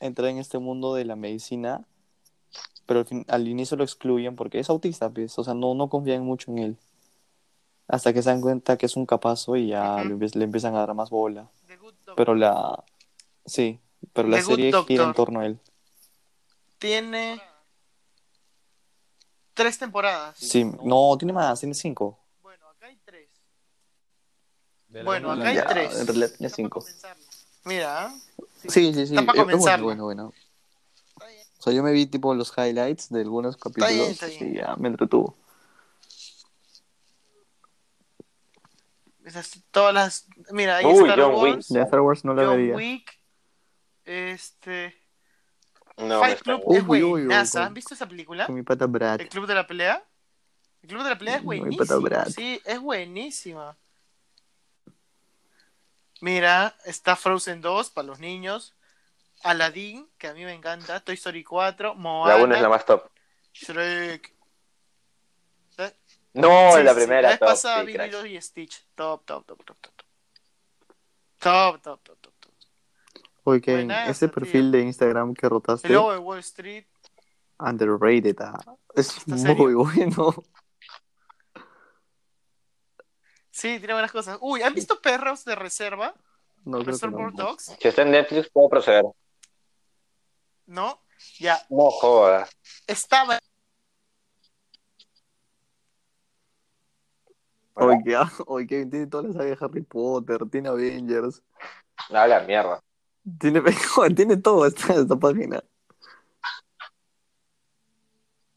entrar 0.00 0.28
en 0.28 0.38
este 0.38 0.58
mundo 0.58 0.94
de 0.94 1.04
la 1.04 1.16
medicina, 1.16 1.84
pero 2.86 3.00
al, 3.00 3.06
fin- 3.06 3.24
al 3.28 3.48
inicio 3.48 3.76
lo 3.76 3.84
excluyen 3.84 4.36
porque 4.36 4.60
es 4.60 4.68
autista, 4.70 5.10
pues, 5.10 5.36
o 5.38 5.44
sea, 5.44 5.54
no, 5.54 5.74
no 5.74 5.88
confían 5.88 6.22
mucho 6.24 6.50
en 6.52 6.58
él. 6.58 6.76
Hasta 7.88 8.12
que 8.12 8.22
se 8.22 8.30
dan 8.30 8.40
cuenta 8.40 8.76
que 8.78 8.86
es 8.86 8.96
un 8.96 9.04
capazo 9.06 9.56
y 9.56 9.68
ya 9.68 10.02
le, 10.02 10.14
empie- 10.14 10.34
le 10.34 10.44
empiezan 10.44 10.74
a 10.74 10.80
dar 10.80 10.94
más 10.94 11.10
bola. 11.10 11.48
Pero 12.16 12.34
la... 12.34 12.82
Sí, 13.44 13.78
pero 14.12 14.28
la 14.28 14.38
The 14.38 14.42
serie 14.42 14.72
gira 14.86 15.04
en 15.04 15.14
torno 15.14 15.40
a 15.40 15.46
él. 15.46 15.58
Tiene 16.78 17.40
tres 19.54 19.78
temporadas. 19.78 20.36
Sí, 20.38 20.64
no, 20.82 21.16
tiene 21.18 21.32
más, 21.32 21.60
tiene 21.60 21.74
cinco. 21.74 22.18
Bueno, 22.42 22.66
acá 22.68 22.86
hay 22.86 22.96
tres. 23.04 23.28
Bueno, 24.88 25.30
acá 25.32 25.48
hay 25.48 25.56
Ya, 25.56 25.64
tres. 25.66 25.94
En 26.00 26.06
realidad 26.06 26.30
tiene 26.36 26.50
cinco. 26.54 26.84
Mira. 27.64 28.06
¿ah? 28.06 28.14
Sí, 28.68 28.92
sí, 28.94 29.06
sí. 29.06 29.14
Está 29.14 29.26
para 29.26 29.32
es- 29.42 29.48
es 29.48 29.50
comenzarla. 29.52 29.84
bueno, 29.84 30.04
bueno, 30.04 30.24
bueno. 30.24 30.32
Está 31.08 31.26
bien. 31.26 31.46
O 31.58 31.62
sea, 31.62 31.72
yo 31.72 31.82
me 31.82 31.92
vi 31.92 32.06
tipo 32.06 32.34
los 32.34 32.52
highlights 32.56 33.10
de 33.10 33.20
algunos 33.20 33.56
capítulos 33.56 33.90
bien, 33.96 34.10
está 34.10 34.26
bien. 34.26 34.52
y 34.54 34.56
ya 34.58 34.74
me 34.76 34.88
entretuvo. 34.88 35.36
Esas- 39.24 39.62
todas 39.70 39.94
las. 39.94 40.26
Mira, 40.50 40.76
hay 40.76 40.84
Uy, 40.84 41.08
Star 41.08 41.18
John 41.20 41.34
Wars, 41.34 41.42
Wick. 41.70 41.76
De 41.78 41.82
Star 41.82 42.00
Wars 42.00 42.24
no 42.24 42.34
la 42.34 42.44
John 42.44 42.56
vería. 42.56 42.76
Wick, 42.76 43.18
este. 44.04 44.96
No, 45.96 46.20
Fight 46.20 46.40
Club 46.42 46.60
es 46.60 46.66
Uy, 46.66 46.80
uy, 46.88 47.02
uy, 47.04 47.24
buenaza. 47.26 47.60
con- 47.60 47.66
¿Han 47.68 47.74
visto 47.74 47.94
esa 47.94 48.06
película? 48.08 48.46
Con 48.46 48.54
mi 48.54 48.62
pata 48.62 48.86
Brad. 48.86 49.20
¿El 49.20 49.28
Club 49.28 49.46
de 49.46 49.54
la 49.54 49.66
Pelea? 49.66 50.04
El 50.82 50.88
Club 50.88 51.02
de 51.04 51.08
la 51.10 51.18
Pelea 51.18 51.36
es 51.36 52.00
Brad. 52.02 52.28
Sí, 52.28 52.60
es 52.64 52.80
buenísima. 52.80 53.76
Mira, 56.20 56.74
está 56.84 57.16
Frozen 57.16 57.60
2 57.60 57.90
para 57.90 58.06
los 58.06 58.18
niños. 58.18 58.74
Aladdin, 59.42 60.08
que 60.18 60.28
a 60.28 60.34
mí 60.34 60.44
me 60.44 60.52
encanta. 60.52 61.00
Toy 61.00 61.14
Story 61.14 61.44
4. 61.44 61.94
Moana. 61.94 62.36
La 62.36 62.42
1 62.44 62.54
es 62.54 62.62
la 62.62 62.68
más 62.68 62.84
top. 62.86 63.08
Shrek. 63.52 64.33
No, 66.34 66.72
Sí, 66.76 66.82
la 66.82 66.92
sí, 66.92 66.96
primera 67.00 67.22
La 67.22 67.28
vez 67.30 67.38
top. 67.38 67.48
pasada 67.48 67.80
sí, 67.80 67.86
vi 67.86 67.92
crack. 67.94 68.06
Lilo 68.12 68.26
y 68.26 68.40
Stitch. 68.40 68.86
Top, 68.94 69.24
top, 69.24 69.46
top, 69.46 69.64
top, 69.64 69.78
top. 69.80 69.94
top. 69.96 70.06
Top, 71.38 71.82
top, 71.82 72.02
top, 72.02 72.18
top, 72.20 72.34
top. 72.40 72.52
Oye, 73.44 73.60
que 73.60 73.72
Buenazo, 73.72 74.10
ese 74.10 74.28
tío. 74.28 74.34
perfil 74.34 74.70
de 74.72 74.80
Instagram 74.80 75.34
que 75.34 75.48
rotaste, 75.48 75.86
El 75.88 75.92
de 75.94 76.18
Wall 76.18 76.38
Street. 76.40 76.86
underrated, 77.58 78.36
ah. 78.40 78.58
es 78.94 79.08
¿Está 79.18 79.30
muy 79.36 79.38
serio? 79.40 79.78
bueno. 79.78 80.34
Sí, 83.50 83.78
tiene 83.78 83.92
buenas 83.92 84.10
cosas. 84.10 84.38
Uy, 84.40 84.62
¿han 84.62 84.74
visto 84.74 85.00
Perros 85.00 85.44
de 85.44 85.54
Reserva? 85.54 86.14
No 86.64 86.78
creo 86.78 86.84
que 86.86 86.90
Reservoir 86.92 87.32
no. 87.34 87.44
Dogs. 87.44 87.76
Si 87.80 87.88
está 87.88 88.02
en 88.02 88.10
Netflix, 88.10 88.48
puedo 88.50 88.68
proceder. 88.68 89.04
¿No? 90.66 91.00
Ya, 91.38 91.60
No 91.70 91.90
jodas. 91.90 92.50
estaba. 92.86 93.38
Oye, 97.74 98.02
que, 98.04 98.14
ah, 98.16 98.30
oye, 98.46 98.66
que 98.66 98.86
tiene 98.86 99.06
toda 99.06 99.24
la 99.24 99.32
saga 99.32 99.44
de 99.46 99.58
Harry 99.60 99.82
Potter, 99.82 100.38
tiene 100.50 100.68
Avengers, 100.68 101.42
A 102.10 102.26
la 102.26 102.40
mierda. 102.40 102.80
tiene, 103.38 103.62
tiene 104.16 104.36
todo 104.36 104.66
esta, 104.66 104.94
esta 104.94 105.16
página. 105.16 105.62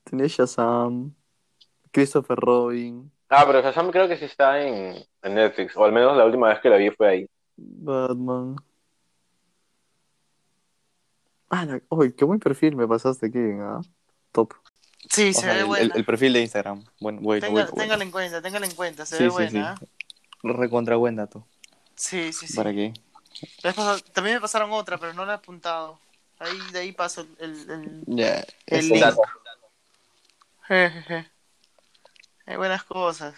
Tenía 0.04 0.28
Shazam, 0.28 1.14
Christopher 1.92 2.38
Robin, 2.40 3.12
Ah, 3.30 3.44
pero 3.46 3.62
Shazam 3.62 3.92
creo 3.92 4.08
que 4.08 4.16
sí 4.18 4.26
está 4.26 4.62
en, 4.62 4.96
en 5.22 5.36
Netflix, 5.36 5.76
o 5.76 5.84
al 5.84 5.92
menos 5.92 6.16
la 6.16 6.26
última 6.26 6.48
vez 6.48 6.60
que 6.62 6.70
la 6.70 6.78
vi 6.78 6.90
fue 6.92 7.08
ahí. 7.10 7.30
Batman. 7.58 8.56
Ah, 11.50 11.66
qué 12.18 12.26
buen 12.26 12.40
perfil 12.40 12.76
me 12.76 12.88
pasaste, 12.88 13.32
Kevin, 13.32 13.62
¿ah? 13.62 13.82
Top. 14.32 14.54
Sí, 15.10 15.30
O 15.30 15.34
se 15.34 15.42
sea, 15.42 15.54
ve 15.54 15.60
el, 15.62 15.66
buena. 15.66 15.86
el- 15.86 15.92
el 15.96 16.06
perfil 16.06 16.34
de 16.34 16.42
Instagram. 16.42 16.84
Bueno, 17.00 17.20
bueno, 17.22 17.42
Tenga- 17.42 17.52
bueno, 17.52 17.68
bueno. 17.72 17.82
Téngalo 17.84 18.04
en 18.04 18.12
cuenta, 18.12 18.42
téngalo 18.42 18.66
en 18.66 18.76
cuenta, 18.76 19.06
se 19.06 19.18
Sí, 19.18 19.24
ve 19.24 19.30
sí, 19.30 19.34
buena. 19.34 19.50
sí. 19.52 19.58
¿ah? 19.60 19.76
Recontra 20.44 20.96
buen 20.98 21.16
dato. 21.16 21.48
Sí, 21.96 22.32
sí, 22.34 22.48
sí. 22.48 22.56
¿Para 22.56 22.72
qué? 22.74 22.94
También 24.14 24.36
me 24.36 24.42
pasaron 24.42 24.72
otra, 24.72 24.98
pero 24.98 25.14
no 25.14 25.26
la 25.26 25.34
he 25.34 25.36
apuntado. 25.36 26.00
Ahí, 26.40 26.58
de 26.72 26.80
ahí 26.80 26.92
paso 26.92 27.22
el... 27.22 27.36
el, 27.40 28.04
el- 28.68 28.88
link. 28.90 29.00
Dato. 29.02 29.22
Hay 32.46 32.56
buenas 32.56 32.84
cosas. 32.84 33.36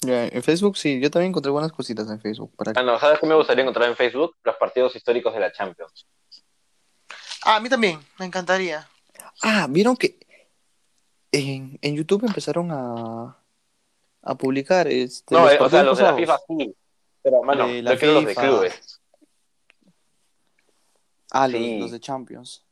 ya, 0.00 0.26
en 0.26 0.42
Facebook 0.42 0.76
sí, 0.76 1.00
yo 1.00 1.10
también 1.10 1.30
encontré 1.30 1.50
buenas 1.50 1.72
cositas 1.72 2.08
en 2.10 2.20
Facebook. 2.20 2.54
¿Para 2.56 2.72
Ah, 2.76 2.82
no, 2.82 2.98
¿sabes 2.98 3.18
qué 3.20 3.26
me 3.26 3.34
gustaría 3.34 3.62
encontrar 3.62 3.88
en 3.88 3.96
Facebook? 3.96 4.36
Los 4.44 4.56
partidos 4.56 4.94
históricos 4.96 5.34
de 5.34 5.40
la 5.40 5.52
Champions. 5.52 6.06
Ah, 7.42 7.56
a 7.56 7.60
mí 7.60 7.68
también, 7.68 8.00
me 8.18 8.26
encantaría. 8.26 8.88
Ah, 9.42 9.66
vieron 9.68 9.96
que 9.96 10.18
en, 11.32 11.78
en 11.82 11.94
YouTube 11.96 12.24
empezaron 12.24 12.70
a, 12.70 13.36
a 14.22 14.34
publicar 14.36 14.86
este, 14.88 15.34
No, 15.34 15.44
los 15.44 15.52
eh, 15.52 15.58
o 15.60 15.68
sea, 15.70 15.82
los 15.82 15.98
de 15.98 16.04
la. 16.04 16.14
FIFA 16.14 16.38
sí. 16.48 16.76
Pero, 17.22 17.42
mano, 17.42 17.66
De 17.66 17.82
la 17.82 17.92
yo 17.94 17.98
quiero 17.98 18.14
los 18.14 18.26
de 18.26 18.34
clubes. 18.34 19.00
Ah, 21.30 21.48
los, 21.48 21.60
Sí. 21.60 21.78
los 21.80 21.90
de 21.90 22.00
Champions. 22.00 22.64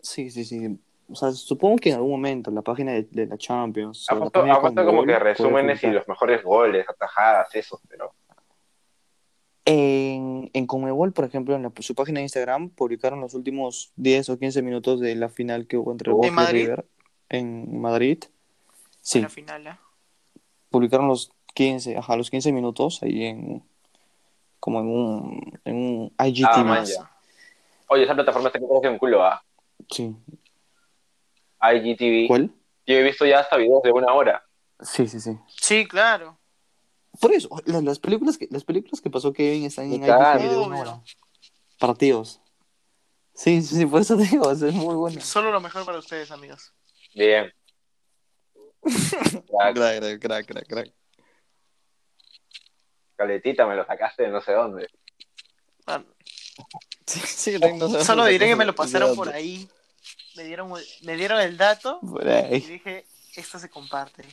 Sí, 0.00 0.30
sí, 0.30 0.44
sí. 0.44 0.78
O 1.08 1.14
sea, 1.14 1.32
supongo 1.32 1.76
que 1.78 1.88
en 1.90 1.96
algún 1.96 2.12
momento 2.12 2.50
la 2.50 2.62
página 2.62 2.92
de, 2.92 3.02
de 3.10 3.26
la 3.26 3.36
Champions. 3.36 4.06
o 4.08 4.12
Ha 4.12 4.14
la 4.14 4.20
puesto, 4.20 4.40
página 4.40 4.54
ha 4.56 4.60
puesto 4.60 4.84
como 4.86 5.04
que 5.04 5.18
resúmenes 5.18 5.82
y 5.82 5.88
los 5.88 6.06
mejores 6.06 6.42
goles, 6.44 6.86
atajadas, 6.88 7.54
eso, 7.54 7.80
pero... 7.88 8.14
En, 9.72 10.50
en 10.52 10.66
Conmebol, 10.66 11.12
por 11.12 11.24
ejemplo, 11.24 11.54
en 11.54 11.62
la- 11.62 11.72
su 11.78 11.94
página 11.94 12.18
de 12.18 12.24
Instagram 12.24 12.70
publicaron 12.70 13.20
los 13.20 13.34
últimos 13.34 13.92
10 13.94 14.28
o 14.28 14.38
15 14.38 14.62
minutos 14.62 14.98
de 15.00 15.14
la 15.14 15.28
final 15.28 15.66
que 15.68 15.76
hubo 15.76 15.92
entre 15.92 16.10
¿En 16.10 16.16
Boca 16.16 16.26
y 16.28 16.30
Madrid? 16.32 16.62
River 16.64 16.86
en 17.28 17.80
Madrid. 17.80 18.24
Sí, 19.00 19.20
La 19.20 19.28
final, 19.28 19.66
¿ah? 19.68 19.80
publicaron 20.70 21.06
los 21.06 21.30
15, 21.54 21.96
ajá, 21.96 22.16
los 22.16 22.30
15 22.30 22.52
minutos 22.52 23.00
ahí 23.02 23.24
en 23.24 23.62
como 24.58 24.80
en 24.80 24.86
un, 24.88 25.60
en 25.64 25.76
un 25.76 26.12
IGTV. 26.18 26.46
Ah, 26.70 26.84
ya. 26.84 27.10
Oye, 27.88 28.02
esa 28.04 28.14
plataforma 28.14 28.48
está 28.48 28.58
que 28.58 28.88
un 28.88 28.98
culo, 28.98 29.22
¿ah? 29.24 29.42
Sí. 29.88 30.14
IGTV. 31.62 32.26
¿Cuál? 32.26 32.50
Yo 32.86 32.94
he 32.96 33.02
visto 33.02 33.24
ya 33.24 33.38
hasta 33.40 33.56
videos 33.56 33.82
de 33.82 33.92
una 33.92 34.12
hora. 34.12 34.44
Sí, 34.80 35.06
sí, 35.06 35.20
sí. 35.20 35.36
Sí, 35.46 35.86
claro. 35.86 36.39
Por 37.20 37.32
eso, 37.32 37.48
la- 37.66 37.82
las 37.82 37.98
películas 37.98 38.38
que, 38.38 38.48
las 38.50 38.64
películas 38.64 39.00
que 39.00 39.10
pasó 39.10 39.32
Kevin 39.32 39.64
están 39.64 39.86
en. 39.92 40.02
IGTV 40.02 40.48
de 40.48 40.56
una 40.56 40.66
Obvio. 40.66 40.80
hora. 40.80 41.00
Partidos. 41.78 42.40
Sí, 43.34 43.62
sí, 43.62 43.76
sí, 43.76 43.86
por 43.86 44.00
eso 44.02 44.16
te 44.16 44.24
digo, 44.24 44.50
es 44.50 44.60
muy 44.62 44.94
bueno. 44.94 45.20
Solo 45.20 45.50
lo 45.50 45.60
mejor 45.60 45.84
para 45.86 45.98
ustedes, 45.98 46.30
amigos. 46.30 46.72
Bien. 47.14 47.52
Crack, 48.82 49.74
Crack, 49.74 49.98
crack, 49.98 50.20
crack, 50.20 50.46
crack, 50.46 50.66
crack. 50.66 50.92
caletita, 53.16 53.66
me 53.66 53.76
lo 53.76 53.84
sacaste 53.86 54.22
de 54.24 54.28
no 54.30 54.40
sé 54.40 54.52
dónde. 54.52 54.88
Ah, 55.86 56.02
Sí, 57.06 57.20
sí, 57.20 57.58
no 57.58 57.88
sé, 57.88 58.04
Solo 58.04 58.24
diré 58.26 58.46
que 58.46 58.56
me 58.56 58.64
lo 58.64 58.74
pasaron 58.74 59.16
por 59.16 59.28
ahí. 59.30 59.68
Me 60.36 60.44
dieron, 60.44 60.72
me 61.02 61.16
dieron 61.16 61.40
el 61.40 61.56
dato 61.56 62.00
Por 62.00 62.24
y 62.26 62.60
dije, 62.60 63.04
esto 63.34 63.58
se 63.58 63.68
comparte. 63.68 64.24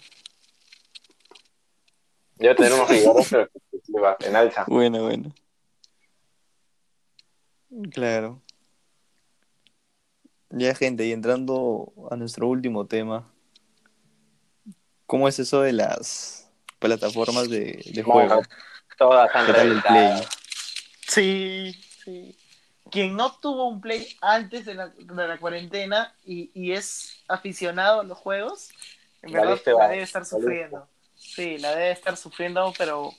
Yo 2.40 2.56
tener 2.56 2.74
unos 2.74 2.90
videos, 2.90 3.28
pero 3.30 3.50
que 3.50 3.80
se 3.80 3.92
lleva 3.92 4.18
en 4.20 4.36
alza. 4.36 4.66
Bueno, 4.68 5.04
bueno. 5.04 5.34
Claro. 7.92 8.42
Ya, 10.50 10.74
gente, 10.76 11.06
y 11.06 11.12
entrando 11.12 11.92
a 12.10 12.16
nuestro 12.16 12.48
último 12.48 12.86
tema. 12.86 13.32
¿Cómo 15.06 15.28
es 15.28 15.40
eso 15.40 15.62
de 15.62 15.74
las 15.74 16.50
plataformas 16.80 17.50
de, 17.50 17.84
de 17.94 18.04
juego? 18.04 18.42
Todas 18.98 19.30
han 19.36 19.46
¿Qué 19.46 19.54
tal 19.54 19.72
el 19.72 19.82
Play? 19.82 20.24
Sí, 21.08 21.74
sí. 22.04 22.38
Quien 22.90 23.16
no 23.16 23.34
tuvo 23.34 23.68
un 23.68 23.82
play 23.82 24.08
antes 24.22 24.66
de 24.66 24.74
la, 24.74 24.88
de 24.88 25.28
la 25.28 25.38
cuarentena 25.38 26.16
y, 26.26 26.52
y 26.54 26.72
es 26.72 27.22
aficionado 27.28 28.02
a 28.02 28.04
los 28.04 28.18
juegos, 28.18 28.70
en 29.22 29.34
verdad 29.34 29.60
la 29.78 29.88
debe 29.90 30.04
estar 30.04 30.26
sufriendo. 30.26 30.88
Sí, 31.38 31.60
la 31.60 31.70
debe 31.76 31.92
estar 31.92 32.18
sufriendo, 32.18 32.74
pero 32.80 33.14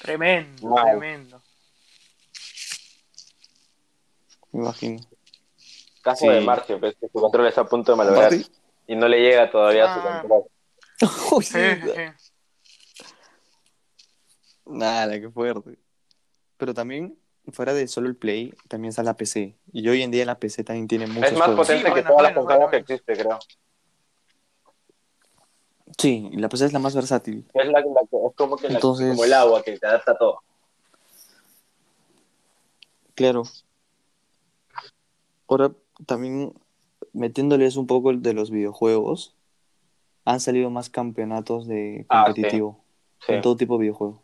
tremendo, 0.00 0.74
tremendo. 0.74 1.42
Me 4.52 4.62
imagino. 4.62 5.00
Caso 6.00 6.24
Sí. 6.24 6.28
de 6.32 6.40
Marcio, 6.40 6.80
pues, 6.80 6.96
que 6.98 7.08
su 7.08 7.12
control 7.20 7.46
está 7.46 7.60
a 7.60 7.66
punto 7.66 7.92
de 7.92 7.98
malograr 7.98 8.32
y 8.86 8.96
no 8.96 9.06
le 9.06 9.20
llega 9.20 9.50
todavía 9.50 9.84
a 9.84 9.94
su 9.94 10.00
Ah. 10.08 10.18
control. 10.22 10.44
Sí, 11.44 11.92
sí. 11.94 12.28
Nada, 14.64 15.20
qué 15.20 15.28
fuerte. 15.28 15.78
Pero 16.56 16.72
también, 16.72 17.18
fuera 17.52 17.74
de 17.74 17.86
solo 17.86 18.08
el 18.08 18.16
Play, 18.16 18.54
también 18.68 18.88
está 18.88 19.02
la 19.02 19.14
PC. 19.14 19.58
Y 19.74 19.86
hoy 19.90 20.00
en 20.00 20.10
día 20.10 20.24
la 20.24 20.38
PC 20.40 20.64
también 20.64 20.88
tiene 20.88 21.06
muchos 21.06 21.32
Es 21.32 21.36
más 21.38 21.48
juegos. 21.48 21.66
potente 21.66 21.86
Sí, 21.88 21.94
que 21.94 22.00
bueno, 22.00 22.08
todas 22.16 22.22
las 22.22 22.32
bueno, 22.34 22.46
consolas 22.46 22.70
bueno, 22.70 22.86
que 22.86 22.94
existe, 22.94 23.12
creo. 23.12 23.38
Sí, 25.98 26.28
y 26.32 26.36
la 26.36 26.48
PC 26.48 26.66
es 26.66 26.72
la 26.72 26.78
más 26.78 26.94
versátil. 26.94 27.44
Es, 27.52 27.66
la, 27.66 27.80
la 27.80 27.82
que- 27.82 28.26
es 28.28 28.34
como, 28.36 28.56
que 28.56 28.68
la- 28.68 28.74
Entonces- 28.74 29.10
como 29.10 29.24
el 29.24 29.32
agua 29.32 29.62
que 29.62 29.76
te 29.78 29.86
adapta 29.86 30.12
a 30.12 30.16
todo. 30.18 30.42
Claro. 33.14 33.42
Ahora, 35.48 35.72
también 36.06 36.52
metiéndoles 37.12 37.76
un 37.76 37.86
poco 37.86 38.12
de 38.12 38.32
los 38.32 38.50
videojuegos, 38.50 39.34
han 40.24 40.40
salido 40.40 40.70
más 40.70 40.90
campeonatos 40.90 41.66
de 41.66 42.06
Ah, 42.08 42.24
competitivo 42.26 42.78
Sí. 43.26 43.32
en 43.32 43.42
todo 43.42 43.56
tipo 43.56 43.74
de 43.76 43.82
videojuego. 43.82 44.22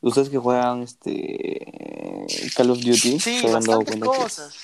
Ustedes 0.00 0.30
que 0.30 0.38
juegan 0.38 0.82
este 0.82 2.26
Call 2.56 2.70
of 2.70 2.78
Duty, 2.78 3.20
Sí, 3.20 3.38
se 3.38 3.48
dado 3.48 3.80
que- 3.80 4.00
cosas. 4.00 4.56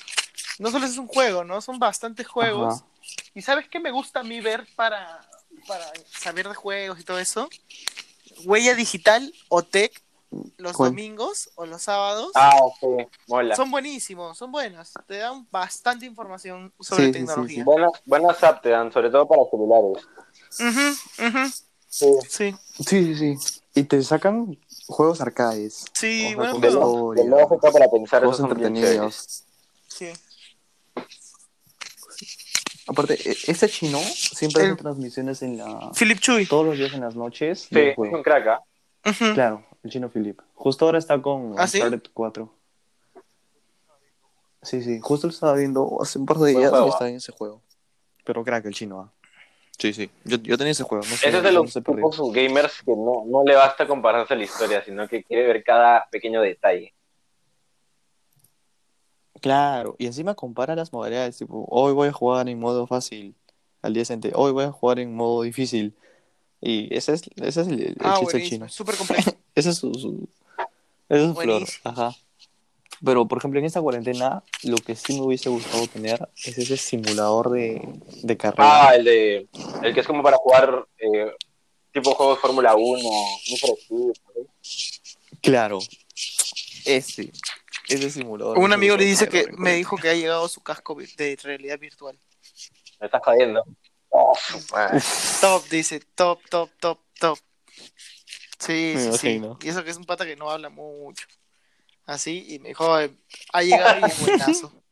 No 0.58 0.70
solo 0.70 0.86
es 0.86 0.96
un 0.96 1.06
juego, 1.06 1.44
¿no? 1.44 1.60
Son 1.60 1.78
bastantes 1.78 2.26
juegos. 2.26 2.76
Ajá. 2.76 2.86
¿Y 3.34 3.42
sabes 3.42 3.68
qué 3.68 3.78
me 3.78 3.90
gusta 3.92 4.20
a 4.20 4.24
mí 4.24 4.40
ver 4.40 4.66
para, 4.74 5.20
para 5.66 5.84
saber 6.10 6.48
de 6.48 6.54
juegos 6.54 7.00
y 7.00 7.04
todo 7.04 7.18
eso? 7.18 7.48
Huella 8.44 8.74
digital 8.74 9.32
o 9.48 9.62
tech 9.62 10.02
los 10.58 10.76
¿Cuál? 10.76 10.90
domingos 10.90 11.50
o 11.54 11.66
los 11.66 11.82
sábados. 11.82 12.32
Ah, 12.34 12.58
sí, 12.80 12.86
mola. 13.26 13.56
Son 13.56 13.70
buenísimos, 13.70 14.36
son 14.36 14.50
buenas. 14.52 14.92
Te 15.06 15.18
dan 15.18 15.46
bastante 15.50 16.06
información 16.06 16.72
sobre 16.80 17.06
Sí, 17.06 17.12
sí, 17.12 17.12
sí, 17.12 17.26
tecnología. 17.26 17.64
Buenas, 17.64 17.92
buenas 18.04 18.44
apps 18.44 18.62
te 18.62 18.70
dan, 18.70 18.92
sobre 18.92 19.10
todo 19.10 19.26
para 19.26 19.42
celulares. 19.50 20.06
Ujú, 20.58 21.28
ujú. 21.28 21.52
Sí. 21.88 22.06
Sí, 22.28 22.54
Sí, 22.86 23.14
sí, 23.14 23.36
sí. 23.36 23.62
Y 23.74 23.84
te 23.84 24.02
sacan 24.02 24.58
juegos 24.86 25.20
arcades. 25.20 25.86
sí, 25.94 26.34
bueno, 26.34 26.58
lógica 27.14 27.70
para 27.70 27.88
pensar, 27.88 28.20
Juegos 28.20 28.40
entretenidos. 28.40 29.44
sí. 29.88 30.12
Aparte, 32.88 33.14
e- 33.14 33.36
ese 33.48 33.68
chino 33.68 33.98
siempre 33.98 34.62
El- 34.62 34.72
hace 34.72 34.82
transmisiones 34.82 35.42
en 35.42 35.58
la... 35.58 35.90
Philip 35.92 36.18
Chuy. 36.20 36.46
todos 36.46 36.66
los 36.66 36.78
días 36.78 36.92
en 36.94 37.00
las 37.00 37.16
noches. 37.16 37.68
Sí, 37.70 37.78
es 37.78 37.98
un 37.98 38.22
crack, 38.22 38.46
¿ah? 38.46 38.64
Claro, 39.34 39.64
el 39.82 39.90
chino 39.90 40.08
Philip. 40.08 40.40
Justo 40.54 40.84
ahora 40.84 40.98
está 40.98 41.20
con 41.20 41.54
¿Ah, 41.58 41.66
sí? 41.66 41.78
Uncharted 41.78 42.10
4. 42.12 42.52
Sí, 44.62 44.82
sí, 44.82 44.98
justo 45.00 45.28
lo 45.28 45.32
estaba 45.32 45.54
viendo 45.54 45.98
hace 46.02 46.18
un 46.18 46.26
par 46.26 46.38
de 46.38 46.50
días 46.50 46.72
y 46.72 46.74
¿ah? 46.74 46.86
estaba 46.88 47.08
en 47.08 47.16
ese 47.16 47.32
juego. 47.32 47.62
Pero 48.24 48.42
crack 48.42 48.66
el 48.66 48.74
chino, 48.74 49.00
¿ah? 49.00 49.12
Sí, 49.78 49.92
sí. 49.92 50.10
Yo, 50.24 50.38
yo 50.38 50.56
tenía 50.56 50.72
ese 50.72 50.82
juego. 50.82 51.04
No 51.04 51.16
sé, 51.16 51.28
Ese 51.28 51.36
es 51.38 51.42
de 51.44 51.52
no 51.52 51.62
los 51.62 51.72
tipos 51.72 52.32
gamers 52.32 52.82
que 52.82 52.92
no, 52.92 53.24
no 53.26 53.44
le 53.44 53.54
basta 53.54 53.86
compararse 53.86 54.34
la 54.34 54.42
historia, 54.44 54.82
sino 54.84 55.06
que 55.06 55.22
quiere 55.22 55.46
ver 55.46 55.62
cada 55.62 56.08
pequeño 56.10 56.40
detalle. 56.40 56.94
Claro, 59.40 59.96
y 59.98 60.06
encima 60.06 60.34
compara 60.34 60.74
las 60.74 60.92
modalidades. 60.92 61.36
Tipo, 61.38 61.66
hoy 61.70 61.92
voy 61.92 62.08
a 62.08 62.12
jugar 62.12 62.48
en 62.48 62.58
modo 62.58 62.86
fácil. 62.86 63.34
Al 63.82 63.94
día 63.94 64.04
siguiente, 64.04 64.32
hoy 64.34 64.52
voy 64.52 64.64
a 64.64 64.72
jugar 64.72 64.98
en 64.98 65.14
modo 65.14 65.42
difícil. 65.42 65.94
Y 66.60 66.92
ese 66.94 67.12
es, 67.14 67.22
ese 67.36 67.60
es 67.60 67.68
el, 67.68 67.80
el 67.82 67.96
Ah, 68.00 68.16
chiste 68.18 68.32
buenísimo. 68.34 68.66
chino. 68.66 68.68
Súper 68.68 68.96
completo. 68.96 69.32
Ese 69.54 69.70
es 69.70 69.76
su, 69.78 69.94
su- 69.94 70.28
ese 71.08 71.22
es 71.22 71.28
su 71.28 71.34
flor. 71.40 71.62
Ajá. 71.84 72.14
Pero, 73.04 73.26
por 73.26 73.38
ejemplo, 73.38 73.58
en 73.60 73.66
esta 73.66 73.80
cuarentena, 73.80 74.42
lo 74.64 74.76
que 74.78 74.94
sí 74.96 75.12
me 75.14 75.22
hubiese 75.22 75.48
gustado 75.48 75.86
tener 75.86 76.28
es 76.44 76.58
ese 76.58 76.76
simulador 76.76 77.50
de, 77.50 77.80
de 78.22 78.36
carrera. 78.36 78.88
Ah, 78.88 78.94
el 78.96 79.04
de 79.04 79.48
el 79.82 79.94
que 79.94 80.00
es 80.00 80.06
como 80.06 80.22
para 80.22 80.36
jugar 80.38 80.86
eh, 80.98 81.30
tipo 81.92 82.14
juegos 82.14 82.38
Fórmula 82.38 82.74
1, 82.74 82.98
Need 83.48 83.58
for 83.60 83.78
Speed, 83.78 84.12
¿sí? 84.34 85.38
Claro. 85.42 85.78
Ese. 86.84 87.32
Ese 87.88 88.10
simulador. 88.10 88.58
Un 88.58 88.72
amigo 88.72 88.96
le 88.96 89.04
dice 89.04 89.28
que 89.28 89.46
me 89.56 89.74
dijo 89.74 89.96
que 89.96 90.08
ha 90.08 90.14
llegado 90.14 90.48
su 90.48 90.62
casco 90.62 90.96
de 91.16 91.38
realidad 91.42 91.78
virtual. 91.78 92.18
Me 93.00 93.06
estás 93.06 93.22
jodiendo. 93.24 93.64
Oh. 94.08 94.36
Top, 95.40 95.68
dice, 95.68 96.00
top, 96.14 96.40
top, 96.48 96.70
top, 96.80 97.00
top. 97.18 97.38
Sí, 98.58 98.92
Me 98.94 99.12
sí, 99.12 99.18
sí. 99.18 99.42
Y 99.62 99.68
eso 99.68 99.84
que 99.84 99.90
es 99.90 99.96
un 99.96 100.04
pata 100.04 100.24
que 100.24 100.36
no 100.36 100.50
habla 100.50 100.70
mucho. 100.70 101.26
Así, 102.06 102.46
y 102.48 102.58
me 102.60 102.68
dijo, 102.68 102.94
"Ay, 102.94 103.14
ha 103.52 103.62
llegado 103.62 104.00
y 104.00 104.10
es 104.10 104.20
buenazo. 104.20 104.72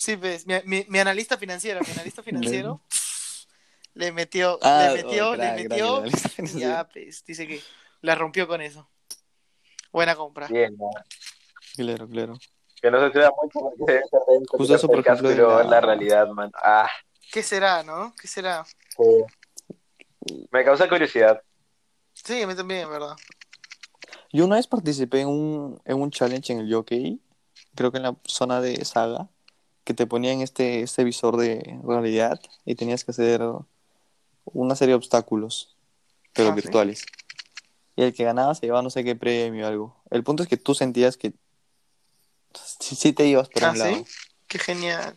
Sí, 0.00 0.16
pues, 0.16 0.46
mi, 0.46 0.54
mi, 0.64 0.86
mi 0.88 1.00
analista 1.00 1.36
financiero, 1.36 1.80
mi 1.84 1.90
analista 1.90 2.22
financiero, 2.22 2.80
le 3.94 4.12
metió, 4.12 4.56
Ah, 4.62 4.92
le 4.94 5.02
metió, 5.02 5.30
oh, 5.30 5.34
crack, 5.34 5.56
le 5.56 5.68
metió, 5.68 6.04
y 6.06 6.60
ya, 6.60 6.88
pues, 6.88 7.24
dice 7.24 7.48
que 7.48 7.60
la 8.00 8.14
rompió 8.14 8.46
con 8.46 8.60
eso. 8.60 8.88
Buena 9.90 10.14
compra. 10.14 10.46
Bien, 10.46 10.76
¿no? 10.76 10.88
Claro, 11.78 12.08
claro. 12.08 12.34
Que 12.82 12.90
no 12.90 13.00
se 13.04 13.12
crea 13.12 13.30
mucho 13.40 13.60
porque 13.78 14.00
denso 14.28 14.56
Justo 14.56 14.74
eso, 14.74 14.88
por 14.88 14.98
ejemplo, 14.98 15.30
la- 15.30 15.62
la 15.64 15.80
realidad, 15.80 16.26
man. 16.28 16.50
Ah, 16.60 16.88
¿Qué 17.30 17.42
será, 17.44 17.84
no? 17.84 18.12
¿Qué 18.20 18.26
será? 18.26 18.64
sí. 18.96 20.36
Me 20.50 20.64
causa 20.64 20.88
curiosidad. 20.88 21.40
Sí, 22.12 22.42
a 22.42 22.46
mí 22.48 22.54
también, 22.56 22.80
en 22.80 22.90
verdad. 22.90 23.16
Yo 24.32 24.44
una 24.44 24.56
vez 24.56 24.66
participé 24.66 25.20
en 25.20 25.28
un, 25.28 25.80
en 25.84 26.00
un 26.02 26.10
challenge 26.10 26.52
en 26.52 26.58
el 26.58 26.74
jockey, 26.74 27.20
creo 27.76 27.92
que 27.92 27.98
en 27.98 28.02
la 28.02 28.16
zona 28.24 28.60
de 28.60 28.84
saga, 28.84 29.28
que 29.84 29.94
te 29.94 30.06
ponían 30.08 30.40
este, 30.40 30.82
este 30.82 31.04
visor 31.04 31.36
de 31.36 31.78
realidad 31.84 32.40
y 32.64 32.74
tenías 32.74 33.04
que 33.04 33.12
hacer 33.12 33.40
una 34.44 34.74
serie 34.74 34.92
de 34.92 34.96
obstáculos, 34.96 35.76
pero 36.34 36.48
Ah, 36.50 36.54
¿sí? 36.56 36.60
virtuales. 36.62 37.06
Y 37.96 38.02
el 38.02 38.12
que 38.14 38.24
ganaba 38.24 38.54
se 38.54 38.66
llevaba 38.66 38.82
no 38.82 38.90
sé 38.90 39.02
qué 39.04 39.16
premio 39.16 39.64
o 39.64 39.68
algo. 39.68 39.96
El 40.10 40.22
punto 40.24 40.42
es 40.42 40.48
que 40.48 40.56
tú 40.56 40.74
sentías 40.74 41.16
que 41.16 41.32
sí, 42.80 42.96
sí 42.96 43.12
te 43.12 43.26
ibas 43.26 43.48
por 43.48 43.64
Ah, 43.64 43.70
un 43.70 43.76
¿sí? 43.76 43.78
lado. 43.78 44.04
Qué 44.46 44.58
genial. 44.58 45.14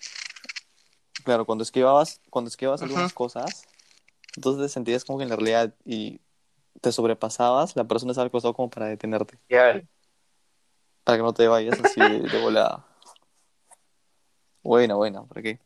Claro, 1.24 1.46
cuando 1.46 1.64
esquivabas, 1.64 2.20
cuando 2.30 2.50
esquivabas 2.50 2.82
algunas 2.82 3.14
cosas, 3.14 3.68
entonces 4.36 4.64
te 4.64 4.70
sentías 4.70 5.06
como 5.06 5.20
que 5.20 5.24
en 5.24 5.30
la 5.30 5.36
realidad 5.36 5.74
y 5.86 6.20
te 6.82 6.92
sobrepasabas, 6.92 7.76
la 7.76 7.84
persona 7.84 8.12
estaba 8.12 8.26
al 8.26 8.32
costado 8.32 8.54
como 8.54 8.70
para 8.70 8.88
detenerte. 8.88 9.38
Ya, 9.50 9.82
Para 11.04 11.18
que 11.18 11.24
no 11.24 11.34
te 11.34 11.48
vayas 11.48 11.80
así 11.80 12.00
de, 12.02 12.20
de 12.22 12.42
volada. 12.42 12.86
Buena, 14.64 14.96
buena, 14.96 15.24
¿para 15.24 15.42
qué? 15.42 15.60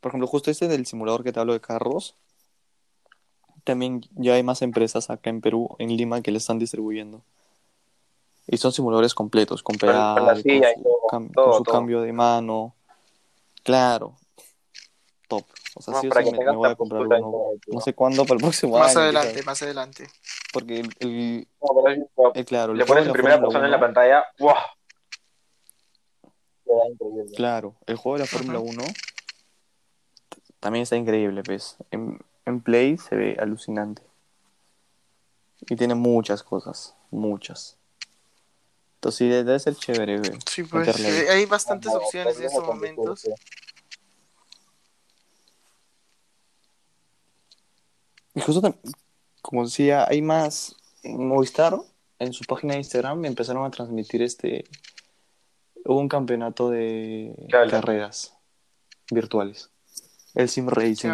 Por 0.00 0.10
ejemplo, 0.10 0.26
justo 0.26 0.50
este 0.50 0.68
del 0.68 0.86
simulador 0.86 1.24
que 1.24 1.32
te 1.32 1.40
hablo 1.40 1.52
de 1.52 1.60
carros, 1.60 2.16
también 3.64 4.02
ya 4.12 4.34
hay 4.34 4.42
más 4.42 4.62
empresas 4.62 5.10
acá 5.10 5.30
en 5.30 5.40
Perú, 5.40 5.76
en 5.78 5.96
Lima, 5.96 6.22
que 6.22 6.30
le 6.30 6.38
están 6.38 6.58
distribuyendo. 6.58 7.24
Y 8.46 8.56
son 8.58 8.72
simuladores 8.72 9.14
completos, 9.14 9.62
con 9.62 9.76
Con- 9.78 9.88
con 9.88 9.96
la 9.96 10.14
pedal, 10.14 10.42
con 10.42 10.42
su, 10.42 10.82
todo, 10.82 11.00
cam- 11.08 11.32
todo, 11.34 11.44
con 11.46 11.54
su 11.58 11.62
todo. 11.64 11.72
cambio 11.74 12.00
de 12.02 12.12
mano. 12.12 12.74
Claro. 13.62 14.16
Top. 15.28 15.44
O 15.76 15.80
sea, 15.82 15.94
No, 15.94 16.00
sí 16.02 16.08
o 16.08 16.12
sí 16.22 16.30
me, 16.30 16.52
voy 16.54 16.68
a 16.70 16.76
comprar 16.76 17.02
uno. 17.06 17.44
No 17.68 17.80
sé 17.80 17.94
cuándo, 17.94 18.24
para 18.24 18.34
el 18.36 18.42
próximo 18.42 18.78
Más 18.78 18.90
año. 18.94 19.04
adelante, 19.04 19.30
quizás. 19.32 19.46
más 19.46 19.62
adelante. 19.62 20.06
Porque 20.52 20.80
el, 20.80 20.90
el- 21.00 21.48
No, 21.62 21.68
pero 21.82 21.88
es 21.94 22.08
top. 22.14 22.36
el- 22.36 22.44
claro, 22.44 22.74
Le 22.74 22.84
pones 22.84 23.02
en 23.02 23.08
la 23.08 23.12
primera 23.14 23.40
persona 23.40 23.64
en 23.64 23.70
la 23.70 23.76
1, 23.78 23.86
pantalla. 23.86 24.24
¡Wow! 24.38 24.52
Queda 26.64 26.88
increíble. 26.90 27.34
Claro, 27.36 27.74
el 27.86 27.96
juego 27.96 28.16
de 28.18 28.24
la 28.24 28.26
Fórmula 28.26 28.58
Ujú. 28.60 28.70
1 28.70 28.82
t- 28.84 28.92
también 30.60 30.82
está 30.82 30.96
increíble, 30.96 31.42
pues. 31.42 31.76
En, 31.90 32.18
en 32.44 32.60
Play 32.60 32.96
se 32.98 33.16
ve 33.16 33.36
alucinante. 33.40 34.02
Y 35.68 35.76
tiene 35.76 35.94
muchas 35.94 36.42
cosas, 36.42 36.94
muchas. 37.10 37.78
Entonces 39.04 39.18
sí, 39.18 39.28
debe 39.28 39.58
ser 39.58 39.76
chévere, 39.76 40.18
güey. 40.18 40.32
Sí, 40.50 40.62
pues 40.62 40.98
hay 41.04 41.44
bastantes 41.44 41.92
No, 41.92 41.98
opciones 41.98 42.38
en 42.38 42.44
estos 42.44 42.64
momentos. 42.66 43.28
Y 48.34 48.40
justo, 48.40 48.62
tam- 48.62 48.78
como 49.42 49.64
decía, 49.64 50.06
hay 50.08 50.22
más. 50.22 50.74
En 51.02 51.28
Movistar, 51.28 51.78
en 52.18 52.32
su 52.32 52.44
página 52.46 52.72
de 52.72 52.78
Instagram, 52.78 53.26
empezaron 53.26 53.66
a 53.66 53.70
transmitir 53.70 54.22
este. 54.22 54.64
Hubo 55.84 56.00
un 56.00 56.08
campeonato 56.08 56.70
de 56.70 57.34
carreras 57.68 58.32
virtuales. 59.10 59.68
El 60.34 60.48
Sim 60.48 60.66
¿Qué 60.68 60.74
Racing. 60.76 61.10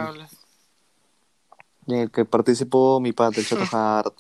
En 1.88 1.96
el 1.96 2.10
que 2.12 2.24
participó 2.24 3.00
mi 3.00 3.12
padre, 3.12 3.40
el 3.40 3.46
Chato 3.48 3.64
Hart. 3.76 4.14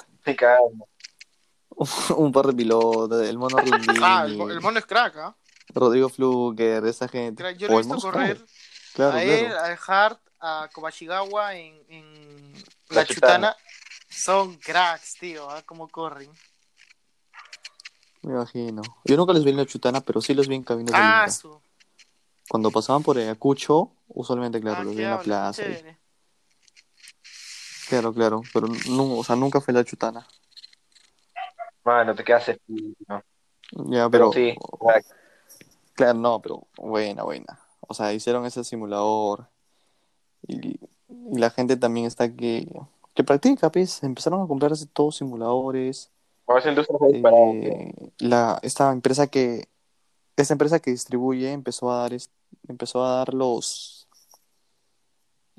Un 2.16 2.30
par 2.32 2.46
de 2.46 2.52
pilotos, 2.52 3.22
el 3.26 3.38
mono 3.38 3.56
Rindini, 3.58 3.98
Ah, 4.02 4.24
el, 4.26 4.36
mo- 4.36 4.50
el 4.50 4.60
mono 4.60 4.78
es 4.78 4.86
crack, 4.86 5.16
¿ah? 5.16 5.36
Rodrigo 5.74 6.08
Fluker, 6.08 6.84
esa 6.86 7.08
gente. 7.08 7.42
Crack. 7.42 7.56
Yo 7.56 7.68
lo 7.68 7.74
he 7.74 7.76
el 7.80 7.86
visto 7.86 8.00
correr. 8.00 8.44
Claro, 8.94 9.16
a 9.16 9.22
él, 9.22 9.46
claro. 9.46 9.64
al 9.64 9.78
Hart, 9.86 10.20
a 10.40 10.68
Kobashigawa 10.72 11.54
en, 11.54 11.80
en 11.88 12.52
La 12.88 12.96
La 12.96 13.04
Chutana. 13.06 13.52
Chutana. 13.54 13.56
Son 14.08 14.56
cracks, 14.56 15.14
tío, 15.14 15.48
¿ah? 15.48 15.62
Cómo 15.64 15.88
corren. 15.88 16.30
Me 18.22 18.32
imagino. 18.34 18.82
Yo 19.04 19.16
nunca 19.16 19.32
los 19.32 19.44
vi 19.44 19.50
en 19.50 19.56
la 19.58 19.64
chutana, 19.66 20.00
pero 20.00 20.20
sí 20.20 20.34
los 20.34 20.48
vi 20.48 20.56
en 20.56 20.64
caminos 20.64 20.90
de 20.92 20.98
Ah, 20.98 21.22
Inca. 21.24 21.30
su. 21.32 21.60
Cuando 22.48 22.70
pasaban 22.72 23.02
por 23.04 23.16
Ayacucho, 23.16 23.92
usualmente, 24.08 24.60
claro, 24.60 24.80
Ah, 24.80 24.84
los 24.84 24.96
vi 24.96 25.04
en 25.04 25.10
la 25.10 25.20
plaza. 25.20 25.62
Claro, 27.88 28.12
claro. 28.12 28.42
Pero 28.52 28.66
no, 28.88 29.18
o 29.18 29.24
sea, 29.24 29.36
nunca 29.36 29.60
fue 29.60 29.72
la 29.72 29.84
chutana. 29.84 30.26
Mano, 31.84 32.14
te 32.14 32.24
quedas 32.24 32.50
¿no? 33.08 33.22
Ya, 33.88 34.08
Pero 34.10 34.30
pero. 34.30 34.32
sí. 34.32 34.56
Claro, 35.94 36.18
no, 36.18 36.40
pero 36.40 36.66
buena, 36.76 37.22
buena. 37.24 37.60
O 37.80 37.94
sea, 37.94 38.12
hicieron 38.12 38.44
ese 38.46 38.64
simulador. 38.64 39.48
Y, 40.46 40.80
y 41.08 41.38
la 41.38 41.50
gente 41.50 41.76
también 41.76 42.06
está 42.06 42.34
que, 42.34 42.66
que 43.14 43.24
practica, 43.24 43.70
pues. 43.70 44.02
Empezaron 44.02 44.42
a 44.42 44.46
comprarse 44.46 44.86
todos 44.86 45.16
simuladores. 45.16 46.10
Eh, 47.12 47.92
la, 48.18 48.58
esta 48.62 48.90
empresa 48.90 49.28
que 49.28 49.68
esta 50.36 50.54
empresa 50.54 50.80
que 50.80 50.90
distribuye 50.90 51.52
empezó 51.52 51.92
a 51.92 52.08
dar 52.08 52.18
empezó 52.66 53.04
a 53.04 53.16
dar 53.16 53.34
los 53.34 53.99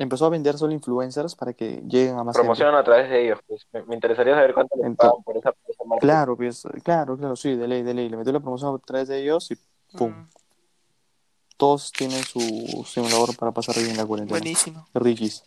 empezó 0.03 0.25
a 0.25 0.29
vender 0.29 0.57
solo 0.57 0.73
influencers 0.73 1.35
para 1.35 1.53
que 1.53 1.81
lleguen 1.87 2.17
a 2.17 2.23
más 2.23 2.35
gente. 2.35 2.39
Promocionan 2.45 2.75
a 2.75 2.83
través 2.83 3.09
de 3.09 3.23
ellos. 3.25 3.39
Pues. 3.47 3.67
Me, 3.71 3.83
me 3.83 3.95
interesaría 3.95 4.33
saber 4.35 4.53
cuánto 4.53 4.75
les 4.77 4.95
pagan 4.95 5.23
por 5.23 5.37
esa, 5.37 5.51
por 5.51 5.71
esa 5.71 5.83
marca. 5.85 6.01
Claro, 6.01 6.35
pues, 6.37 6.63
claro, 6.83 7.17
claro, 7.17 7.35
sí, 7.35 7.55
de 7.55 7.67
ley, 7.67 7.83
de 7.83 7.93
ley. 7.93 8.09
Le 8.09 8.17
metió 8.17 8.31
la 8.33 8.39
promoción 8.39 8.75
a 8.75 8.79
través 8.79 9.07
de 9.07 9.21
ellos 9.21 9.49
y 9.51 9.57
pum. 9.97 10.11
Mm, 10.11 10.29
Todos 11.57 11.91
tienen 11.91 12.23
su 12.23 12.39
simulador 12.87 13.35
para 13.37 13.51
pasar 13.51 13.75
bien 13.75 13.95
la 13.97 14.05
cuarentena. 14.05 14.39
buenísimo. 14.39 14.87
Riquis. 14.93 15.43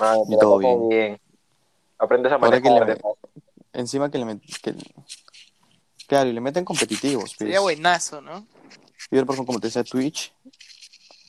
Ah, 0.00 0.16
Y 0.28 0.36
todo 0.38 0.60
pasas 0.60 0.88
bien. 0.88 1.20
Aprendes 1.98 2.32
a 2.32 2.36
que 2.36 2.40
manejar. 2.40 2.88
le-. 2.88 3.00
Encima 3.72 4.10
que 4.10 4.18
le 4.18 4.24
meten 4.24 4.76
Claro, 6.06 6.28
y 6.28 6.32
le 6.32 6.40
meten 6.40 6.64
competitivos. 6.64 7.24
Pues. 7.24 7.38
Sería 7.38 7.60
buenazo, 7.60 8.20
¿no? 8.20 8.46
Y 9.10 9.16
por 9.22 9.34
ejemplo, 9.34 9.46
como 9.46 9.60
te 9.60 9.68
decía, 9.68 9.84
Twitch. 9.84 10.32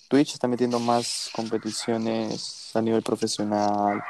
Twitch 0.07 0.33
está 0.33 0.47
metiendo 0.47 0.79
más 0.79 1.29
competiciones 1.35 2.71
a 2.75 2.81
nivel 2.81 3.01
profesional. 3.01 4.01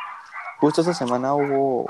Justo 0.59 0.81
esta 0.81 0.93
semana 0.93 1.33
hubo 1.33 1.85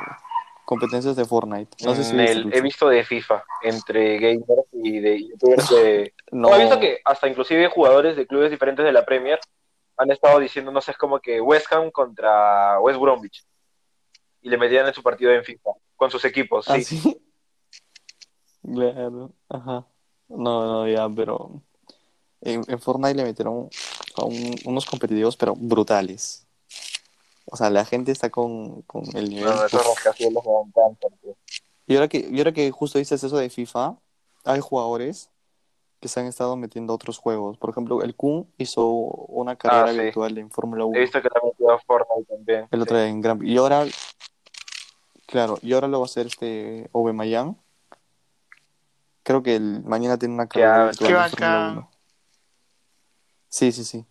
competencias 0.65 1.15
de 1.15 1.25
Fortnite. 1.25 1.75
No 1.85 1.95
sé 1.95 2.03
si 2.03 2.11
En 2.11 2.17
viste, 2.17 2.31
el- 2.39 2.53
he 2.53 2.61
visto 2.61 2.87
de 2.89 3.03
FIFA 3.03 3.43
entre 3.63 4.17
gamers 4.19 4.67
y 4.73 4.99
de 4.99 5.27
youtubers 5.29 5.69
de... 5.69 6.13
No, 6.31 6.49
No, 6.49 6.55
he 6.55 6.59
visto 6.59 6.79
que 6.79 6.99
hasta 7.05 7.27
inclusive 7.27 7.67
jugadores 7.69 8.15
de 8.15 8.27
clubes 8.27 8.51
diferentes 8.51 8.83
de 8.85 8.91
la 8.91 9.05
Premier 9.05 9.39
han 9.97 10.11
estado 10.11 10.39
diciendo, 10.39 10.71
no 10.71 10.81
sé, 10.81 10.91
es 10.91 10.97
como 10.97 11.19
que 11.19 11.39
West 11.39 11.71
Ham 11.71 11.89
contra 11.91 12.79
West 12.81 12.99
Bromwich. 12.99 13.45
Y 14.41 14.49
le 14.49 14.57
metían 14.57 14.85
en 14.87 14.93
su 14.93 15.01
partido 15.01 15.31
en 15.31 15.43
FIFA, 15.43 15.71
con 15.95 16.11
sus 16.11 16.23
equipos, 16.25 16.67
¿Ah, 16.69 16.75
sí. 16.75 16.83
sí? 16.83 17.21
Claro, 18.73 19.31
ajá. 19.47 19.85
No, 20.27 20.65
no, 20.65 20.87
ya, 20.87 21.07
pero 21.07 21.61
en, 22.41 22.63
en 22.67 22.79
Fortnite 22.79 23.13
le 23.13 23.23
metieron 23.25 23.69
a 24.21 24.25
un- 24.25 24.55
unos 24.65 24.85
competitivos, 24.85 25.35
pero 25.37 25.53
brutales. 25.55 26.45
O 27.45 27.55
sea, 27.57 27.69
la 27.69 27.85
gente 27.85 28.11
está 28.11 28.29
con, 28.29 28.81
con 28.83 29.03
el 29.15 29.29
nivel. 29.29 29.45
No, 29.45 29.65
esos 29.65 29.85
rascacielos 29.85 30.43
me. 30.45 31.33
Y 31.87 31.95
ahora 31.95 32.07
que, 32.07 32.27
y 32.31 32.37
ahora 32.39 32.51
que 32.51 32.71
justo 32.71 32.97
dices 32.97 33.23
eso 33.23 33.37
de 33.37 33.49
FIFA, 33.49 33.95
hay 34.43 34.59
jugadores 34.59 35.29
que 35.99 36.07
se 36.07 36.19
han 36.19 36.25
estado 36.25 36.55
metiendo 36.57 36.93
a 36.93 36.95
otros 36.95 37.17
juegos. 37.19 37.57
Por 37.57 37.69
ejemplo, 37.69 38.01
el 38.01 38.15
Kun 38.15 38.51
hizo 38.57 38.87
una 38.87 39.55
carrera 39.55 39.85
Ah, 39.89 39.93
sí. 39.93 39.99
virtual 39.99 40.37
en 40.39 40.49
Fórmula 40.51 40.85
1. 40.85 40.97
He 40.97 41.01
visto 41.01 41.21
que 41.21 41.29
le 41.29 41.39
han 41.41 41.47
metido 41.49 41.71
a 41.71 41.79
Fortnite 41.79 42.25
también. 42.35 42.67
El 42.71 42.79
sí. 42.79 42.83
otro 42.83 42.99
en 42.99 43.21
Gran 43.21 43.39
Y 43.45 43.57
ahora, 43.57 43.85
claro, 45.27 45.57
y 45.61 45.73
ahora 45.73 45.87
lo 45.87 45.99
va 45.99 46.05
a 46.05 46.07
hacer 46.07 46.27
este 46.27 46.89
Ove 46.91 47.13
Mayan. 47.13 47.57
Creo 49.23 49.41
que 49.41 49.55
el, 49.55 49.83
mañana 49.83 50.17
tiene 50.17 50.33
una 50.35 50.47
carrera 50.47 50.85
virtual 50.85 51.07
Qué 51.07 51.13
en 51.13 51.29
Fórmula 51.29 51.47
bacán. 51.47 51.77
1. 51.77 51.89
Sí, 53.55 53.71
sí, 53.71 53.85
sí. 53.85 54.05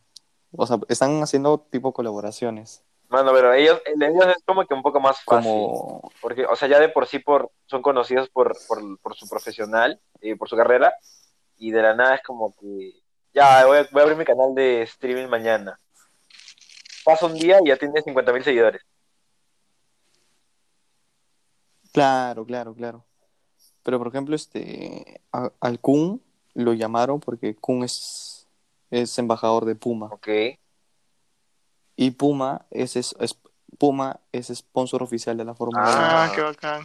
O 0.56 0.66
sea, 0.66 0.78
están 0.88 1.22
haciendo 1.22 1.58
tipo 1.70 1.92
colaboraciones. 1.92 2.82
Mano, 3.10 3.30
pero 3.34 3.52
ellos, 3.52 3.78
ellos 3.84 4.26
es 4.34 4.42
como 4.46 4.64
que 4.64 4.72
un 4.72 4.80
poco 4.82 5.00
más 5.00 5.18
fácil. 5.22 5.50
como 5.52 6.10
Porque, 6.22 6.46
o 6.46 6.56
sea, 6.56 6.66
ya 6.66 6.80
de 6.80 6.88
por 6.88 7.06
sí 7.06 7.18
por, 7.18 7.50
son 7.66 7.82
conocidos 7.82 8.30
por, 8.30 8.56
por, 8.66 8.98
por 9.00 9.14
su 9.14 9.28
profesional, 9.28 10.00
eh, 10.22 10.34
por 10.34 10.48
su 10.48 10.56
carrera, 10.56 10.94
y 11.58 11.72
de 11.72 11.82
la 11.82 11.94
nada 11.94 12.14
es 12.14 12.22
como 12.22 12.54
que, 12.58 12.94
ya, 13.34 13.66
voy 13.66 13.76
a, 13.80 13.88
voy 13.92 14.00
a 14.00 14.02
abrir 14.04 14.16
mi 14.16 14.24
canal 14.24 14.54
de 14.54 14.80
streaming 14.84 15.28
mañana. 15.28 15.78
Pasa 17.04 17.26
un 17.26 17.34
día 17.34 17.58
y 17.62 17.68
ya 17.68 17.76
tiene 17.76 18.00
50 18.00 18.32
mil 18.32 18.42
seguidores. 18.44 18.80
Claro, 21.92 22.46
claro, 22.46 22.74
claro. 22.74 23.04
Pero 23.82 23.98
por 23.98 24.08
ejemplo, 24.08 24.34
este 24.34 25.20
a- 25.32 25.52
al 25.60 25.78
Kun 25.80 26.22
lo 26.54 26.72
llamaron 26.72 27.20
porque 27.20 27.54
Kun 27.56 27.84
es, 27.84 28.43
es 29.00 29.18
embajador 29.18 29.64
de 29.64 29.74
Puma. 29.74 30.06
Ok. 30.12 30.28
Y 31.96 32.10
Puma 32.12 32.66
es, 32.70 32.96
es, 32.96 33.14
es- 33.18 33.38
Puma 33.78 34.20
es 34.30 34.48
sponsor 34.54 35.02
oficial 35.02 35.36
de 35.36 35.44
la 35.44 35.54
Fórmula 35.54 35.82
1. 35.82 35.90
Ah, 35.92 36.24
Ah. 36.24 36.32
qué 36.34 36.42
bacán. 36.42 36.84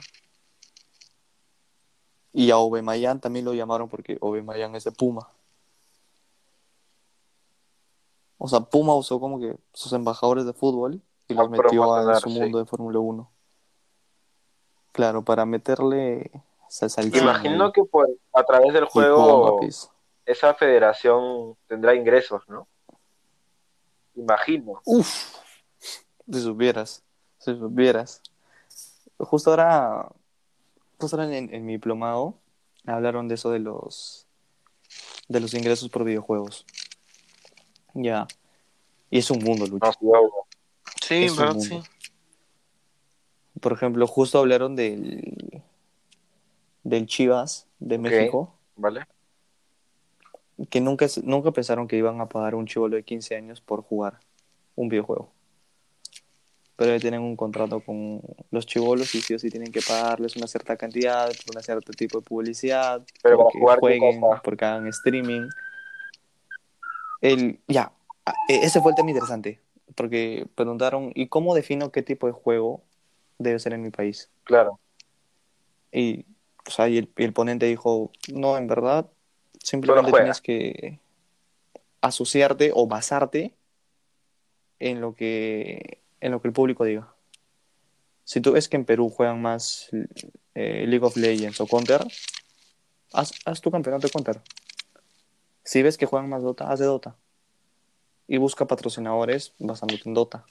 Y 2.34 2.52
a 2.52 2.58
Mayan 2.82 3.20
también 3.20 3.46
lo 3.46 3.54
llamaron 3.54 3.90
porque 3.90 4.18
Mayan 4.44 4.76
es 4.76 4.84
de 4.86 4.92
Puma. 4.92 5.30
O 8.38 8.48
sea, 8.48 8.62
Puma 8.62 8.96
usó 8.96 9.20
como 9.20 9.40
que 9.40 9.56
sus 9.74 9.92
embajadores 9.94 10.46
de 10.46 10.54
fútbol 10.54 11.02
y 11.28 11.34
los 11.34 11.46
A 11.48 11.50
metió 11.50 11.66
en 11.66 11.78
promocionar, 11.78 12.22
su 12.22 12.30
sí. 12.30 12.40
mundo 12.40 12.58
de 12.60 12.66
Fórmula 12.66 13.00
1. 13.00 13.30
Claro, 14.94 15.24
para 15.24 15.46
meterle 15.46 16.32
Imagino 17.14 17.72
que 17.72 17.84
por, 17.84 18.08
a 18.34 18.44
través 18.44 18.74
del 18.74 18.86
juego 18.86 19.58
pues. 19.60 19.92
Esa 20.30 20.54
federación 20.54 21.58
tendrá 21.68 21.96
ingresos, 21.96 22.44
¿no? 22.48 22.68
Imagino. 24.16 24.80
Uf, 24.86 25.36
si 26.32 26.42
supieras, 26.42 27.04
si 27.40 27.58
supieras. 27.58 28.22
Justo 29.18 29.50
ahora, 29.50 30.12
justo 31.00 31.18
ahora 31.18 31.36
en, 31.36 31.52
en 31.52 31.66
mi 31.66 31.74
diplomado 31.74 32.36
hablaron 32.86 33.28
de 33.28 33.36
eso 33.36 33.50
de 33.50 33.60
los 33.60 34.28
de 35.28 35.40
los 35.40 35.54
ingresos 35.56 35.90
por 35.90 36.04
videojuegos. 36.04 36.64
Ya. 37.96 38.28
Y 39.10 39.18
es 39.18 39.32
un 39.32 39.44
mundo, 39.44 39.66
Lucho. 39.66 39.92
Sí, 41.02 41.26
Es 41.26 41.36
verdad, 41.36 41.60
sí. 41.60 41.82
Por 43.60 43.74
ejemplo, 43.74 44.06
justo 44.06 44.38
hablaron 44.38 44.76
del 44.76 45.64
del 46.84 47.08
Chivas 47.08 47.66
de. 47.80 47.98
México, 47.98 48.54
¿Vale? 48.76 49.08
Que 50.70 50.82
nunca, 50.82 51.08
nunca 51.24 51.52
pensaron 51.52 51.88
que 51.88 51.98
iban 51.98 52.20
a 52.22 52.28
pagar 52.30 52.56
un 52.56 52.66
chivolo 52.66 52.96
de 52.96 53.04
15 53.04 53.36
años 53.36 53.62
por 53.62 53.82
jugar 53.84 54.20
un 54.76 54.90
videojuego. 54.90 55.32
Pero 56.76 56.92
ya 56.92 57.00
tienen 57.00 57.22
un 57.22 57.36
contrato 57.36 57.82
con 57.82 58.22
los 58.52 58.66
chivolos 58.66 59.14
y 59.14 59.22
sí 59.22 59.34
o 59.34 59.40
sí 59.40 59.50
tienen 59.50 59.72
que 59.72 59.82
pagarles 59.82 60.38
una 60.38 60.48
cierta 60.48 60.78
cantidad 60.78 61.30
por 61.46 61.58
un 61.58 61.62
cierto 61.64 61.92
tipo 61.92 62.20
de 62.20 62.26
publicidad, 62.26 63.06
Pero 63.22 63.38
porque 63.38 63.60
jugar, 63.60 63.78
¿qué 63.78 63.82
jueguen, 63.82 64.22
porque 64.44 64.66
hagan 64.66 64.88
streaming. 64.88 65.50
El, 67.22 67.60
ya, 67.68 67.92
a- 68.26 68.34
e- 68.48 68.64
ese 68.66 68.82
fue 68.82 68.92
el 68.92 68.96
tema 68.96 69.10
interesante, 69.10 69.60
porque 69.96 70.48
preguntaron, 70.56 71.12
¿y 71.16 71.28
cómo 71.28 71.54
defino 71.54 71.92
qué 71.92 72.02
tipo 72.02 72.28
de 72.28 72.34
juego 72.34 72.82
debe 73.38 73.60
ser 73.60 73.74
en 73.74 73.82
mi 73.82 73.90
país? 73.90 74.30
Claro. 74.46 74.80
Y, 75.92 76.26
o 76.66 76.72
sea, 76.72 76.88
y 76.88 76.98
el, 76.98 77.10
y 77.18 77.24
el 77.26 77.34
ponente 77.34 77.66
dijo, 77.66 78.12
no, 78.34 78.58
en 78.58 78.68
verdad, 78.68 79.10
simplemente 79.62 80.12
tienes 80.12 80.42
que 80.42 81.00
asociarte 82.02 82.72
o 82.74 82.88
basarte 82.88 83.54
en 84.80 85.02
lo 85.02 85.16
que 85.16 86.00
en 86.22 86.32
lo 86.32 86.42
que 86.42 86.48
el 86.48 86.54
público 86.54 86.84
diga. 86.86 87.14
Si 88.24 88.42
tú 88.42 88.52
ves 88.52 88.70
que 88.70 88.78
en 88.78 88.86
Perú 88.86 89.10
juegan 89.10 89.42
más 89.42 89.90
eh, 90.54 90.86
League 90.88 91.06
of 91.06 91.18
Legends 91.18 91.60
o 91.62 91.68
Counter, 91.68 92.06
haz, 93.14 93.32
haz 93.46 93.62
tu 93.62 93.72
campeonato 93.72 94.08
de 94.08 94.12
Counter. 94.12 94.42
Si 95.64 95.82
ves 95.82 95.98
que 95.98 96.06
juegan 96.06 96.30
más 96.30 96.44
Dota, 96.44 96.72
haz 96.72 96.80
de 96.80 96.86
Dota. 96.86 97.16
Y 98.28 98.38
busca 98.38 98.68
patrocinadores 98.68 99.54
basándote 99.58 100.04
en 100.06 100.14
Dota. 100.14 100.46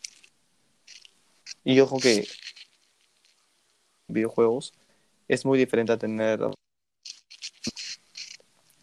Y 1.65 1.79
ojo 1.81 1.99
que 1.99 2.27
videojuegos 4.09 4.75
es 5.29 5.45
muy 5.45 5.59
diferente 5.59 5.93
a 5.93 5.99
tener 5.99 6.41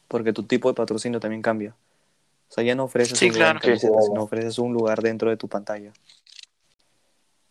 porque 0.08 0.34
tu 0.34 0.44
tipo 0.44 0.68
de 0.70 0.74
patrocinio 0.76 1.20
también 1.20 1.42
cambia. 1.42 1.76
O 2.50 2.54
sea, 2.54 2.64
ya 2.64 2.76
no 2.76 2.84
ofreces 2.86 3.18
Sí, 3.18 3.28
un 3.28 3.34
lugar 3.34 3.60
claro. 3.60 3.80
Sí, 3.80 3.88
sino 4.08 4.24
ofreces 4.24 4.60
un 4.60 4.74
lugar 4.74 5.02
dentro 5.02 5.30
de 5.30 5.38
tu 5.38 5.48
pantalla. 5.48 5.92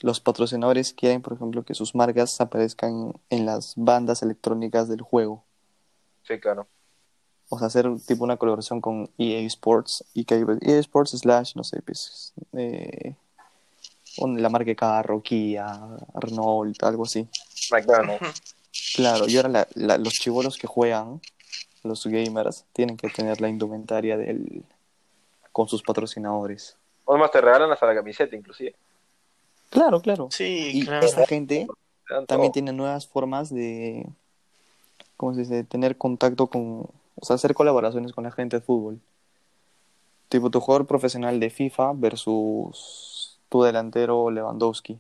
Los 0.01 0.21
patrocinadores 0.21 0.93
quieren, 0.93 1.23
por 1.23 1.33
ejemplo, 1.35 1.65
que 1.65 1.75
sus 1.75 1.95
marcas 1.95 2.41
aparezcan 2.41 3.15
en 3.31 3.47
las 3.47 3.73
bandas 3.77 4.23
electrónicas 4.23 4.89
del 4.89 5.01
juego. 5.03 5.45
Sí, 6.23 6.39
claro. 6.39 6.67
O 7.49 7.59
sea, 7.59 7.69
hacer 7.69 7.87
tipo 8.07 8.25
una 8.25 8.37
colaboración 8.37 8.81
con 8.81 9.11
EA 9.19 9.41
Sports 9.47 10.05
y 10.15 10.25
que 10.25 10.35
EA 10.63 10.79
Sports 10.79 11.13
slash, 11.13 11.55
no 11.57 11.65
sé, 11.65 11.81
pues, 11.83 12.33
eh, 12.53 13.15
la 14.19 14.49
marca 14.49 14.67
de 14.67 14.77
carro, 14.77 15.23
Kia, 15.23 15.67
Renault, 16.15 16.83
algo 16.83 17.05
así. 17.05 17.27
McDonald's. 17.71 18.43
Claro, 18.95 19.27
y 19.29 19.37
ahora 19.37 19.49
la- 19.49 19.69
la- 19.75 19.99
los 19.99 20.13
chivolos 20.15 20.57
que 20.59 20.67
juegan, 20.67 21.21
los 21.85 22.07
gamers, 22.07 22.65
tienen 22.73 22.97
que 22.97 23.09
tener 23.09 23.41
la 23.41 23.49
indumentaria 23.49 24.17
del 24.17 24.65
con 25.53 25.69
sus 25.69 25.83
patrocinadores. 25.83 26.77
O 27.05 27.17
más 27.17 27.31
te 27.31 27.41
regalan 27.41 27.71
hasta 27.71 27.87
la 27.87 27.95
camiseta, 27.95 28.35
inclusive. 28.35 28.75
Claro, 29.71 30.01
claro. 30.01 30.29
Sí, 30.31 30.71
Y 30.75 30.85
claro. 30.85 31.07
esta 31.07 31.27
gente 31.27 31.69
también 32.27 32.51
tiene 32.53 32.73
nuevas 32.73 33.07
formas 33.07 33.55
de, 33.55 34.07
¿cómo 35.17 35.35
se 35.35 35.41
dice? 35.41 35.65
Tener 35.65 35.97
contacto 35.97 36.49
con, 36.49 36.89
o 37.15 37.25
sea, 37.25 37.37
hacer 37.37 37.55
colaboraciones 37.55 38.13
con 38.13 38.25
la 38.25 38.33
gente 38.33 38.57
de 38.59 38.63
fútbol. 38.63 39.01
Tipo 40.29 40.51
tu 40.51 40.61
jugador 40.61 40.87
profesional 40.87 41.39
de 41.39 41.51
FIFA 41.51 41.93
versus 41.95 43.39
tu 43.49 43.63
delantero 43.63 44.31
Lewandowski. 44.31 44.99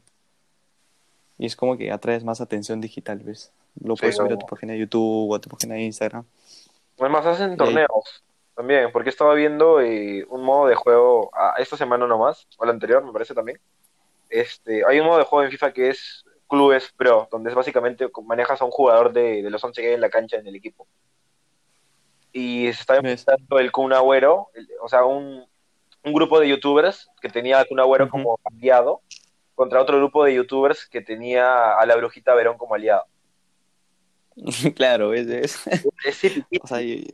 Y 1.39 1.47
es 1.47 1.57
como 1.57 1.77
que 1.77 1.91
atraes 1.91 2.23
más 2.23 2.41
atención 2.41 2.81
digital, 2.81 3.19
¿ves? 3.19 3.51
Lo 3.83 3.97
Sí, 3.97 4.03
puedes 4.03 4.17
subir 4.17 4.33
a 4.33 4.39
tu 4.39 4.47
página 4.47 4.75
de 4.75 4.79
YouTube 4.81 5.33
o 5.33 5.35
a 5.35 5.41
tu 5.41 5.49
página 5.49 5.75
de 5.75 5.83
Instagram. 5.83 6.25
Además 6.99 7.27
hacen 7.27 7.51
ahí- 7.53 7.57
torneos 7.57 8.25
también, 8.55 8.93
porque 8.93 9.11
estaba 9.11 9.35
viendo 9.35 9.81
eh, 9.81 10.25
un 10.29 10.43
modo 10.45 10.69
de 10.69 10.77
juego 10.77 11.31
ah, 11.35 11.55
esta 11.59 11.77
semana 11.77 12.07
nomás, 12.07 12.47
o 12.57 12.65
la 12.65 12.71
anterior 12.73 13.05
me 13.05 13.13
parece 13.13 13.35
también. 13.35 13.59
Este, 14.31 14.85
hay 14.87 15.01
un 15.01 15.07
modo 15.07 15.19
de 15.19 15.25
juego 15.25 15.45
en 15.45 15.51
FIFA 15.51 15.73
que 15.73 15.91
es 15.91 16.25
Clubes 16.49 16.93
Pro, 16.97 17.29
donde 17.31 17.51
es 17.51 17.57
básicamente 17.57 18.09
manejas 18.25 18.61
a 18.61 18.65
un 18.65 18.71
jugador 18.71 19.13
de, 19.13 19.43
de 19.43 19.51
los 19.51 19.63
11 19.65 19.81
que 19.81 19.89
hay 19.89 19.95
en 19.95 20.01
la 20.01 20.11
cancha 20.11 20.37
en 20.37 20.47
el 20.47 20.55
equipo. 20.55 20.87
Y 22.33 22.65
se 22.73 22.81
está 22.81 22.97
enfrentando 22.97 23.59
el 23.59 23.71
Kun 23.73 23.93
Agüero, 23.93 24.49
el- 24.55 24.69
o 24.81 24.89
sea, 24.89 25.05
un, 25.05 25.45
un 26.05 26.13
grupo 26.13 26.39
de 26.41 26.49
youtubers 26.49 27.11
que 27.21 27.29
tenía 27.29 27.61
a 27.61 27.65
Kun 27.65 27.81
Agüero 27.81 28.09
como 28.11 28.39
aliado, 28.45 29.01
contra 29.55 29.81
otro 29.81 29.99
grupo 29.99 30.25
de 30.25 30.35
youtubers 30.35 30.87
que 30.87 31.01
tenía 31.01 31.77
a 31.79 31.87
la 31.87 31.97
Brujita 31.97 32.35
Verón 32.35 32.57
como 32.59 32.75
aliado. 32.75 33.05
claro, 34.75 35.15
es, 35.15 35.27
es- 35.29 35.59
o 36.63 36.67
sea, 36.67 36.83
y- 36.83 37.07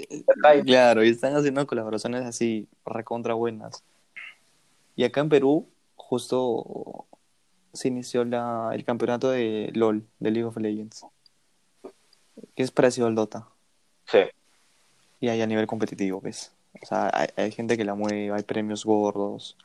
claro, 0.64 1.04
y 1.04 1.10
están 1.10 1.34
haciendo 1.36 1.66
colaboraciones 1.66 2.24
así 2.24 2.66
recontra 2.84 3.34
buenas. 3.34 3.82
Y 4.96 5.04
acá 5.04 5.20
en 5.20 5.28
Perú, 5.28 5.68
justo 5.96 7.06
se 7.72 7.88
inició 7.88 8.24
la, 8.24 8.70
el 8.74 8.84
campeonato 8.84 9.30
de 9.30 9.70
LOL, 9.74 10.04
de 10.18 10.30
League 10.30 10.44
of 10.46 10.56
Legends, 10.56 11.06
que 12.56 12.62
es 12.62 12.70
parecido 12.70 13.06
al 13.06 13.14
Dota, 13.14 13.46
Sí. 14.06 14.18
y 15.20 15.28
hay 15.28 15.40
a 15.40 15.46
nivel 15.46 15.66
competitivo, 15.66 16.20
¿ves? 16.20 16.52
O 16.82 16.86
sea, 16.86 17.10
hay, 17.12 17.28
hay 17.36 17.52
gente 17.52 17.76
que 17.76 17.84
la 17.84 17.94
mueve, 17.94 18.32
hay 18.32 18.42
premios 18.42 18.84
gordos, 18.84 19.56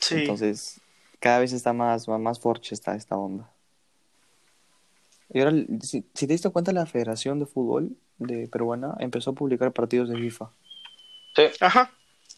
Sí. 0.00 0.16
entonces 0.16 0.80
cada 1.20 1.38
vez 1.40 1.52
está 1.52 1.72
más, 1.72 2.06
más, 2.08 2.20
más 2.20 2.40
forche 2.40 2.74
esta, 2.74 2.94
esta 2.94 3.16
onda. 3.16 3.50
Y 5.32 5.40
ahora, 5.40 5.52
si, 5.80 6.04
si 6.14 6.26
te 6.26 6.32
diste 6.32 6.50
cuenta, 6.50 6.72
la 6.72 6.86
Federación 6.86 7.38
de 7.38 7.46
Fútbol 7.46 7.96
de 8.18 8.48
Peruana 8.48 8.94
empezó 8.98 9.30
a 9.30 9.34
publicar 9.34 9.72
partidos 9.72 10.08
de 10.08 10.16
FIFA. 10.16 10.50
Sí. 11.36 11.42
Ajá. 11.60 11.92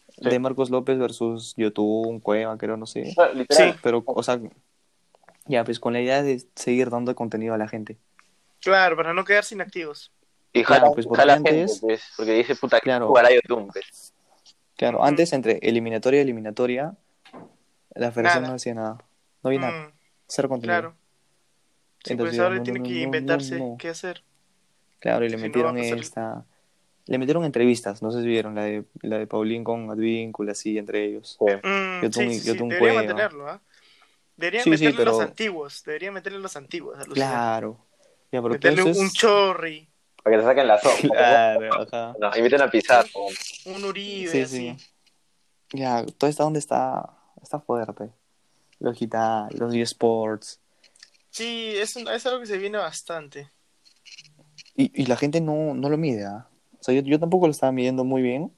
Sí. 0.09 0.29
De 0.29 0.39
Marcos 0.39 0.69
López 0.69 0.97
versus 0.99 1.55
YouTube, 1.57 2.21
Cueva, 2.21 2.55
creo, 2.57 2.77
no 2.77 2.85
sé. 2.85 3.13
No, 3.17 3.33
literal. 3.33 3.73
Sí. 3.73 3.79
Pero, 3.81 4.03
o 4.05 4.21
sea, 4.23 4.39
ya, 5.47 5.63
pues 5.63 5.79
con 5.79 5.93
la 5.93 6.01
idea 6.01 6.21
de 6.21 6.43
seguir 6.55 6.89
dando 6.91 7.15
contenido 7.15 7.53
a 7.53 7.57
la 7.57 7.67
gente. 7.67 7.97
Claro, 8.61 8.95
para 8.95 9.13
no 9.13 9.25
quedarse 9.25 9.55
inactivos. 9.55 10.11
Y 10.53 10.63
Claro, 10.63 10.81
jala, 10.83 10.93
pues, 10.93 11.07
porque 11.07 11.19
jala 11.19 11.33
antes- 11.33 11.53
gente, 11.53 11.73
pues, 11.81 12.03
porque 12.15 12.33
dice, 12.33 12.55
puta, 12.55 12.77
que 12.77 12.83
Claro. 12.83 13.07
jugará 13.07 13.29
YouTube, 13.33 13.71
pues. 13.73 14.13
Claro, 14.77 14.99
Ujú. 14.99 15.07
antes 15.07 15.33
entre 15.33 15.57
eliminatoria 15.63 16.19
y 16.19 16.23
eliminatoria, 16.23 16.95
la 17.95 18.11
federación 18.11 18.43
Nada. 18.43 18.51
no 18.51 18.55
hacía 18.55 18.73
nada. 18.75 18.97
No 19.43 19.47
había 19.49 19.59
nada. 19.59 19.87
Mm, 19.87 19.91
Cero 20.27 20.47
contenido. 20.49 20.79
claro. 20.79 20.95
Sí, 22.03 22.13
Entonces, 22.13 22.35
pues 22.37 22.43
ahora 22.43 22.55
no, 22.57 22.63
tiene 22.63 22.79
no, 22.79 22.85
que 22.85 22.91
no, 22.91 22.99
inventarse 22.99 23.57
no, 23.59 23.69
no. 23.69 23.77
qué 23.77 23.89
hacer. 23.89 24.23
Claro, 24.99 25.25
y 25.25 25.29
le 25.29 25.37
Si 25.37 25.43
metieron 25.43 25.77
a 25.77 25.81
esta. 25.81 26.45
Le 27.05 27.17
metieron 27.17 27.43
entrevistas, 27.43 28.01
no 28.01 28.11
sé 28.11 28.21
si 28.21 28.27
vieron, 28.27 28.55
la 28.55 28.63
de, 28.63 28.85
la 29.01 29.17
de 29.17 29.27
Paulín 29.27 29.63
con 29.65 29.91
Advíncula, 29.91 30.53
así, 30.53 30.77
entre 30.77 31.03
ellos. 31.05 31.37
Sí. 31.37 31.45
Mm, 31.45 32.01
Yo 32.03 32.09
tuve- 32.09 32.29
sí, 32.29 32.39
sí, 32.39 32.47
yo 32.47 32.53
sí, 32.53 32.57
tuve 32.57 32.63
un 32.63 32.69
debería 32.69 32.79
Cueva. 32.79 32.93
mantenerlo, 33.01 33.49
¿ah? 33.49 33.61
Deberían 34.37 34.63
Sí, 34.63 34.77
sí, 34.77 34.85
meterle 34.85 35.05
los 35.05 35.15
pero- 35.17 35.27
antiguos. 35.29 35.83
Deberían 35.85 36.13
meterle 36.13 36.39
los 36.39 36.55
antiguos. 36.55 36.95
alucina. 36.97 37.13
Claro. 37.13 37.77
Ya, 38.31 38.41
pero 38.41 38.53
Meterle 38.53 38.89
eso 38.89 38.99
un, 39.01 39.09
chorri, 39.11 39.87
Para 40.23 40.35
que 40.37 40.41
te 40.41 40.47
saquen 40.47 40.67
la 40.67 40.79
sopa. 40.79 40.95
Claro, 41.01 41.81
ajá. 41.83 42.15
No, 42.19 42.37
inviten 42.37 42.61
a 42.61 42.71
pisar. 42.71 43.05
un 43.65 43.83
Uribe, 43.83 44.31
Sí, 44.31 44.41
así. 44.41 44.77
sí. 44.79 45.77
Ya, 45.77 46.05
todo 46.17 46.29
está 46.29 46.43
donde 46.43 46.59
está, 46.59 47.09
está 47.41 47.59
fuerte. 47.59 48.09
Los 48.79 48.97
guitar, 48.97 49.53
los 49.55 49.73
eSports. 49.75 50.59
Sí, 51.33 51.73
es, 51.75 51.95
un- 51.95 52.07
es 52.07 52.23
algo 52.27 52.39
que 52.41 52.45
se 52.45 52.59
viene 52.59 52.77
bastante. 52.77 53.51
Y, 54.75 55.01
y 55.01 55.07
la 55.07 55.17
gente 55.17 55.41
no, 55.41 55.73
no 55.73 55.89
lo 55.89 55.97
mide, 55.97 56.25
¿ah? 56.25 56.47
O 56.79 56.83
sea, 56.83 56.93
yo, 56.93 57.01
yo 57.01 57.19
tampoco 57.19 57.47
lo 57.47 57.51
estaba 57.51 57.71
midiendo 57.71 58.03
muy 58.03 58.21
bien. 58.21 58.53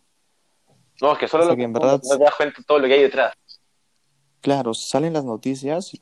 No, 1.01 1.13
es 1.13 1.19
que 1.19 1.27
solo 1.29 1.43
O 1.43 1.45
sea, 1.47 1.53
lo 1.53 1.55
que 1.55 1.61
que 1.61 1.65
en 1.65 1.73
verdad- 1.73 2.01
no 2.03 2.17
te 2.17 2.23
das 2.25 2.35
cuenta 2.35 2.57
de 2.59 2.63
todo 2.65 2.79
lo 2.79 2.87
que 2.87 2.93
hay 2.93 3.01
detrás. 3.03 3.33
Claro, 4.41 4.73
salen 4.73 5.13
las 5.13 5.23
noticias 5.23 5.93
y 5.93 5.99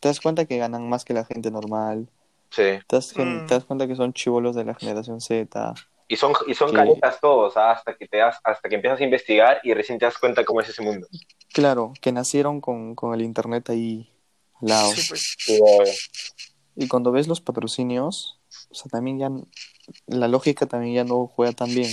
te 0.00 0.08
das 0.08 0.20
cuenta 0.20 0.46
que 0.46 0.58
ganan 0.58 0.88
más 0.88 1.04
que 1.04 1.14
la 1.14 1.24
gente 1.24 1.50
normal. 1.52 2.08
Sí. 2.50 2.62
Te 2.86 2.96
das, 2.96 3.12
Mm. 3.16 3.46
te 3.46 3.54
das 3.54 3.64
cuenta 3.64 3.86
que 3.86 3.94
son 3.94 4.12
chivolos 4.12 4.56
de 4.56 4.64
la 4.64 4.74
generación 4.74 5.20
Z. 5.20 5.74
Y 6.08 6.16
son, 6.16 6.32
y 6.48 6.54
son 6.54 6.72
caretas 6.72 7.20
todos, 7.20 7.56
¿ah? 7.56 7.70
hasta 7.70 7.94
que 7.96 8.08
te 8.08 8.16
das, 8.18 8.38
hasta 8.42 8.68
que 8.68 8.74
empiezas 8.76 9.00
a 9.00 9.04
investigar 9.04 9.60
y 9.62 9.74
recién 9.74 9.98
te 9.98 10.06
das 10.06 10.18
cuenta 10.18 10.44
cómo 10.44 10.60
es 10.60 10.68
ese 10.68 10.82
mundo. 10.82 11.06
Claro, 11.52 11.92
que 12.00 12.10
nacieron 12.10 12.60
con, 12.60 12.94
con 12.96 13.14
el 13.14 13.22
internet 13.22 13.70
ahí 13.70 14.12
Sí, 14.94 15.02
pues. 15.08 15.36
Obvio. 15.60 15.92
Y 16.76 16.88
cuando 16.88 17.10
ves 17.12 17.26
los 17.28 17.40
patrocinios, 17.40 18.38
o 18.70 18.74
sea, 18.74 18.90
también 18.90 19.18
ya 19.18 19.30
la 20.06 20.28
lógica 20.28 20.66
también 20.66 20.94
ya 20.94 21.04
no 21.04 21.26
juega 21.26 21.52
tan 21.52 21.74
bien. 21.74 21.90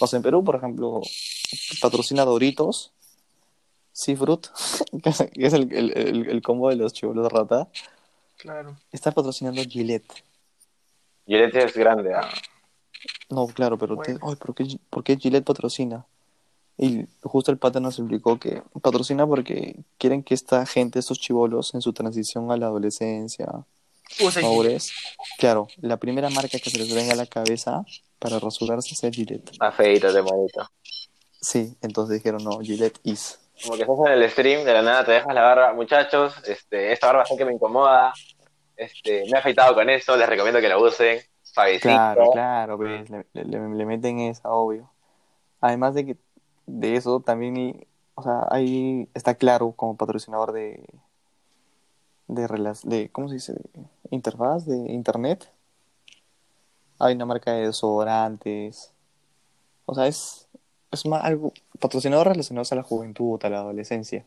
O 0.00 0.06
sea, 0.06 0.16
en 0.18 0.22
Perú, 0.22 0.42
por 0.44 0.56
ejemplo, 0.56 1.00
patrocina 1.80 2.24
Doritos, 2.24 2.92
Seafruit, 3.92 4.46
que 5.02 5.10
es- 5.46 5.52
el, 5.52 5.72
el, 5.72 5.96
el- 5.96 6.30
el 6.30 6.42
combo 6.42 6.70
de 6.70 6.76
los 6.76 6.92
chivolos 6.92 7.30
rata, 7.30 7.68
Claro. 8.38 8.76
está 8.90 9.12
patrocinando 9.12 9.62
Gillette. 9.62 10.24
Gillette 11.26 11.56
es 11.56 11.74
grande, 11.74 12.12
¿ah? 12.14 12.28
No, 13.30 13.46
claro, 13.46 13.78
pero, 13.78 13.96
te- 13.98 14.12
ay, 14.22 14.36
¿por, 14.36 14.54
qué, 14.54 14.66
por 14.90 15.04
qué 15.04 15.16
Gillette 15.16 15.44
patrocina? 15.44 16.06
Y 16.78 17.06
justo 17.22 17.50
el 17.52 17.58
pata 17.58 17.80
nos 17.80 17.98
explicó 17.98 18.38
que 18.38 18.62
patrocina 18.80 19.26
porque 19.26 19.76
quieren 19.98 20.22
que 20.22 20.34
esta 20.34 20.64
gente, 20.66 20.98
estos 20.98 21.18
chivolos, 21.20 21.74
en 21.74 21.82
su 21.82 21.92
transición 21.92 22.50
a 22.50 22.56
la 22.56 22.66
adolescencia, 22.66 23.46
madurez, 24.42 24.90
claro, 25.38 25.68
la 25.80 25.96
primera 25.98 26.28
marca 26.30 26.58
que 26.58 26.70
se 26.70 26.78
les 26.78 26.94
venga 26.94 27.12
a 27.12 27.16
la 27.16 27.26
cabeza 27.26 27.84
para 28.18 28.38
rasurarse 28.38 28.94
sea 28.94 29.10
Gillette. 29.10 29.52
Afeítate, 29.60 30.22
manito. 30.22 30.68
Sí, 31.40 31.76
entonces 31.82 32.16
dijeron, 32.18 32.42
no, 32.44 32.58
Gillette 32.60 32.98
is. 33.04 33.38
Como 33.62 33.76
que 33.76 33.82
estás 33.82 33.98
en 34.06 34.12
el 34.12 34.30
stream, 34.30 34.64
de 34.64 34.72
la 34.72 34.82
nada 34.82 35.04
te 35.04 35.12
dejas 35.12 35.34
la 35.34 35.42
barba. 35.42 35.72
Muchachos, 35.74 36.34
este, 36.46 36.92
esta 36.92 37.06
barba 37.08 37.24
es 37.28 37.36
que 37.36 37.44
me 37.44 37.52
incomoda. 37.52 38.12
Este, 38.76 39.24
me 39.30 39.36
he 39.36 39.38
afeitado 39.38 39.74
con 39.74 39.88
esto, 39.90 40.16
les 40.16 40.28
recomiendo 40.28 40.60
que 40.60 40.68
lo 40.68 40.82
usen. 40.82 41.20
Suavecito. 41.42 41.88
Claro, 41.88 42.30
claro, 42.32 42.76
pues, 42.78 43.08
le, 43.10 43.24
le- 43.34 43.44
le 43.68 43.86
meten 43.86 44.18
esa, 44.20 44.50
obvio. 44.50 44.90
Además 45.60 45.94
de 45.94 46.06
que 46.06 46.16
de 46.66 46.96
eso 46.96 47.20
también, 47.20 47.86
o 48.14 48.22
sea, 48.22 48.46
ahí 48.50 49.08
está 49.14 49.34
claro 49.34 49.72
como 49.72 49.96
patrocinador 49.96 50.52
de, 50.52 50.84
de, 52.28 52.76
de 52.84 53.08
¿cómo 53.10 53.28
se 53.28 53.34
dice? 53.34 53.54
Interfaz, 54.10 54.66
de 54.66 54.76
internet. 54.92 55.50
Hay 56.98 57.14
una 57.14 57.26
marca 57.26 57.52
de 57.52 57.66
desodorantes. 57.66 58.92
O 59.86 59.94
sea, 59.94 60.06
es, 60.06 60.48
es 60.90 61.06
más 61.06 61.24
algo, 61.24 61.52
patrocinador 61.80 62.28
relacionado 62.28 62.66
a 62.70 62.74
la 62.76 62.82
juventud, 62.82 63.40
a 63.44 63.50
la 63.50 63.58
adolescencia. 63.58 64.24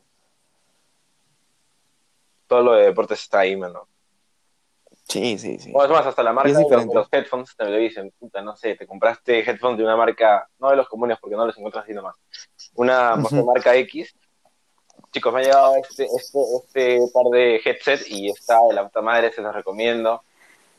Todo 2.46 2.62
lo 2.62 2.72
de 2.72 2.84
deportes 2.84 3.20
está 3.22 3.40
ahí, 3.40 3.56
mano. 3.56 3.88
Sí, 5.08 5.38
sí, 5.38 5.58
sí. 5.58 5.70
O 5.72 5.84
es 5.84 5.90
más, 5.90 6.04
hasta 6.04 6.22
la 6.22 6.32
marca 6.32 6.58
de 6.58 6.86
los, 6.92 7.08
headphones 7.12 7.54
te 7.56 7.64
lo 7.64 7.76
dicen. 7.76 8.12
Puta, 8.18 8.42
no 8.42 8.56
sé, 8.56 8.74
te 8.74 8.86
compraste 8.86 9.38
headphones 9.40 9.78
de 9.78 9.84
una 9.84 9.96
marca, 9.96 10.48
no 10.58 10.70
de 10.70 10.76
los 10.76 10.88
comunes 10.88 11.18
porque 11.20 11.36
no 11.36 11.46
los 11.46 11.56
encuentras 11.56 11.84
así 11.84 11.94
nomás. 11.94 12.16
Una 12.74 13.14
marca 13.16 13.76
X. 13.76 14.14
Chicos, 15.12 15.32
me 15.32 15.40
ha 15.40 15.44
llegado 15.44 15.76
este, 15.76 16.04
este, 16.04 16.38
este 16.64 16.98
par 17.12 17.26
de 17.26 17.60
headset 17.64 18.02
y 18.08 18.30
está 18.30 18.58
de 18.68 18.74
la 18.74 18.84
puta 18.84 19.00
madre, 19.00 19.32
se 19.32 19.42
los 19.42 19.54
recomiendo. 19.54 20.22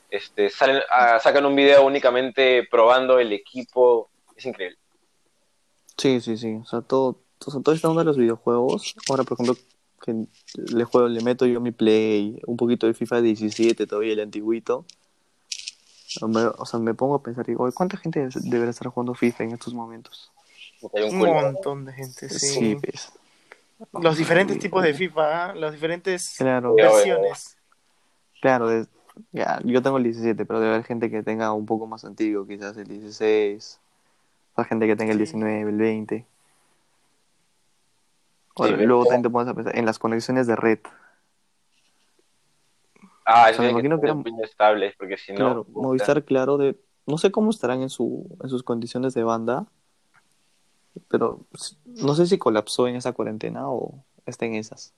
Este, 0.10 0.50
salen, 0.50 0.82
ah, 0.90 1.20
sacan 1.20 1.46
un 1.46 1.56
video 1.56 1.86
únicamente 1.86 2.68
probando 2.70 3.20
el 3.20 3.32
equipo. 3.32 4.10
Es 4.36 4.46
increíble. 4.46 4.78
Sí, 5.98 6.20
sí, 6.20 6.38
sí. 6.38 6.60
O 6.62 6.66
sea, 6.66 6.82
todo, 6.82 7.22
o 7.46 7.52
sea, 7.52 7.62
todo 7.62 7.74
está 7.74 7.88
onda 7.88 8.02
de 8.02 8.06
los 8.06 8.18
videojuegos. 8.18 8.94
Ahora, 9.10 9.24
por 9.24 9.34
ejemplo, 9.34 9.56
que 10.04 10.26
le 10.56 10.84
juego, 10.84 11.08
le 11.08 11.22
meto 11.22 11.46
yo 11.46 11.60
mi 11.60 11.72
play, 11.72 12.40
un 12.46 12.58
poquito 12.58 12.88
de 12.88 12.94
FIFA 12.94 13.22
17, 13.22 13.88
todavía 13.88 14.14
el 14.14 14.20
antiguito. 14.22 14.86
O 16.22 16.66
sea, 16.66 16.80
me 16.80 16.94
pongo 16.94 17.16
a 17.16 17.24
pensar, 17.24 17.46
digo, 17.46 17.64
"Oye, 17.66 17.74
¿cuánta 17.74 17.98
gente 17.98 18.20
debe- 18.22 18.40
deberá 18.50 18.72
estar 18.72 18.88
jugando 18.88 19.14
FIFA 19.14 19.44
en 19.44 19.52
estos 19.52 19.74
momentos? 19.74 20.32
Un 20.82 21.18
montón 21.18 21.86
de 21.86 21.94
gente, 21.94 22.30
sí. 22.30 22.78
pues. 22.82 23.12
Los 24.02 24.18
diferentes 24.18 24.58
tipos 24.58 24.82
de 24.84 24.94
FIFA, 24.94 25.50
¿ah? 25.52 25.56
las 25.56 25.72
diferentes 25.74 26.36
Claro, 26.38 26.74
versiones. 26.76 27.58
claro. 28.42 28.72
es- 28.72 28.88
ya, 29.32 29.60
yo 29.64 29.82
tengo 29.82 29.98
el 29.98 30.04
17, 30.04 30.46
pero 30.46 30.60
debe 30.60 30.74
haber 30.74 30.86
gente 30.86 31.10
que 31.10 31.24
tenga 31.24 31.52
un 31.52 31.66
poco 31.66 31.88
más 31.88 32.06
antiguo, 32.06 32.46
quizás 32.48 32.78
el 32.78 32.88
16. 32.88 33.80
O 34.54 34.56
sea, 34.56 34.66
gente 34.66 34.86
que 34.88 34.96
tenga 34.96 35.12
el 35.12 35.18
Sí. 35.18 35.24
19, 35.24 35.62
el 35.70 35.78
20. 35.78 36.26
Sí, 38.58 38.72
luego 38.86 39.04
también 39.06 39.24
te 39.24 39.30
pones 39.30 39.48
a 39.50 39.54
pensar 39.54 39.76
en 39.78 39.86
las 39.86 40.00
conexiones 40.00 40.48
de 40.48 40.56
red. 40.56 40.80
Ah, 43.26 43.46
O 43.48 43.50
eso 43.50 43.58
sea, 43.58 43.64
me 43.64 43.68
que 43.68 43.72
imagino 43.72 43.98
que 43.98 44.02
ser 44.02 44.10
eran- 44.10 44.24
muy 44.24 44.44
estables, 44.44 44.96
porque 44.98 45.18
si 45.18 45.32
no. 45.34 45.38
Claro, 45.38 45.64
puta. 45.66 45.80
Movistar, 45.88 46.24
claro, 46.24 46.58
de, 46.58 46.80
no 47.06 47.18
sé 47.18 47.32
cómo 47.32 47.50
estarán 47.52 47.82
en 47.82 47.90
su, 47.90 48.38
en 48.42 48.50
sus 48.50 48.64
condiciones 48.64 49.14
de 49.14 49.24
banda, 49.24 49.66
pero 51.10 51.46
no 51.86 52.16
sé 52.16 52.26
si 52.26 52.38
colapsó 52.38 52.88
en 52.88 52.96
esa 52.96 53.12
cuarentena 53.14 53.70
o 53.70 54.04
está 54.26 54.46
en 54.46 54.56
esas. 54.56 54.94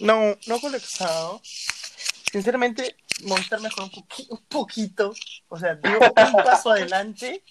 No, 0.00 0.36
no 0.46 0.60
colapsado. 0.60 1.40
Sinceramente, 2.32 2.96
Movistar 3.24 3.60
mejoró 3.60 3.86
un, 3.86 4.04
un 4.30 4.44
poquito. 4.46 5.12
O 5.48 5.58
sea, 5.58 5.74
dio 5.74 5.98
un 5.98 6.32
paso 6.44 6.70
adelante 6.70 7.42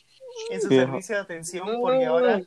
en 0.49 0.62
su 0.62 0.70
servicio 0.70 1.16
de 1.16 1.22
atención 1.22 1.68
porque 1.82 2.05
ahora, 2.05 2.41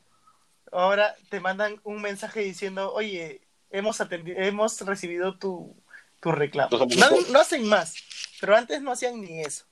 ahora 0.79 1.15
te 1.29 1.39
mandan 1.39 1.79
un 1.83 2.01
mensaje 2.01 2.41
diciendo, 2.41 2.93
oye, 2.93 3.41
hemos, 3.69 3.99
atendi- 4.01 4.33
hemos 4.37 4.79
recibido 4.81 5.37
tu, 5.37 5.75
tu 6.21 6.31
reclamo. 6.31 6.77
No, 7.31 7.39
hacen 7.39 7.67
más, 7.67 7.95
pero 8.39 8.55
antes 8.55 8.81
no 8.81 8.91
hacían 8.91 9.19
ni 9.21 9.41
eso. 9.41 9.65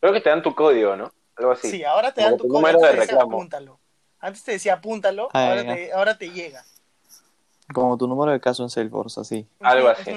Creo 0.00 0.12
que 0.12 0.20
te 0.20 0.30
dan 0.30 0.42
tu 0.42 0.54
código, 0.54 0.96
¿no? 0.96 1.12
Algo 1.36 1.52
así. 1.52 1.70
Sí, 1.70 1.84
ahora 1.84 2.12
te 2.12 2.20
Como 2.22 2.30
dan 2.30 2.36
tu 2.38 2.42
tu 2.44 2.48
código, 2.48 2.60
número 2.68 2.78
antes 2.78 2.90
de 2.90 2.94
te 2.94 3.00
decía 3.00 3.14
reclamo. 3.14 3.36
apúntalo. 3.36 3.80
Antes 4.20 4.42
te 4.44 4.52
decía 4.52 4.74
apúntalo, 4.74 5.28
Ah, 5.32 5.48
ahora, 5.48 5.74
te, 5.74 5.92
ahora 5.92 6.18
te 6.18 6.30
llega. 6.30 6.64
Como 7.72 7.96
tu 7.98 8.06
número 8.06 8.32
de 8.32 8.40
caso 8.40 8.62
en 8.62 8.70
Salesforce, 8.70 9.20
así. 9.20 9.46
Algo 9.60 9.88
así. 9.88 10.10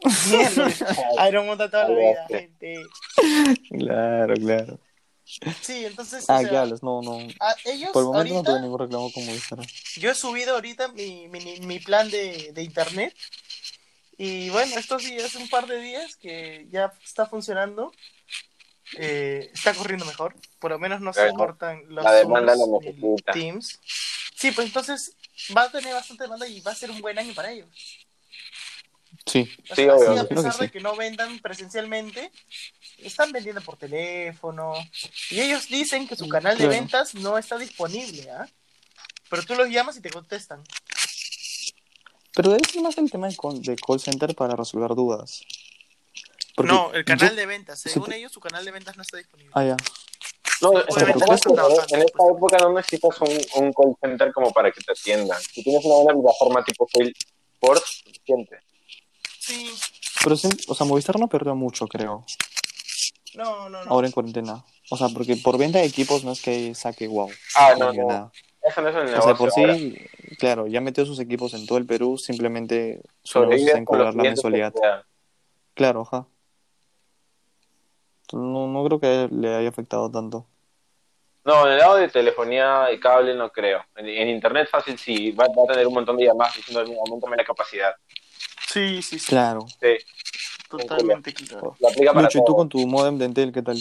Iron 1.28 1.46
Monta 1.46 1.68
toda 1.68 1.88
la 1.88 1.94
vida, 1.98 2.26
gente. 2.28 2.82
Claro, 3.76 4.34
claro. 4.34 4.78
Sí, 5.60 5.84
entonces, 5.84 6.24
Ah, 6.28 6.40
sea, 6.40 6.50
¿qué 6.50 6.56
hablas? 6.56 6.82
No, 6.82 7.02
no. 7.02 7.28
a- 7.40 7.56
ellos 7.64 7.90
Por 7.92 8.02
el 8.02 8.06
momento 8.08 8.34
no 8.34 8.38
ahorita, 8.38 8.52
tuve 8.52 8.60
ningún 8.60 8.78
reclamo 8.78 9.12
con 9.12 9.26
Movistar. 9.26 9.58
yo 9.96 10.10
he 10.10 10.14
subido 10.14 10.54
ahorita 10.54 10.88
mi, 10.88 11.28
mi, 11.28 11.60
mi 11.60 11.78
plan 11.80 12.10
de, 12.10 12.52
de 12.52 12.62
internet 12.62 13.14
y 14.16 14.50
bueno, 14.50 14.76
estos 14.76 15.02
días, 15.04 15.34
un 15.36 15.48
par 15.48 15.66
de 15.66 15.78
días 15.80 16.16
que 16.16 16.66
ya 16.70 16.92
está 17.04 17.26
funcionando, 17.26 17.92
eh, 18.96 19.50
está 19.52 19.74
corriendo 19.74 20.04
mejor, 20.06 20.34
por 20.58 20.70
lo 20.72 20.78
menos 20.78 21.00
no 21.00 21.12
se 21.12 21.32
cortan 21.34 21.82
los 21.88 22.04
la 22.04 22.12
demanda 22.12 22.56
Zooms 22.56 22.80
necesita. 22.84 23.32
Teams. 23.32 23.80
Sí, 24.34 24.50
pues 24.52 24.66
entonces 24.66 25.16
va 25.56 25.62
a 25.62 25.70
tener 25.70 25.94
bastante 25.94 26.24
demanda 26.24 26.46
y 26.48 26.60
va 26.60 26.72
a 26.72 26.74
ser 26.74 26.90
un 26.90 27.00
buen 27.00 27.18
año 27.18 27.34
para 27.34 27.52
ellos. 27.52 27.68
Sí, 29.28 29.48
O 29.70 29.74
Sí, 29.74 29.82
sea, 29.84 29.94
obvio. 29.94 30.10
así, 30.10 30.18
a 30.20 30.28
que 30.28 30.34
pesar 30.34 30.56
de 30.56 30.66
sí. 30.66 30.72
que 30.72 30.80
no 30.80 30.96
vendan 30.96 31.38
presencialmente, 31.40 32.32
están 32.98 33.30
vendiendo 33.32 33.60
por 33.60 33.76
teléfono. 33.76 34.72
Y 35.30 35.40
ellos 35.40 35.68
dicen 35.68 36.08
que 36.08 36.16
su 36.16 36.28
canal 36.28 36.56
de 36.56 36.64
Claro. 36.64 36.80
ventas 36.80 37.14
no 37.14 37.36
está 37.38 37.58
disponible, 37.58 38.30
¿ah? 38.30 38.48
Pero 39.30 39.42
tú 39.42 39.54
los 39.54 39.68
llamas 39.68 39.96
y 39.96 40.00
te 40.00 40.10
contestan. 40.10 40.62
pero 42.34 42.50
debe 42.50 42.68
ser 42.68 42.82
más 42.82 42.96
el 42.98 43.10
tema 43.10 43.28
de 43.28 43.36
call, 43.36 43.60
de 43.62 43.74
call 43.76 43.98
center 44.00 44.32
para 44.34 44.54
resolver 44.54 44.90
dudas. 44.94 45.42
Porque 46.54 46.72
no, 46.72 46.92
el 46.94 47.04
canal 47.04 47.30
yo- 47.30 47.34
de 47.36 47.46
ventas. 47.46 47.80
sí, 47.80 47.88
Según 47.88 48.12
ellos, 48.12 48.30
su 48.32 48.38
canal 48.40 48.64
de 48.64 48.70
ventas 48.70 48.96
no 48.96 49.02
está 49.02 49.16
disponible. 49.16 49.50
Ah, 49.54 49.64
ya. 49.64 49.76
No, 50.60 50.72
no 50.72 50.80
en 50.80 50.86
esta 50.88 51.26
pues. 51.26 51.40
época 52.36 52.58
no 52.58 52.72
necesitas 52.74 53.20
un, 53.20 53.64
un 53.64 53.72
call 53.72 53.94
center 54.00 54.32
como 54.32 54.52
para 54.52 54.70
que 54.72 54.80
te 54.80 54.92
atiendan. 54.92 55.40
Si 55.42 55.62
tienes 55.64 55.84
una 55.84 55.96
buena 55.96 56.12
plataforma 56.20 56.64
tipo 56.64 56.88
Salesforce, 56.92 58.02
suficiente. 58.04 58.58
Sí, 59.48 59.74
Pero 60.22 60.36
sí, 60.36 60.48
o 60.68 60.74
sea, 60.74 60.86
Movistar 60.86 61.18
no 61.18 61.26
perdió 61.26 61.54
mucho, 61.54 61.86
creo, 61.86 62.22
no, 63.34 63.70
no, 63.70 63.82
no. 63.82 63.90
ahora 63.90 64.06
en 64.06 64.12
cuarentena. 64.12 64.62
O 64.90 64.96
sea, 64.98 65.08
porque 65.08 65.36
por 65.36 65.56
venta 65.56 65.78
de 65.78 65.86
equipos 65.86 66.22
no 66.22 66.32
es 66.32 66.42
que 66.42 66.74
saque 66.74 67.08
wow. 67.08 67.30
Ah, 67.56 67.74
no, 67.78 67.92
no. 67.94 68.06
nada. 68.06 68.32
Eso 68.62 68.82
no 68.82 68.88
es 68.90 68.96
el 68.96 69.14
O 69.14 69.22
sea, 69.22 69.34
por 69.34 69.50
ahora. 69.56 69.74
sí, 69.74 69.96
claro, 70.38 70.66
ya 70.66 70.82
metió 70.82 71.06
sus 71.06 71.18
equipos 71.18 71.54
en 71.54 71.66
todo 71.66 71.78
el 71.78 71.86
Perú, 71.86 72.18
simplemente 72.18 73.00
está 73.24 73.78
en 73.78 73.84
cobrar 73.86 74.14
la 74.14 74.22
mensualidad. 74.22 74.74
Claro, 75.72 76.02
ajá. 76.02 76.26
No, 78.34 78.66
no 78.66 78.84
creo 78.84 79.00
que 79.00 79.34
le 79.34 79.54
haya 79.54 79.70
afectado 79.70 80.10
tanto. 80.10 80.46
No, 81.44 81.66
en 81.66 81.72
el 81.72 81.78
lado 81.78 81.96
de 81.96 82.08
telefonía 82.08 82.92
y 82.92 83.00
cable 83.00 83.34
no 83.34 83.50
creo. 83.50 83.82
En, 83.96 84.06
en 84.06 84.28
internet 84.28 84.68
fácil 84.70 84.98
sí, 84.98 85.30
va, 85.30 85.46
va 85.46 85.64
a 85.64 85.72
tener 85.72 85.86
un 85.86 85.94
montón 85.94 86.18
de 86.18 86.26
llamadas 86.26 86.56
diciendo 86.56 86.80
aumentame 86.80 87.38
la 87.38 87.44
capacidad. 87.44 87.94
Sí, 88.68 89.02
sí, 89.02 89.18
sí. 89.18 89.26
Claro. 89.26 89.66
Sí, 89.80 89.96
Totalmente 90.68 91.32
claro. 91.32 91.76
lo 91.80 91.88
aplica 91.88 92.12
para 92.12 92.26
Lucho, 92.26 92.38
¿y 92.38 92.44
tú 92.44 92.54
con 92.54 92.68
tu 92.68 92.86
modem 92.86 93.16
de 93.16 93.24
Entel 93.24 93.52
qué 93.52 93.62
tal? 93.62 93.78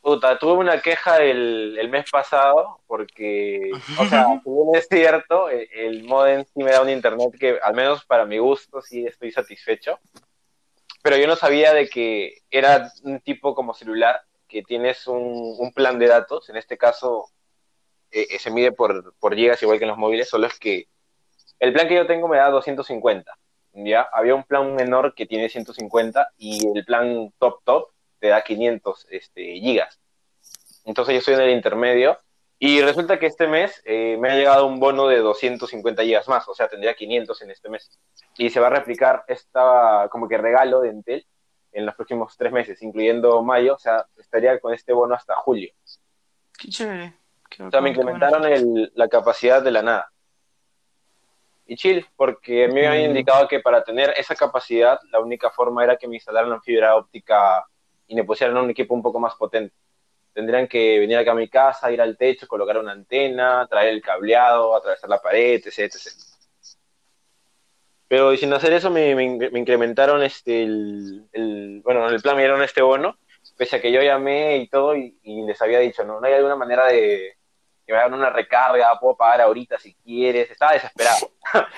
Puta, 0.00 0.38
tuve 0.38 0.52
una 0.54 0.82
queja 0.82 1.18
el, 1.18 1.78
el 1.78 1.88
mes 1.88 2.10
pasado 2.10 2.80
porque, 2.86 3.70
o 3.98 4.04
sea, 4.06 4.26
si 4.44 4.50
bien 4.50 4.74
es 4.74 4.88
cierto, 4.90 5.48
el, 5.48 5.68
el 5.72 6.04
modem 6.04 6.44
sí 6.44 6.62
me 6.62 6.72
da 6.72 6.82
un 6.82 6.90
internet 6.90 7.30
que, 7.38 7.58
al 7.62 7.74
menos 7.74 8.04
para 8.04 8.26
mi 8.26 8.38
gusto, 8.38 8.82
sí 8.82 9.06
estoy 9.06 9.30
satisfecho. 9.30 9.98
Pero 11.02 11.16
yo 11.16 11.26
no 11.26 11.36
sabía 11.36 11.72
de 11.72 11.88
que 11.88 12.42
era 12.50 12.90
un 13.04 13.20
tipo 13.20 13.54
como 13.54 13.72
celular, 13.72 14.22
que 14.48 14.62
tienes 14.62 15.06
un, 15.06 15.54
un 15.58 15.72
plan 15.72 15.98
de 15.98 16.08
datos, 16.08 16.48
en 16.48 16.56
este 16.56 16.76
caso 16.76 17.26
eh, 18.10 18.26
eh, 18.30 18.38
se 18.38 18.50
mide 18.50 18.72
por, 18.72 19.14
por 19.18 19.34
gigas 19.34 19.62
igual 19.62 19.78
que 19.78 19.84
en 19.84 19.90
los 19.90 19.98
móviles, 19.98 20.28
solo 20.28 20.46
es 20.46 20.58
que 20.58 20.88
el 21.60 21.72
plan 21.72 21.88
que 21.88 21.94
yo 21.94 22.06
tengo 22.06 22.28
me 22.28 22.36
da 22.36 22.50
250, 22.50 23.36
¿ya? 23.74 24.08
Había 24.12 24.34
un 24.34 24.44
plan 24.44 24.74
menor 24.74 25.14
que 25.14 25.26
tiene 25.26 25.48
150 25.48 26.30
y 26.38 26.66
el 26.76 26.84
plan 26.84 27.32
top 27.38 27.60
top 27.64 27.90
te 28.18 28.28
da 28.28 28.42
500 28.42 29.06
este, 29.10 29.42
gigas. 29.54 30.00
Entonces 30.84 31.14
yo 31.14 31.18
estoy 31.18 31.34
en 31.34 31.40
el 31.42 31.50
intermedio 31.50 32.18
y 32.58 32.80
resulta 32.80 33.18
que 33.18 33.26
este 33.26 33.46
mes 33.48 33.82
eh, 33.84 34.16
me 34.18 34.30
ha 34.30 34.36
llegado 34.36 34.66
un 34.66 34.78
bono 34.80 35.08
de 35.08 35.18
250 35.18 36.02
gigas 36.02 36.28
más, 36.28 36.48
o 36.48 36.54
sea, 36.54 36.68
tendría 36.68 36.94
500 36.94 37.42
en 37.42 37.50
este 37.50 37.68
mes. 37.68 37.98
Y 38.38 38.50
se 38.50 38.60
va 38.60 38.68
a 38.68 38.70
replicar 38.70 39.24
esta 39.28 40.08
como 40.10 40.28
que 40.28 40.38
regalo 40.38 40.80
de 40.80 40.90
Entel 40.90 41.26
en 41.72 41.84
los 41.86 41.94
próximos 41.96 42.36
tres 42.36 42.52
meses, 42.52 42.80
incluyendo 42.82 43.42
mayo, 43.42 43.74
o 43.74 43.78
sea, 43.78 44.06
estaría 44.16 44.58
con 44.60 44.72
este 44.72 44.92
bono 44.92 45.14
hasta 45.14 45.34
julio. 45.34 45.72
Qué 46.56 46.68
chévere. 46.68 47.14
Qué 47.50 47.62
O 47.64 47.70
sea, 47.70 47.80
me 47.80 47.90
incrementaron 47.90 48.44
el- 48.46 48.92
la 48.94 49.08
capacidad 49.08 49.60
de 49.62 49.70
la 49.72 49.82
nada. 49.82 50.12
Y 51.66 51.76
chill, 51.76 52.06
porque 52.16 52.64
a 52.64 52.68
mí 52.68 52.74
me 52.74 52.86
habían 52.86 53.04
Mm. 53.06 53.10
indicado 53.16 53.48
que 53.48 53.60
para 53.60 53.82
tener 53.82 54.12
esa 54.16 54.34
capacidad, 54.34 54.98
la 55.10 55.20
única 55.20 55.50
forma 55.50 55.82
era 55.82 55.96
que 55.96 56.06
me 56.06 56.16
instalaran 56.16 56.60
fibra 56.62 56.94
óptica 56.96 57.64
y 58.06 58.14
me 58.14 58.24
pusieran 58.24 58.56
un 58.58 58.70
equipo 58.70 58.94
un 58.94 59.02
poco 59.02 59.18
más 59.18 59.34
potente. 59.34 59.74
Tendrían 60.34 60.66
que 60.68 60.98
venir 60.98 61.16
acá 61.16 61.30
a 61.32 61.36
mi 61.36 61.48
casa, 61.48 61.90
ir 61.92 62.00
al 62.02 62.16
techo, 62.18 62.46
colocar 62.48 62.76
una 62.78 62.92
antena, 62.92 63.66
traer 63.68 63.90
el 63.94 64.02
cableado, 64.02 64.74
atravesar 64.76 65.08
la 65.08 65.22
pared, 65.22 65.62
etc. 65.64 65.78
etc. 65.84 66.12
Pero 68.08 68.36
sin 68.36 68.52
hacer 68.52 68.72
eso 68.74 68.90
me, 68.90 69.14
me- 69.14 69.50
me 69.50 69.58
incrementaron 69.58 70.22
este 70.22 70.62
el, 70.64 71.24
el- 71.32 71.80
bueno, 71.82 72.06
en 72.06 72.14
el 72.14 72.20
plan 72.20 72.36
me 72.36 72.42
dieron 72.42 72.62
este 72.62 72.82
bono, 72.82 73.16
pese 73.56 73.76
a 73.76 73.80
que 73.80 73.90
yo 73.90 74.02
llamé 74.02 74.58
y 74.58 74.68
todo 74.68 74.94
y, 74.96 75.18
y 75.22 75.42
les 75.46 75.60
había 75.62 75.78
dicho, 75.78 76.04
no, 76.04 76.20
no 76.20 76.26
hay 76.26 76.34
alguna 76.34 76.56
manera 76.56 76.86
de 76.88 77.36
que 77.86 77.92
me 77.92 77.98
hagan 77.98 78.14
una 78.14 78.30
recarga, 78.30 78.98
puedo 78.98 79.16
pagar 79.16 79.42
ahorita 79.42 79.78
si 79.78 79.94
quieres, 79.94 80.50
estaba 80.50 80.72
desesperado. 80.72 81.30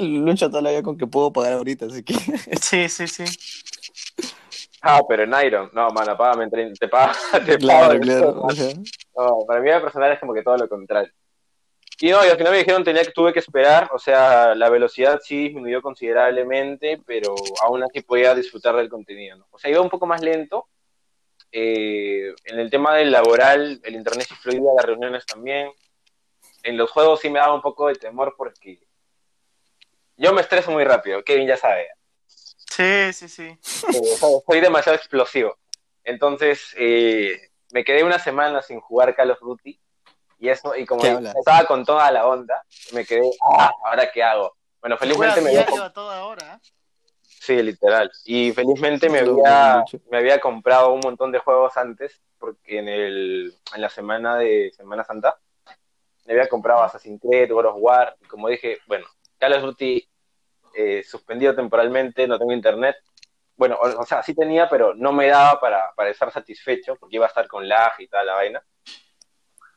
Lucho 0.00 0.50
todavía 0.50 0.82
con 0.82 0.96
que 0.96 1.06
puedo 1.06 1.32
pagar 1.32 1.54
ahorita, 1.54 1.86
así 1.86 2.02
que... 2.02 2.14
Sí, 2.60 2.88
sí, 2.88 3.06
sí. 3.08 3.24
Ah, 4.80 5.00
pero 5.08 5.24
en 5.24 5.46
Iron, 5.46 5.70
no, 5.72 5.88
mano, 5.90 6.16
págame, 6.16 6.48
te 6.78 6.88
pago, 6.88 7.12
te 7.46 7.58
Claro, 7.58 7.88
pago. 7.88 8.00
claro. 8.00 8.42
No, 9.16 9.38
para 9.46 9.60
mí 9.60 9.70
de 9.70 9.80
personal 9.80 10.12
es 10.12 10.18
como 10.20 10.34
que 10.34 10.42
todo 10.42 10.56
lo 10.56 10.68
contrario. 10.68 11.12
Y 12.00 12.10
no, 12.10 12.24
y 12.26 12.28
al 12.28 12.36
final 12.36 12.52
me 12.52 12.58
dijeron 12.58 12.82
tenía 12.82 13.04
que 13.04 13.12
tuve 13.12 13.32
que 13.32 13.38
esperar, 13.38 13.88
o 13.92 13.98
sea, 13.98 14.56
la 14.56 14.68
velocidad 14.70 15.20
sí 15.22 15.44
disminuyó 15.44 15.80
considerablemente, 15.82 17.00
pero 17.06 17.34
aún 17.62 17.84
así 17.84 18.00
podía 18.00 18.34
disfrutar 18.34 18.74
del 18.74 18.88
contenido, 18.88 19.36
¿no? 19.36 19.46
O 19.52 19.58
sea, 19.58 19.70
iba 19.70 19.80
un 19.80 19.90
poco 19.90 20.06
más 20.06 20.20
lento. 20.20 20.66
Eh, 21.52 22.34
en 22.44 22.58
el 22.58 22.70
tema 22.70 22.94
del 22.96 23.12
laboral, 23.12 23.80
el 23.84 23.94
internet 23.94 24.26
sí 24.26 24.34
fluía, 24.34 24.72
las 24.74 24.86
reuniones 24.86 25.26
también. 25.26 25.70
En 26.62 26.76
los 26.78 26.90
juegos 26.90 27.20
sí 27.20 27.28
me 27.28 27.38
daba 27.38 27.54
un 27.54 27.60
poco 27.60 27.88
de 27.88 27.94
temor 27.94 28.34
porque 28.36 28.80
yo 30.16 30.32
me 30.32 30.40
estreso 30.40 30.70
muy 30.70 30.84
rápido, 30.84 31.22
Kevin 31.22 31.46
ya 31.48 31.56
sabe. 31.56 31.88
Sí, 32.26 33.12
sí, 33.12 33.28
sí. 33.28 33.58
Eh, 33.92 34.16
soy- 34.46 34.60
demasiado 34.60 34.96
explosivo. 34.96 35.58
Entonces, 36.04 36.74
eh, 36.78 37.50
me 37.72 37.84
quedé 37.84 38.02
una 38.02 38.18
semana 38.18 38.62
sin 38.62 38.80
jugar 38.80 39.14
Call 39.14 39.32
of 39.32 39.40
Duty. 39.40 39.78
Y 40.38 40.48
eso, 40.48 40.74
y 40.74 40.86
como 40.86 41.02
estaba 41.38 41.66
con 41.66 41.84
toda 41.84 42.10
la 42.10 42.26
onda, 42.26 42.64
me 42.92 43.04
quedé, 43.04 43.30
ah, 43.48 43.70
¿ahora 43.84 44.10
qué 44.10 44.22
hago? 44.22 44.56
Bueno, 44.80 44.96
felizmente 44.98 45.40
me 45.40 45.56
a 45.56 45.92
toda 45.92 46.24
hora. 46.24 46.60
Sí, 47.42 47.60
literal. 47.60 48.10
Y 48.24 48.52
felizmente 48.52 49.08
me 49.08 49.18
había, 49.18 49.84
me 50.10 50.40
comprado 50.40 50.92
un 50.92 51.00
montón 51.02 51.32
de 51.32 51.40
juegos 51.40 51.76
antes, 51.76 52.22
porque 52.38 52.78
en 52.78 52.88
el, 52.88 53.52
en 53.74 53.80
la 53.80 53.88
semana 53.88 54.36
de 54.36 54.70
Semana 54.76 55.02
Santa, 55.02 55.36
me 56.24 56.34
había 56.34 56.48
comprado 56.48 56.84
Assassin's 56.84 57.20
Creed, 57.20 57.50
God 57.50 57.66
of 57.66 57.76
War, 57.78 58.16
y 58.20 58.26
como 58.26 58.48
dije, 58.48 58.78
bueno, 58.86 59.06
Call 59.38 59.54
of 59.54 59.62
Duty 59.62 60.08
eh, 60.74 61.02
suspendido 61.02 61.52
temporalmente, 61.52 62.28
no 62.28 62.38
tengo 62.38 62.52
internet. 62.52 62.96
Bueno, 63.56 63.76
o, 63.82 64.00
o 64.00 64.06
sea, 64.06 64.22
sí 64.22 64.34
tenía, 64.34 64.68
pero 64.68 64.94
no 64.94 65.12
me 65.12 65.26
daba 65.26 65.58
para, 65.58 65.92
para 65.96 66.10
estar 66.10 66.30
satisfecho, 66.30 66.94
porque 66.94 67.16
iba 67.16 67.26
a 67.26 67.28
estar 67.28 67.48
con 67.48 67.68
lag 67.68 67.92
y 67.98 68.06
toda 68.06 68.22
la 68.22 68.34
vaina. 68.34 68.62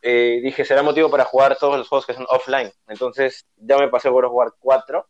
Eh, 0.04 0.40
dije, 0.44 0.64
será 0.64 0.84
motivo 0.84 1.10
para 1.10 1.26
jugar 1.26 1.58
todos 1.58 1.80
los 1.80 1.88
juegos 1.90 2.06
que 2.06 2.14
son 2.14 2.28
offline. 2.30 2.72
Entonces, 2.88 3.48
ya 3.56 3.76
me 3.80 3.88
pasé 3.88 4.10
God 4.10 4.26
of 4.26 4.34
War 4.34 4.54
4 4.60 5.10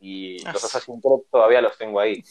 y 0.00 0.44
Ah, 0.46 0.52
los. 0.52 0.64
Assassin's 0.64 1.00
Creed 1.02 1.20
todavía 1.30 1.60
los 1.60 1.76
tengo 1.78 2.00
ahí. 2.00 2.22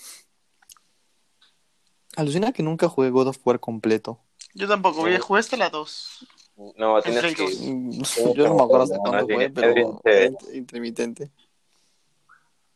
Alucina 2.16 2.52
que 2.52 2.62
nunca 2.64 2.88
jugué 2.88 3.10
God 3.10 3.28
of 3.30 3.38
War 3.46 3.60
completo. 3.60 4.20
Yo 4.54 4.68
tampoco, 4.68 5.06
Sí. 5.08 5.18
jugué 5.20 5.40
hasta 5.40 5.58
la 5.58 5.70
2. 5.70 6.28
No, 6.78 7.02
tienes 7.02 7.22
Play 7.22 7.34
que... 7.36 7.44
dos. 7.44 7.54
Mm, 7.60 8.02
Yo 8.36 8.48
no 8.48 8.54
me 8.56 8.64
acuerdo 8.64 8.84
hasta 8.84 8.98
cuándo 9.00 9.24
jugué, 9.24 9.50
pero 9.50 9.74
bien 9.74 9.98
chévere. 10.04 10.26
es 10.50 10.54
intermitente. 10.56 11.32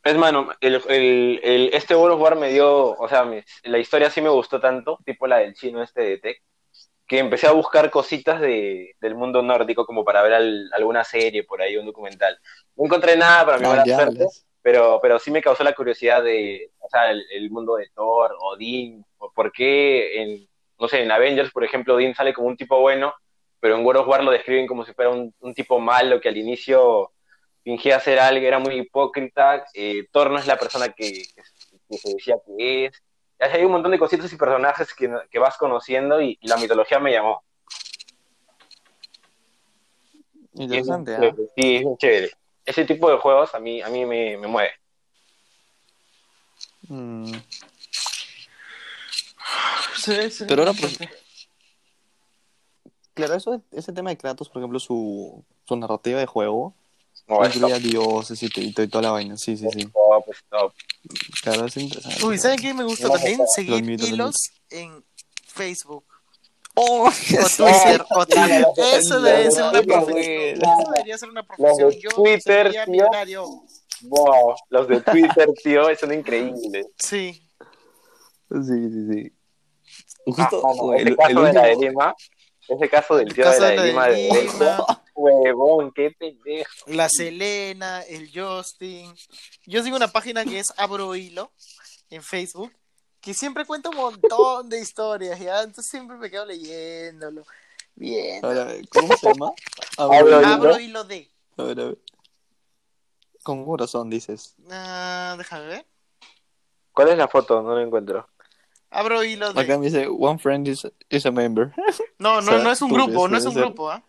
Es 0.04 0.16
mano, 0.18 0.50
el, 0.62 0.82
el, 0.88 1.40
el- 1.44 1.70
este 1.74 1.94
God 1.94 2.12
of 2.14 2.22
War 2.22 2.36
me 2.38 2.50
dio, 2.50 2.92
o 2.98 3.10
sea, 3.10 3.26
mi- 3.26 3.42
la 3.64 3.78
historia 3.78 4.10
sí 4.10 4.22
me 4.22 4.30
gustó 4.30 4.60
tanto, 4.60 4.98
tipo 5.06 5.28
la 5.28 5.38
del 5.40 5.54
chino 5.54 5.84
este 5.84 6.02
de 6.02 6.18
Tech, 6.18 6.42
que 7.06 7.20
empecé 7.20 7.46
a 7.48 7.52
buscar 7.52 7.92
cositas 7.92 8.40
de, 8.40 8.96
del 9.02 9.16
mundo 9.16 9.42
nórdico 9.42 9.86
como 9.86 10.06
para 10.06 10.22
ver 10.24 10.34
al- 10.34 10.70
alguna 10.74 11.04
serie 11.04 11.44
por 11.44 11.62
ahí, 11.62 11.76
un 11.78 11.86
documental. 11.86 12.40
No 12.76 12.86
encontré 12.86 13.18
nada 13.18 13.46
para 13.46 13.58
mi 13.60 13.66
Ah, 13.66 13.84
suerte. 13.86 14.26
Pero, 14.68 15.00
pero 15.02 15.18
sí 15.18 15.32
me 15.32 15.42
causó 15.42 15.64
la 15.64 15.72
curiosidad 15.72 16.22
de, 16.22 16.72
o 16.80 16.90
sea, 16.90 17.10
el, 17.10 17.24
el 17.32 17.50
mundo 17.50 17.78
de 17.78 17.88
Thor, 17.96 18.36
Odín, 18.38 19.06
o 19.18 19.32
por 19.32 19.50
qué 19.54 20.22
en, 20.22 20.50
no 20.78 20.90
sé, 20.90 21.04
en 21.04 21.10
Avengers, 21.10 21.52
por 21.54 21.64
ejemplo, 21.64 21.96
Odín 21.96 22.14
sale 22.14 22.34
como 22.34 22.50
un 22.50 22.58
tipo 22.58 22.78
bueno, 22.82 23.14
pero 23.62 23.78
en 23.78 23.86
God 23.86 23.96
of 23.96 24.08
War 24.10 24.26
lo 24.26 24.32
describen 24.32 24.68
como 24.68 24.84
si 24.84 24.92
fuera 24.92 25.10
un, 25.12 25.34
un 25.40 25.54
tipo 25.54 25.80
malo 25.80 26.20
que 26.20 26.28
al 26.28 26.36
inicio 26.36 27.14
fingía 27.64 27.98
ser 28.02 28.20
algo, 28.20 28.46
era 28.46 28.60
muy 28.60 28.78
hipócrita, 28.78 29.64
eh, 29.74 30.06
Thor 30.12 30.32
no 30.32 30.38
es 30.38 30.48
la 30.48 30.60
persona 30.60 30.90
que, 30.90 31.14
que- 31.90 31.98
se 31.98 32.10
decía 32.16 32.36
que 32.46 32.88
es. 32.88 33.02
Hay 33.40 33.64
un 33.64 33.72
montón 33.72 33.92
de 33.92 34.00
cositas 34.00 34.34
y 34.34 34.36
personajes 34.36 34.94
que, 34.94 35.10
que 35.32 35.40
vas 35.40 35.56
conociendo 35.58 36.22
y, 36.22 36.38
y 36.42 36.48
la 36.50 36.58
mitología 36.58 37.00
me 37.00 37.14
llamó. 37.14 37.42
Interesante, 40.56 41.14
chévere, 41.16 41.48
Sí, 41.56 41.76
es 41.78 41.98
chévere. 42.00 42.32
Ese 42.68 42.84
tipo 42.86 43.10
de 43.10 43.18
juegos 43.18 43.56
a 43.56 43.60
mí, 43.60 43.82
a 43.82 43.88
mí 43.90 44.06
me, 44.06 44.38
me 44.38 44.48
mueve. 44.48 44.72
Mm, 46.90 47.34
Sí, 49.96 50.32
sí. 50.32 50.46
Pero 50.48 50.62
ahora, 50.64 50.74
pues, 50.80 50.98
Claro, 53.14 53.34
eso, 53.34 53.64
ese 53.72 53.92
tema 53.94 54.12
de 54.12 54.18
Kratos, 54.18 54.48
por 54.50 54.62
ejemplo, 54.62 54.80
su, 54.80 55.44
su 55.66 55.76
narrativa 55.76 56.20
de 56.20 56.28
juego, 56.28 56.76
No, 57.28 57.44
es 57.44 57.56
incluía 57.56 57.80
dioses 57.80 58.44
y, 58.44 58.46
y 58.56 58.68
y 58.78 58.88
toda 58.88 59.02
la 59.02 59.12
vaina. 59.12 59.38
Sí, 59.38 59.58
sí, 59.58 59.66
sí. 59.74 59.86
top, 59.88 60.30
es 60.30 60.44
top. 60.50 60.74
Claro, 61.42 61.66
es 61.66 61.78
interesante. 61.78 62.24
Uy, 62.24 62.38
¿saben 62.38 62.60
qué 62.60 62.74
me 62.74 62.84
gusta 62.84 63.08
No, 63.08 63.14
también? 63.14 63.42
Seguir 63.48 64.02
hilos 64.02 64.36
en 64.70 65.04
Facebook. 65.48 66.06
¡Oh! 66.80 67.08
O 67.08 67.12
Twitter, 67.12 68.06
o 68.12 68.26
Twitter. 68.26 68.66
Eso 68.94 69.20
debería 69.20 69.52
ser 69.52 69.64
una 69.64 69.82
profesión. 69.82 70.62
Eso 70.62 70.92
debería 70.94 71.18
ser 71.18 71.30
una 71.30 71.44
profesión. 71.44 71.92
Yo 71.92 72.10
Twitter, 72.12 72.68
sería 72.68 72.86
tío. 72.86 72.92
millonario. 72.92 73.46
Wow, 74.04 74.56
los 74.70 74.88
de 74.88 75.02
Twitter, 75.02 75.50
tío, 75.64 75.96
son 75.96 76.14
increíbles. 76.14 76.86
Sí. 77.00 77.42
Sí, 78.50 78.90
sí, 78.92 79.08
sí. 79.12 79.34
Ah, 80.38 80.50
Justo, 80.50 80.62
mano, 80.62 80.94
el, 80.94 81.00
ese 81.00 81.10
el 81.10 81.16
caso 81.18 81.42
de 81.44 81.54
la 81.54 81.62
de 81.64 81.76
Lima, 81.78 82.16
ese 82.68 82.90
caso 82.90 83.16
del 83.16 83.28
El 83.30 83.34
tío 83.34 83.44
caso 83.46 83.64
de 83.64 83.76
la 83.76 83.84
Lima, 83.86 84.08
de 84.08 84.16
de 84.16 84.44
Lima. 84.44 85.04
huevón, 85.16 85.92
qué 85.96 86.12
pendejo. 86.12 86.70
La 86.88 87.10
Selena, 87.10 88.02
el 88.04 88.30
Justin. 88.34 89.14
Yo 89.66 89.82
sigo 89.84 89.96
una 89.96 90.10
página 90.10 90.44
que 90.46 90.60
es 90.60 90.68
Abro 90.78 91.16
Hilo 91.16 91.52
en 92.10 92.22
Facebook, 92.22 92.72
que 93.28 93.34
siempre 93.34 93.66
cuenta 93.66 93.90
un 93.90 93.98
montón 93.98 94.70
de 94.70 94.80
historias, 94.80 95.38
¿ya? 95.38 95.60
Entonces 95.60 95.88
siempre 95.92 96.16
me 96.16 96.32
quedo 96.32 96.46
leyéndolo. 96.46 97.44
Bien. 97.94 98.40
Ahora, 98.46 98.70
¿Cómo 98.90 99.18
se 99.18 99.28
llama? 99.28 99.52
Abro. 99.98 100.38
Abro 100.38 100.80
Hilo 100.80 101.04
de. 101.04 101.30
a 101.58 101.64
ver, 101.64 101.80
a 101.82 101.86
ver. 101.88 101.98
Con 103.44 103.66
corazón, 103.66 104.10
dices. 104.10 104.56
Ah, 104.72 105.36
déjame 105.38 105.68
ver. 105.68 105.86
¿Cuál 106.94 107.10
es 107.10 107.18
la 107.18 107.28
foto? 107.28 107.62
No 107.62 107.76
la 107.76 107.82
encuentro. 107.82 108.30
Abro 108.92 109.22
hilo 109.26 109.52
de. 109.52 109.60
Acá 109.60 109.78
me 109.78 109.88
dice, 109.88 110.08
one 110.08 110.40
friend 110.40 110.66
is, 110.70 110.88
is 111.10 111.26
a 111.26 111.32
member. 111.32 111.74
No, 112.20 112.40
no, 112.40 112.52
O 112.52 112.54
sea, 112.54 112.64
no 112.64 112.72
es 112.72 112.82
un 112.82 112.94
grupo, 112.94 113.28
no 113.28 113.38
es 113.38 113.46
un 113.46 113.54
ser- 113.54 113.64
grupo, 113.64 113.92
¿ah? 113.92 114.02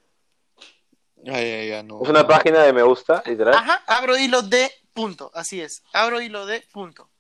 No. 1.25 1.35
Es 1.37 2.09
una 2.09 2.23
no. 2.23 2.29
página 2.29 2.63
de 2.63 2.73
me 2.73 2.85
gusta, 2.85 3.21
literal. 3.27 3.53
Ajá, 3.55 3.83
abro 3.89 4.17
hilo 4.17 4.43
de 4.43 4.71
punto, 4.95 5.33
así 5.35 5.61
es. 5.61 5.83
Abro 5.93 6.21
hilo 6.21 6.47
de 6.47 6.63
punto. 6.73 7.11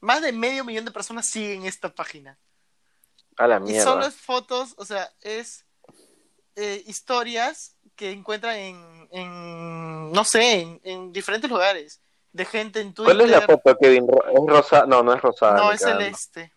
Más 0.00 0.22
de 0.22 0.32
medio 0.32 0.64
millón 0.64 0.84
de 0.84 0.90
personas 0.90 1.28
siguen 1.28 1.66
esta 1.66 1.94
página. 1.94 2.38
A 3.36 3.46
la 3.46 3.56
Y 3.56 3.60
mierda. 3.60 3.84
solo 3.84 4.06
es 4.06 4.14
fotos, 4.14 4.74
o 4.76 4.84
sea, 4.84 5.10
es 5.20 5.64
eh, 6.56 6.82
historias 6.86 7.76
que 7.96 8.10
encuentran 8.12 8.56
en, 8.56 9.08
en 9.12 10.12
no 10.12 10.24
sé, 10.24 10.60
en, 10.60 10.80
en 10.84 11.12
diferentes 11.12 11.50
lugares. 11.50 12.00
De 12.32 12.44
gente 12.44 12.80
en 12.80 12.94
Twitter. 12.94 13.16
¿Cuál 13.16 13.28
es 13.28 13.30
la 13.30 13.40
foto, 13.42 13.76
Kevin? 13.76 14.06
¿Es 14.08 14.46
rosa? 14.46 14.86
No, 14.86 15.02
no 15.02 15.12
es 15.14 15.20
rosada. 15.20 15.56
No, 15.56 15.72
es 15.72 15.80
cago. 15.80 15.98
celeste. 15.98 16.52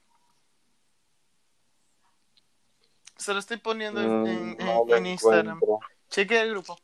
Se 3.18 3.34
lo 3.34 3.40
estoy 3.40 3.58
poniendo 3.58 4.00
en, 4.02 4.22
Mm, 4.24 4.28
en- 4.28 4.58
no 4.88 4.98
Instagram. 4.98 5.60
Cheque 6.10 6.40
el 6.42 6.52
grupo. 6.52 6.78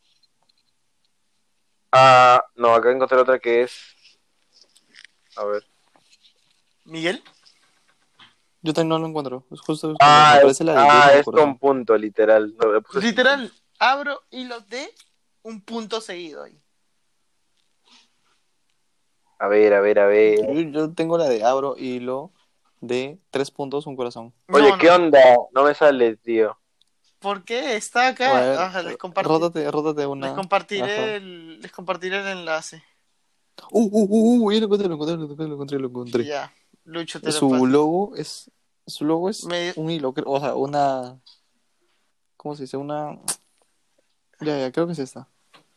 Ah, 1.91 2.43
no, 2.55 2.73
acá 2.73 2.91
encontré 2.91 3.17
otra 3.17 3.37
que 3.39 3.63
es. 3.63 3.73
A 5.35 5.43
ver. 5.45 5.63
Miguel. 6.89 7.23
Yo 8.61 8.73
también 8.73 8.89
no 8.89 8.99
lo 8.99 9.07
encuentro. 9.07 9.45
Es 9.51 9.61
justo. 9.61 9.95
Ah, 10.01 10.39
me 10.43 10.49
es, 10.51 10.59
la 10.61 10.73
de 10.73 10.77
ah, 10.79 11.11
es 11.13 11.25
con 11.25 11.57
punto, 11.57 11.97
literal. 11.97 12.53
No, 12.57 12.99
Literal, 12.99 13.51
abro 13.79 14.21
hilo 14.31 14.59
de 14.61 14.89
un 15.43 15.61
punto 15.61 16.01
seguido 16.01 16.43
ahí. 16.43 16.61
A 19.39 19.47
ver, 19.47 19.73
a 19.73 19.79
ver, 19.79 19.99
a 19.99 20.05
ver. 20.07 20.39
Yo, 20.53 20.61
yo 20.61 20.93
tengo 20.93 21.17
la 21.17 21.29
de 21.29 21.43
abro 21.43 21.75
hilo 21.77 22.33
de 22.81 23.19
tres 23.31 23.51
puntos, 23.51 23.87
un 23.87 23.95
corazón. 23.95 24.33
Oye, 24.49 24.69
No, 24.71 24.77
¿qué 24.77 24.87
no. 24.87 24.95
onda? 24.95 25.19
No 25.53 25.63
me 25.63 25.73
sale, 25.73 26.17
tío. 26.17 26.57
¿Por 27.19 27.43
qué? 27.43 27.75
Está 27.75 28.09
acá. 28.09 28.33
Ver, 28.33 28.57
Ajá, 28.59 28.83
les, 28.83 28.97
rótate, 28.99 29.69
rótate 29.71 30.05
una. 30.05 30.27
les 30.27 30.35
compartiré 30.35 31.15
el, 31.15 31.61
les 31.61 31.71
compartiré 31.71 32.19
el 32.19 32.27
enlace. 32.27 32.83
Uh, 33.71 33.81
uh, 33.83 34.07
uh, 34.09 34.45
uh, 34.45 34.51
ya 34.51 34.59
lo 34.59 34.65
encontré, 34.65 34.87
lo 34.87 34.93
encontré, 34.95 35.15
lo 35.17 35.23
encontré, 35.23 35.47
lo 35.47 35.53
encontré, 35.53 35.79
lo 35.79 35.87
encontré. 35.87 36.25
Ya, 36.25 36.53
Lucho 36.89 37.21
te 37.21 37.31
Su 37.31 37.65
logo 37.67 38.15
es. 38.15 38.49
Su 38.87 39.05
logo 39.05 39.29
es 39.29 39.43
un 39.75 39.91
hilo, 39.91 40.11
o 40.25 40.39
sea, 40.39 40.55
una. 40.55 41.19
¿Cómo 42.35 42.55
se 42.55 42.63
dice? 42.63 42.77
Una. 42.77 43.19
Ya, 44.41 44.57
ya, 44.57 44.71
creo 44.71 44.87
que 44.87 44.93
es 44.93 44.99
esta. 44.99 45.27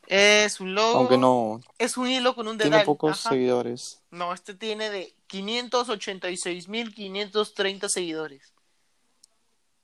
Es 0.07 0.61
un 0.61 0.75
logo. 0.75 0.97
Aunque 0.99 1.19
no. 1.19 1.61
Es 1.79 1.99
un 1.99 2.09
hilo 2.09 2.35
con 2.35 2.49
un 2.49 2.57
dedal. 2.57 2.71
Tiene 2.71 2.87
pocos 2.87 3.21
Ajá. 3.21 3.29
seguidores. 3.31 4.01
No, 4.11 4.33
este 4.33 4.55
tiene 4.55 4.89
de 4.89 5.15
586.530 5.29 7.89
seguidores. 7.89 8.55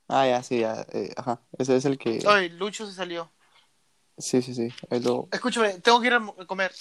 Ah, 0.07 0.25
ya, 0.25 0.41
sí, 0.41 0.61
ya. 0.61 0.87
eh, 0.91 1.13
ajá. 1.15 1.43
Ese 1.59 1.75
es 1.75 1.85
el 1.85 1.99
que. 1.99 2.23
Ay, 2.27 2.49
Lucho 2.49 2.87
se 2.87 2.93
salió. 2.93 3.31
Sí, 4.17 4.41
sí, 4.41 4.55
sí. 4.55 4.69
lo... 4.89 5.27
Escúchame, 5.31 5.79
tengo 5.79 6.01
que 6.01 6.07
ir 6.07 6.13
a 6.13 6.25
comer. 6.45 6.73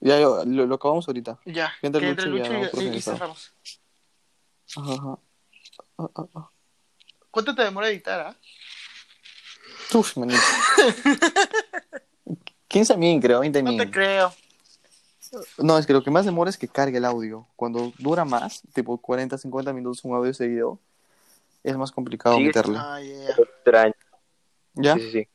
Ya, 0.00 0.18
lo, 0.20 0.44
lo 0.44 0.74
acabamos 0.74 1.06
ahorita. 1.08 1.38
Ya, 1.46 1.72
Que 1.80 1.86
entre 1.86 2.08
entre 2.08 2.26
Lucho 2.26 2.36
y 2.36 2.42
ya 2.42 2.48
Lucho 2.48 2.52
vamos 2.58 2.68
por 2.70 2.80
y, 2.80 2.84
y 2.84 2.86
organizado. 2.86 3.16
cerramos. 3.16 3.52
Ajá, 4.76 4.92
ajá. 4.92 5.18
Ah, 5.98 6.10
ah, 6.16 6.26
ah. 6.34 6.50
¿Cuánto 7.30 7.54
te 7.54 7.62
demora 7.62 7.88
editar, 7.88 8.20
ah? 8.20 8.36
Uf, 9.94 10.16
manito. 10.16 10.40
15 12.68 12.96
min, 12.96 13.20
creo, 13.20 13.40
20 13.40 13.62
No 13.62 13.70
min. 13.70 13.78
te 13.78 13.90
creo. 13.90 14.32
No, 15.58 15.78
es 15.78 15.86
que 15.86 15.92
lo 15.92 16.02
que 16.02 16.10
más 16.10 16.24
demora 16.24 16.50
es 16.50 16.56
que 16.58 16.68
cargue 16.68 16.98
el 16.98 17.04
audio. 17.04 17.46
Cuando 17.56 17.92
dura 17.98 18.24
más, 18.24 18.62
tipo 18.74 18.96
40, 18.98 19.38
50 19.38 19.72
minutos 19.72 20.04
un 20.04 20.14
audio 20.14 20.32
seguido, 20.34 20.78
es 21.64 21.76
más 21.76 21.90
complicado 21.92 22.36
Sí. 22.36 22.44
meterle. 22.44 22.78
Ah, 22.78 23.00
ya. 23.00 23.30
Extraño. 23.42 23.94
¿Ya? 24.74 24.94
Sí, 24.94 25.00
sí, 25.00 25.10
sí. 25.12 25.28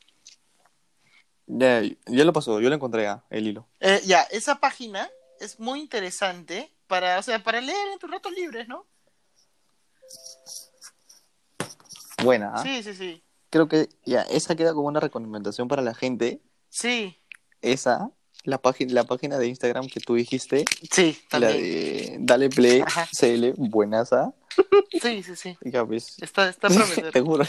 Ya, 1.60 1.82
ya 1.82 2.24
lo 2.26 2.34
pasó, 2.34 2.60
yo 2.60 2.70
lo 2.70 2.76
encontré 2.76 3.04
ya, 3.04 3.24
el 3.30 3.48
hilo. 3.48 3.68
Eh, 3.80 4.02
ya, 4.06 4.22
esa 4.24 4.60
página 4.60 5.10
es 5.40 5.60
muy 5.60 5.80
interesante 5.80 6.72
para, 6.88 7.20
o 7.20 7.24
sea, 7.24 7.44
para 7.44 7.62
leer 7.62 7.88
en 7.94 8.00
tus 8.00 8.10
ratos 8.10 8.32
libres, 8.34 8.68
¿no? 8.68 8.86
Buena, 12.24 12.52
¿ah? 12.56 12.64
Sí, 12.64 12.84
sí, 12.84 12.94
sí. 12.94 13.24
Creo 13.50 13.68
que 13.68 13.90
ya, 14.06 14.22
esa 14.24 14.56
queda 14.56 14.74
como 14.74 14.88
una 14.88 15.00
recomendación 15.00 15.68
para 15.68 15.82
la 15.82 15.94
gente. 15.94 16.42
Sí, 16.70 17.18
Esa, 17.62 18.12
la, 18.44 18.62
página 18.62 18.94
la 18.94 19.04
página 19.04 19.38
de 19.38 19.48
Instagram 19.48 19.88
que 19.88 20.00
tú 20.00 20.16
dijiste, 20.16 20.64
sí, 20.90 21.18
la 21.32 21.40
también. 21.40 21.58
de 21.62 22.18
Dale 22.22 22.50
Play 22.50 22.82
Ajá. 22.82 23.08
CL, 23.12 23.54
buenaza. 23.58 24.34
Sí, 25.02 25.24
sí, 25.24 25.36
sí. 25.36 25.58
Ya 25.62 25.84
ves, 25.84 26.18
Está, 26.22 26.50
está 26.50 26.68
a 26.68 26.70
prometer. 26.70 27.12
te 27.14 27.22
juro, 27.22 27.44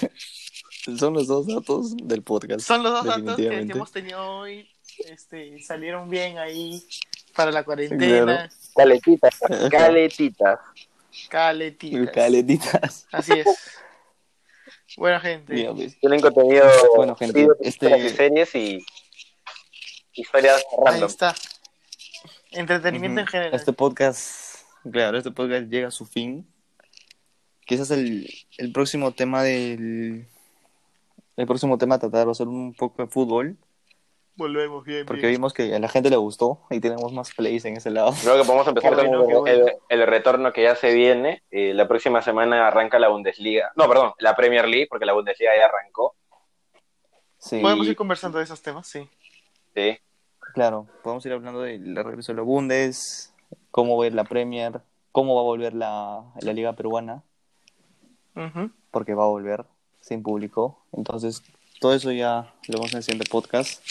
son 0.98 1.14
los 1.14 1.26
dos 1.26 1.46
datos 1.46 1.96
del 1.96 2.22
podcast. 2.22 2.60
Son 2.60 2.82
los 2.82 2.92
dos 2.92 3.04
datos 3.04 3.36
que, 3.36 3.46
hemos 3.46 3.92
tenido 3.92 4.20
hoy. 4.38 4.68
Este, 4.98 5.60
salieron 5.62 6.10
bien 6.10 6.38
ahí 6.38 6.82
para 7.34 7.50
la 7.50 7.64
cuarentena. 7.64 8.24
Claro. 8.24 8.54
Caletitas, 8.74 9.40
caletitas. 9.70 10.58
Caletitas. 11.28 12.10
Caletitas. 12.12 13.06
Así 13.12 13.32
es. 13.32 13.46
Bueno, 14.96 15.20
gente. 15.20 15.62
Ya 15.62 15.72
ves. 15.72 15.98
Tienen 16.00 16.20
contenido 16.20 16.66
Bueno, 16.96 17.16
gente, 17.16 17.40
de 17.40 17.48
este- 17.60 18.08
series 18.10 18.54
y 18.54 18.84
historias 20.12 20.56
Ahí 20.56 20.84
random. 20.84 21.08
está. 21.08 21.34
Entretenimiento 22.50 23.20
en 23.20 23.26
general. 23.26 23.54
Este 23.54 23.72
podcast, 23.72 24.56
claro, 24.90 25.16
este 25.16 25.30
podcast 25.30 25.68
llega 25.68 25.88
a 25.88 25.90
su 25.90 26.04
fin. 26.04 26.46
Quizás 27.64 27.90
el, 27.90 28.28
el 28.58 28.72
próximo 28.72 29.12
tema 29.12 29.42
del. 29.42 30.26
El 31.36 31.46
próximo 31.46 31.78
tema 31.78 31.94
a 31.96 31.98
tratar 31.98 32.26
va 32.26 32.32
a 32.32 32.34
ser 32.34 32.48
un 32.48 32.74
poco 32.74 33.02
de 33.02 33.08
fútbol, 33.08 33.56
Volvemos 34.34 34.82
bien. 34.84 35.04
porque 35.04 35.22
bien. 35.22 35.32
vimos 35.34 35.52
que 35.52 35.74
a 35.74 35.78
la 35.78 35.88
gente 35.88 36.08
le 36.08 36.16
gustó 36.16 36.62
y 36.70 36.80
tenemos 36.80 37.12
más 37.12 37.32
plays 37.34 37.64
en 37.66 37.76
ese 37.76 37.90
lado. 37.90 38.12
Creo 38.22 38.38
que 38.38 38.44
podemos 38.44 38.66
empezar 38.66 38.94
bueno, 38.94 39.24
con 39.24 39.30
el, 39.30 39.36
bueno. 39.60 39.66
el- 39.88 40.00
el 40.00 40.06
retorno 40.06 40.52
que 40.54 40.62
ya 40.62 40.74
se 40.74 40.92
viene. 40.94 41.42
Eh, 41.50 41.74
la 41.74 41.86
próxima 41.86 42.22
semana 42.22 42.66
arranca 42.66 42.98
la 42.98 43.08
Bundesliga. 43.08 43.72
No, 43.76 43.86
perdón, 43.88 44.12
la 44.18 44.34
Premier 44.34 44.66
League, 44.66 44.86
porque 44.88 45.04
la 45.04 45.12
Bundesliga 45.12 45.52
ya 45.56 45.66
arrancó. 45.66 46.14
Sí, 47.38 47.60
Podemos 47.60 47.86
ir 47.86 47.96
conversando 47.96 48.38
de 48.38 48.44
esos 48.44 48.62
temas, 48.62 48.86
sí. 48.86 49.06
Sí. 49.74 49.98
claro, 50.54 50.86
podemos 51.02 51.24
ir 51.26 51.32
hablando 51.32 51.60
del 51.62 51.96
regreso 51.96 52.32
de 52.32 52.36
la 52.36 52.42
Bundes, 52.42 53.34
cómo 53.70 53.98
ver 53.98 54.14
la 54.14 54.24
Premier, 54.24 54.80
cómo 55.12 55.34
va 55.34 55.40
a 55.40 55.44
volver 55.44 55.74
la, 55.74 56.24
la 56.40 56.52
Liga 56.52 56.72
Peruana, 56.74 57.22
porque 58.90 59.14
va 59.14 59.24
a 59.24 59.28
volver 59.28 59.64
sin 60.02 60.22
público. 60.22 60.84
Entonces, 60.92 61.42
todo 61.80 61.94
eso 61.94 62.12
ya 62.12 62.52
lo 62.68 62.78
vamos 62.78 62.92
en 62.92 62.98
el 62.98 63.02
siguiente 63.02 63.30
podcast. 63.30 63.82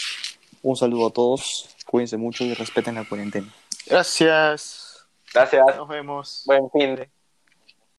Un 0.62 0.76
saludo 0.76 1.08
a 1.08 1.10
todos, 1.10 1.74
cuídense 1.86 2.16
mucho 2.16 2.44
y 2.44 2.54
respeten 2.54 2.94
la 2.94 3.04
cuarentena. 3.04 3.52
Gracias. 3.86 5.04
Gracias. 5.34 5.76
Nos 5.76 5.88
vemos. 5.88 6.42
Buen 6.46 6.70
fin 6.70 6.94
de. 6.94 7.21